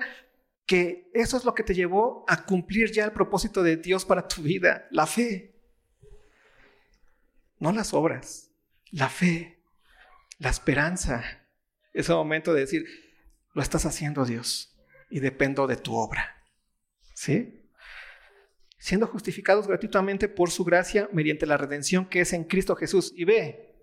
que 0.66 1.10
eso 1.14 1.38
es 1.38 1.46
lo 1.46 1.54
que 1.54 1.64
te 1.64 1.76
llevó 1.76 2.26
a 2.28 2.46
cumplir 2.46 2.92
ya 2.92 3.06
el 3.06 3.12
propósito 3.12 3.62
de 3.62 3.78
Dios 3.78 4.06
para 4.06 4.28
tu 4.28 4.42
vida, 4.42 4.88
la 4.92 5.06
fe, 5.06 5.56
no 7.60 7.72
las 7.72 7.94
obras, 7.94 8.52
la 8.92 9.10
fe, 9.10 9.60
la 10.40 10.50
esperanza. 10.50 11.24
Ese 11.94 12.14
momento 12.14 12.54
de 12.54 12.62
decir, 12.62 12.86
lo 13.54 13.62
estás 13.62 13.86
haciendo 13.86 14.26
Dios 14.26 14.76
y 15.10 15.20
dependo 15.20 15.68
de 15.68 15.78
tu 15.78 15.96
obra. 15.96 16.44
¿Sí? 17.14 17.62
Siendo 18.78 19.08
justificados 19.08 19.68
gratuitamente 19.68 20.28
por 20.28 20.52
su 20.52 20.66
gracia 20.66 21.10
mediante 21.14 21.46
la 21.46 21.58
redención 21.58 22.08
que 22.08 22.22
es 22.22 22.34
en 22.34 22.44
Cristo 22.44 22.76
Jesús. 22.76 23.14
Y 23.16 23.24
ve, 23.24 23.74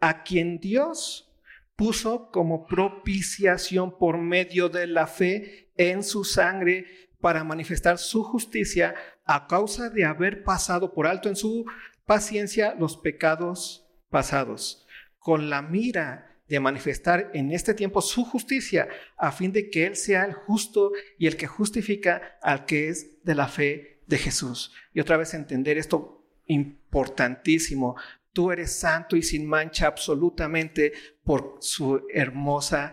a 0.00 0.22
quien 0.22 0.58
Dios 0.58 1.32
puso 1.76 2.30
como 2.30 2.66
propiciación 2.66 3.98
por 3.98 4.18
medio 4.18 4.68
de 4.68 4.86
la 4.86 5.06
fe 5.06 5.63
en 5.76 6.02
su 6.02 6.24
sangre 6.24 6.86
para 7.20 7.44
manifestar 7.44 7.98
su 7.98 8.22
justicia 8.22 8.94
a 9.24 9.46
causa 9.46 9.88
de 9.90 10.04
haber 10.04 10.44
pasado 10.44 10.92
por 10.92 11.06
alto 11.06 11.28
en 11.28 11.36
su 11.36 11.64
paciencia 12.04 12.74
los 12.78 12.96
pecados 12.96 13.86
pasados, 14.10 14.86
con 15.18 15.48
la 15.48 15.62
mira 15.62 16.34
de 16.48 16.60
manifestar 16.60 17.30
en 17.32 17.50
este 17.50 17.72
tiempo 17.72 18.02
su 18.02 18.24
justicia, 18.24 18.88
a 19.16 19.32
fin 19.32 19.52
de 19.52 19.70
que 19.70 19.86
Él 19.86 19.96
sea 19.96 20.24
el 20.24 20.34
justo 20.34 20.92
y 21.18 21.26
el 21.26 21.36
que 21.36 21.46
justifica 21.46 22.38
al 22.42 22.66
que 22.66 22.88
es 22.88 23.24
de 23.24 23.34
la 23.34 23.48
fe 23.48 24.02
de 24.06 24.18
Jesús. 24.18 24.72
Y 24.92 25.00
otra 25.00 25.16
vez 25.16 25.32
entender 25.34 25.78
esto 25.78 26.26
importantísimo. 26.46 27.96
Tú 28.32 28.52
eres 28.52 28.78
santo 28.78 29.16
y 29.16 29.22
sin 29.22 29.46
mancha 29.46 29.86
absolutamente 29.86 30.92
por 31.22 31.56
su 31.60 32.06
hermosa 32.12 32.92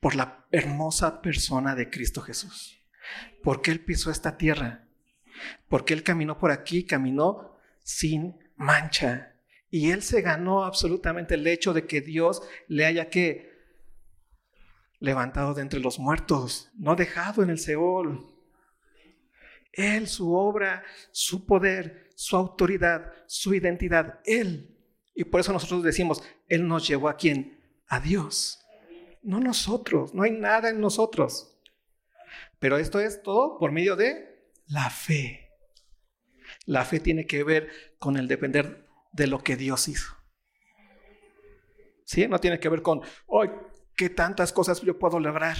por 0.00 0.14
la 0.14 0.46
hermosa 0.50 1.20
persona 1.20 1.74
de 1.74 1.90
Cristo 1.90 2.20
Jesús. 2.20 2.78
Porque 3.42 3.70
Él 3.70 3.80
pisó 3.80 4.10
esta 4.10 4.36
tierra. 4.36 4.86
Porque 5.68 5.94
Él 5.94 6.02
caminó 6.02 6.38
por 6.38 6.50
aquí, 6.50 6.84
caminó 6.84 7.56
sin 7.82 8.38
mancha. 8.56 9.34
Y 9.70 9.90
Él 9.90 10.02
se 10.02 10.22
ganó 10.22 10.64
absolutamente 10.64 11.34
el 11.34 11.46
hecho 11.46 11.72
de 11.72 11.86
que 11.86 12.00
Dios 12.00 12.42
le 12.68 12.86
haya 12.86 13.10
que 13.10 13.48
levantado 15.00 15.54
de 15.54 15.62
entre 15.62 15.78
los 15.78 15.98
muertos, 15.98 16.70
no 16.74 16.96
dejado 16.96 17.42
en 17.42 17.50
el 17.50 17.58
Seol. 17.58 18.34
Él, 19.72 20.08
su 20.08 20.34
obra, 20.34 20.82
su 21.12 21.46
poder, 21.46 22.10
su 22.16 22.36
autoridad, 22.36 23.12
su 23.26 23.54
identidad, 23.54 24.20
Él. 24.24 24.76
Y 25.14 25.24
por 25.24 25.40
eso 25.40 25.52
nosotros 25.52 25.84
decimos, 25.84 26.22
Él 26.48 26.66
nos 26.66 26.86
llevó 26.88 27.08
a 27.08 27.16
quién? 27.16 27.60
A 27.86 28.00
Dios 28.00 28.58
no 29.28 29.40
nosotros, 29.40 30.14
no 30.14 30.22
hay 30.22 30.30
nada 30.30 30.70
en 30.70 30.80
nosotros. 30.80 31.54
Pero 32.58 32.78
esto 32.78 32.98
es 32.98 33.22
todo 33.22 33.58
por 33.58 33.72
medio 33.72 33.94
de 33.94 34.50
la 34.68 34.88
fe. 34.88 35.50
La 36.64 36.86
fe 36.86 36.98
tiene 36.98 37.26
que 37.26 37.44
ver 37.44 37.68
con 37.98 38.16
el 38.16 38.26
depender 38.26 38.88
de 39.12 39.26
lo 39.26 39.40
que 39.44 39.56
Dios 39.56 39.86
hizo. 39.88 40.16
¿Sí? 42.04 42.26
No 42.26 42.40
tiene 42.40 42.58
que 42.58 42.70
ver 42.70 42.80
con, 42.80 43.02
hoy, 43.26 43.50
qué 43.94 44.08
tantas 44.08 44.50
cosas 44.50 44.80
yo 44.80 44.98
puedo 44.98 45.20
lograr. 45.20 45.58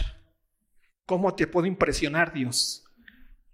¿Cómo 1.04 1.34
te 1.34 1.46
puedo 1.46 1.66
impresionar, 1.66 2.32
Dios? 2.32 2.86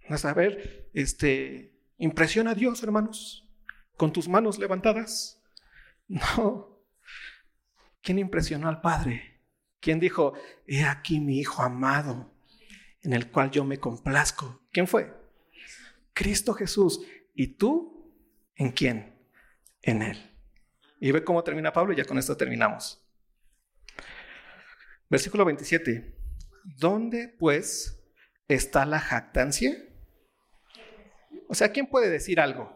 A 0.07 0.33
ver, 0.33 0.89
este, 0.93 1.77
impresiona 1.97 2.51
a 2.51 2.55
Dios, 2.55 2.81
hermanos, 2.83 3.49
con 3.97 4.13
tus 4.13 4.29
manos 4.29 4.57
levantadas. 4.59 5.41
No. 6.07 6.79
¿Quién 8.03 8.19
impresionó 8.19 8.69
al 8.69 8.79
Padre? 8.79 9.34
¿Quién 9.85 9.99
dijo, 9.99 10.33
he 10.65 10.83
aquí 10.83 11.19
mi 11.19 11.37
Hijo 11.37 11.61
amado, 11.61 12.33
en 13.03 13.13
el 13.13 13.29
cual 13.29 13.51
yo 13.51 13.63
me 13.63 13.77
complazco? 13.77 14.65
¿Quién 14.71 14.87
fue? 14.87 15.13
Cristo 16.11 16.55
Jesús. 16.55 17.01
¿Y 17.35 17.49
tú? 17.49 18.11
¿En 18.55 18.71
quién? 18.71 19.15
En 19.83 20.01
Él. 20.01 20.17
Y 20.99 21.11
ve 21.11 21.23
cómo 21.23 21.43
termina 21.43 21.71
Pablo 21.71 21.93
y 21.93 21.97
ya 21.97 22.03
con 22.03 22.17
esto 22.17 22.35
terminamos. 22.35 22.99
Versículo 25.07 25.45
27. 25.45 26.17
¿Dónde 26.63 27.27
pues 27.37 28.03
está 28.47 28.87
la 28.87 28.99
jactancia? 28.99 29.77
O 31.47 31.53
sea, 31.53 31.71
¿quién 31.71 31.85
puede 31.85 32.09
decir 32.09 32.39
algo? 32.39 32.75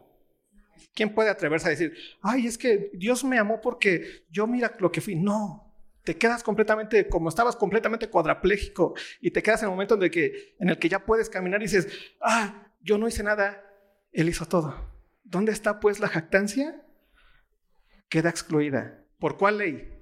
¿Quién 0.93 1.16
puede 1.16 1.32
atreverse 1.32 1.66
a 1.66 1.72
decir, 1.72 1.91
ay, 2.22 2.45
es 2.45 2.55
que 2.55 2.91
Dios 2.93 3.24
me 3.24 3.39
amó 3.39 3.62
porque 3.62 4.28
yo 4.30 4.45
mira 4.45 4.76
lo 4.78 4.91
que 4.91 5.01
fui? 5.01 5.16
No, 5.16 5.68
te 6.04 6.18
quedas 6.18 6.43
completamente, 6.43 7.08
como 7.08 7.30
estabas 7.30 7.56
completamente 7.56 8.10
cuadraplégico 8.10 8.95
y 9.22 9.32
te 9.32 9.43
quedas 9.43 9.62
en 9.62 9.68
el 9.68 9.72
momento 9.72 9.95
en 9.95 10.04
el 10.04 10.12
que, 10.12 10.56
en 10.60 10.70
el 10.70 10.80
que 10.80 10.89
ya 10.89 11.06
puedes 11.06 11.30
caminar 11.30 11.62
y 11.62 11.66
dices, 11.66 11.88
ah, 12.22 12.74
yo 12.82 12.97
no 12.97 13.08
hice 13.08 13.24
nada, 13.24 13.64
Él 14.12 14.30
hizo 14.30 14.45
todo. 14.45 14.89
¿Dónde 15.24 15.52
está 15.52 15.80
pues 15.80 16.00
la 16.00 16.08
jactancia? 16.08 16.84
Queda 18.08 18.30
excluida. 18.30 19.06
¿Por 19.20 19.38
cuál 19.38 19.60
ley? 19.60 19.93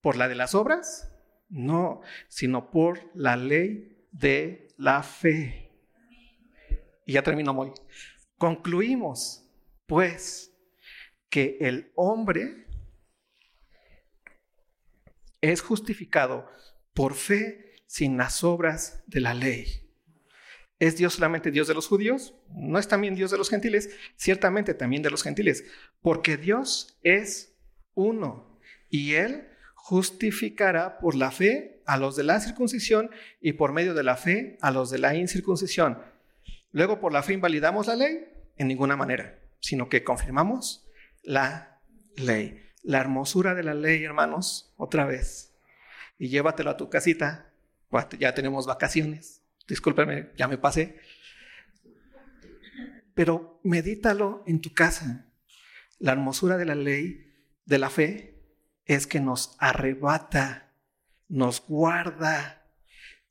¿Por 0.00 0.16
la 0.16 0.28
de 0.28 0.36
las 0.36 0.54
obras? 0.54 1.12
No, 1.48 2.00
sino 2.28 2.70
por 2.70 3.10
la 3.14 3.36
ley 3.36 4.06
de 4.12 4.68
la 4.76 5.02
fe. 5.02 5.70
Y 7.04 7.12
ya 7.12 7.22
termino 7.22 7.52
muy. 7.52 7.72
Concluimos, 8.38 9.48
pues, 9.86 10.52
que 11.28 11.58
el 11.60 11.92
hombre 11.94 12.65
es 15.52 15.60
justificado 15.60 16.48
por 16.94 17.14
fe 17.14 17.74
sin 17.86 18.16
las 18.16 18.42
obras 18.44 19.02
de 19.06 19.20
la 19.20 19.34
ley. 19.34 19.86
¿Es 20.78 20.96
Dios 20.96 21.14
solamente 21.14 21.50
Dios 21.50 21.68
de 21.68 21.74
los 21.74 21.86
judíos? 21.86 22.34
¿No 22.50 22.78
es 22.78 22.88
también 22.88 23.14
Dios 23.14 23.30
de 23.30 23.38
los 23.38 23.48
gentiles? 23.48 23.90
Ciertamente 24.16 24.74
también 24.74 25.02
de 25.02 25.10
los 25.10 25.22
gentiles, 25.22 25.64
porque 26.02 26.36
Dios 26.36 26.98
es 27.02 27.56
uno 27.94 28.58
y 28.90 29.14
Él 29.14 29.48
justificará 29.74 30.98
por 30.98 31.14
la 31.14 31.30
fe 31.30 31.82
a 31.86 31.96
los 31.96 32.16
de 32.16 32.24
la 32.24 32.40
circuncisión 32.40 33.10
y 33.40 33.52
por 33.52 33.72
medio 33.72 33.94
de 33.94 34.02
la 34.02 34.16
fe 34.16 34.58
a 34.60 34.70
los 34.70 34.90
de 34.90 34.98
la 34.98 35.14
incircuncisión. 35.14 35.98
Luego, 36.72 37.00
por 37.00 37.12
la 37.12 37.22
fe 37.22 37.34
invalidamos 37.34 37.86
la 37.86 37.96
ley 37.96 38.28
en 38.56 38.68
ninguna 38.68 38.96
manera, 38.96 39.38
sino 39.60 39.88
que 39.88 40.04
confirmamos 40.04 40.86
la 41.22 41.80
ley. 42.16 42.65
La 42.86 43.00
hermosura 43.00 43.56
de 43.56 43.64
la 43.64 43.74
ley, 43.74 44.04
hermanos, 44.04 44.72
otra 44.76 45.06
vez. 45.06 45.52
Y 46.20 46.28
llévatelo 46.28 46.70
a 46.70 46.76
tu 46.76 46.88
casita. 46.88 47.52
Ya 48.16 48.32
tenemos 48.32 48.64
vacaciones. 48.64 49.42
Discúlpeme, 49.66 50.30
ya 50.36 50.46
me 50.46 50.56
pasé. 50.56 51.00
Pero 53.12 53.58
medítalo 53.64 54.44
en 54.46 54.60
tu 54.60 54.72
casa. 54.72 55.26
La 55.98 56.12
hermosura 56.12 56.56
de 56.58 56.64
la 56.64 56.76
ley, 56.76 57.34
de 57.64 57.78
la 57.80 57.90
fe, 57.90 58.40
es 58.84 59.08
que 59.08 59.18
nos 59.18 59.56
arrebata, 59.58 60.70
nos 61.28 61.66
guarda 61.66 62.70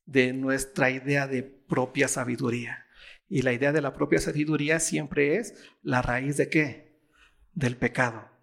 de 0.05 0.33
nuestra 0.33 0.89
idea 0.89 1.27
de 1.27 1.43
propia 1.43 2.09
sabiduría. 2.09 2.87
Y 3.29 3.43
la 3.43 3.53
idea 3.53 3.71
de 3.71 3.81
la 3.81 3.93
propia 3.93 4.19
sabiduría 4.19 4.81
siempre 4.81 5.37
es 5.37 5.53
la 5.81 6.01
raíz 6.01 6.35
de 6.35 6.49
qué? 6.49 6.99
Del 7.53 7.77
pecado. 7.77 8.34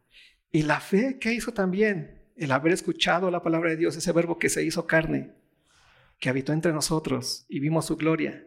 Y 0.53 0.63
la 0.63 0.81
fe, 0.81 1.19
¿qué 1.19 1.33
hizo 1.33 1.53
también? 1.53 2.23
El 2.37 2.53
haber 2.53 2.73
escuchado 2.73 3.31
la 3.31 3.43
palabra 3.43 3.71
de 3.71 3.77
Dios, 3.77 3.97
ese 3.97 4.13
verbo 4.13 4.39
que 4.39 4.51
se 4.51 4.63
hizo 4.63 4.87
carne, 4.87 5.33
que 6.21 6.29
habitó 6.29 6.53
entre 6.53 6.73
nosotros 6.73 7.47
y 7.49 7.59
vimos 7.59 7.87
su 7.87 7.97
gloria. 7.97 8.47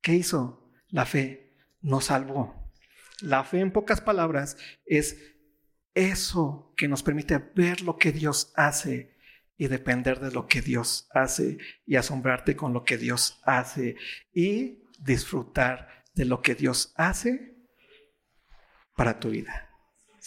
¿Qué 0.00 0.14
hizo? 0.14 0.72
La 0.88 1.04
fe 1.04 1.56
nos 1.80 2.06
salvó. 2.06 2.72
La 3.20 3.42
fe, 3.42 3.60
en 3.60 3.72
pocas 3.72 4.00
palabras, 4.00 4.56
es 4.86 5.18
eso 5.94 6.72
que 6.76 6.88
nos 6.88 7.02
permite 7.02 7.38
ver 7.38 7.82
lo 7.82 7.96
que 7.96 8.12
Dios 8.12 8.52
hace 8.54 9.16
y 9.56 9.66
depender 9.68 10.20
de 10.20 10.30
lo 10.30 10.46
que 10.46 10.62
Dios 10.62 11.08
hace 11.12 11.58
y 11.86 11.96
asombrarte 11.96 12.56
con 12.56 12.72
lo 12.72 12.84
que 12.84 12.98
Dios 12.98 13.40
hace 13.44 13.96
y 14.32 14.84
disfrutar 15.00 16.04
de 16.14 16.24
lo 16.24 16.40
que 16.40 16.54
Dios 16.54 16.92
hace 16.96 17.56
para 18.96 19.18
tu 19.18 19.30
vida. 19.30 19.70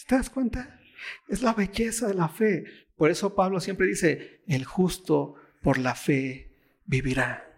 ¿Te 0.07 0.15
das 0.15 0.29
cuenta? 0.29 0.79
Es 1.27 1.41
la 1.41 1.53
belleza 1.53 2.07
de 2.07 2.13
la 2.13 2.29
fe. 2.29 2.65
Por 2.95 3.11
eso 3.11 3.35
Pablo 3.35 3.59
siempre 3.59 3.87
dice, 3.87 4.41
el 4.47 4.65
justo 4.65 5.35
por 5.61 5.77
la 5.77 5.95
fe 5.95 6.51
vivirá. 6.85 7.57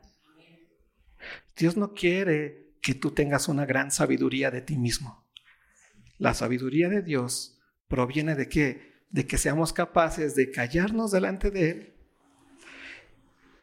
Dios 1.56 1.78
no 1.78 1.94
quiere 1.94 2.76
que 2.82 2.94
tú 2.94 3.12
tengas 3.12 3.48
una 3.48 3.66
gran 3.66 3.92
sabiduría 3.92 4.52
de 4.52 4.62
ti 4.62 4.78
mismo. 4.78 5.28
La 6.18 6.34
sabiduría 6.34 6.90
de 6.90 7.02
Dios 7.02 7.60
proviene 7.88 8.36
de 8.36 8.48
qué? 8.48 8.94
De 9.10 9.26
que 9.28 9.38
seamos 9.38 9.74
capaces 9.74 10.36
de 10.36 10.52
callarnos 10.52 11.12
delante 11.12 11.52
de 11.52 11.70
Él 11.70 11.94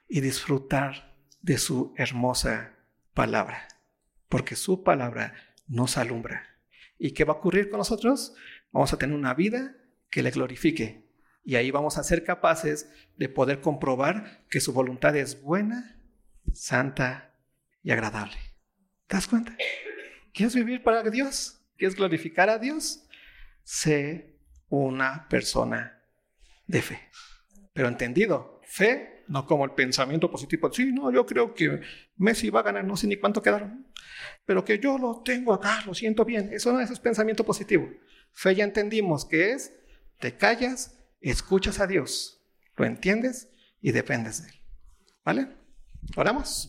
y 0.09 0.21
disfrutar 0.21 1.17
de 1.43 1.59
su 1.59 1.93
hermosa 1.97 2.75
palabra, 3.15 3.69
porque 4.29 4.57
su 4.57 4.83
palabra 4.83 5.35
nos 5.67 5.97
alumbra. 5.97 6.59
¿Y 6.99 7.13
qué 7.13 7.25
va 7.25 7.35
a 7.35 7.37
ocurrir 7.37 7.71
con 7.71 7.79
nosotros? 7.79 8.35
Vamos 8.75 8.93
a 8.93 8.99
tener 8.99 9.17
una 9.17 9.35
vida 9.35 9.77
que 10.11 10.21
le 10.21 10.33
glorifique. 10.33 11.09
Y 11.45 11.55
ahí 11.55 11.71
vamos 11.71 11.97
a 11.97 12.03
ser 12.03 12.25
capaces 12.25 12.91
de 13.17 13.29
poder 13.29 13.61
comprobar 13.61 14.45
que 14.51 14.61
su 14.61 14.73
voluntad 14.73 15.15
es 15.15 15.41
buena, 15.41 15.97
santa 16.53 17.37
y 17.85 17.93
agradable. 17.93 18.37
¿Te 19.07 19.15
das 19.15 19.29
cuenta? 19.29 19.57
¿Quieres 20.33 20.57
vivir 20.57 20.83
para 20.83 21.09
Dios? 21.09 21.61
¿Quieres 21.77 21.95
glorificar 21.95 22.51
a 22.51 22.59
Dios? 22.59 23.07
Sé 23.63 24.41
una 24.69 25.29
persona 25.29 26.03
de 26.67 26.83
fe. 26.83 27.01
Pero 27.75 27.87
entendido, 27.87 28.61
fe, 28.65 29.25
no 29.29 29.47
como 29.47 29.65
el 29.67 29.71
pensamiento 29.71 30.29
positivo. 30.29 30.73
Sí, 30.73 30.91
no, 30.91 31.13
yo 31.13 31.25
creo 31.25 31.55
que 31.55 31.81
Messi 32.17 32.51
va 32.51 32.59
a 32.59 32.65
ganar, 32.65 32.85
no 32.85 32.97
sé 32.97 33.07
ni 33.07 33.19
cuánto 33.19 33.41
quedaron. 33.41 33.87
Pero 34.45 34.65
que 34.65 34.81
yo 34.81 34.99
lo 34.99 35.23
tengo 35.23 35.55
acá, 35.55 35.85
lo 35.87 35.95
siento 35.95 36.25
bien. 36.25 36.51
Eso 36.53 36.73
no 36.73 36.81
es 36.81 36.99
pensamiento 36.99 37.45
positivo. 37.45 37.89
Fe 38.35 38.55
ya 38.55 38.65
entendimos 38.65 39.25
que 39.25 39.53
es, 39.53 39.73
te 40.21 40.37
callas, 40.37 40.99
escuchas 41.21 41.81
a 41.81 41.87
Dios, 41.87 42.43
lo 42.77 42.85
entiendes 42.85 43.49
y 43.81 43.93
dependes 43.93 44.43
de 44.43 44.49
Él. 44.49 44.55
¿Vale? 45.25 45.49
Oramos. 46.17 46.69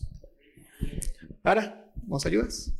Para, 1.42 1.92
¿nos 2.06 2.24
ayudas? 2.24 2.72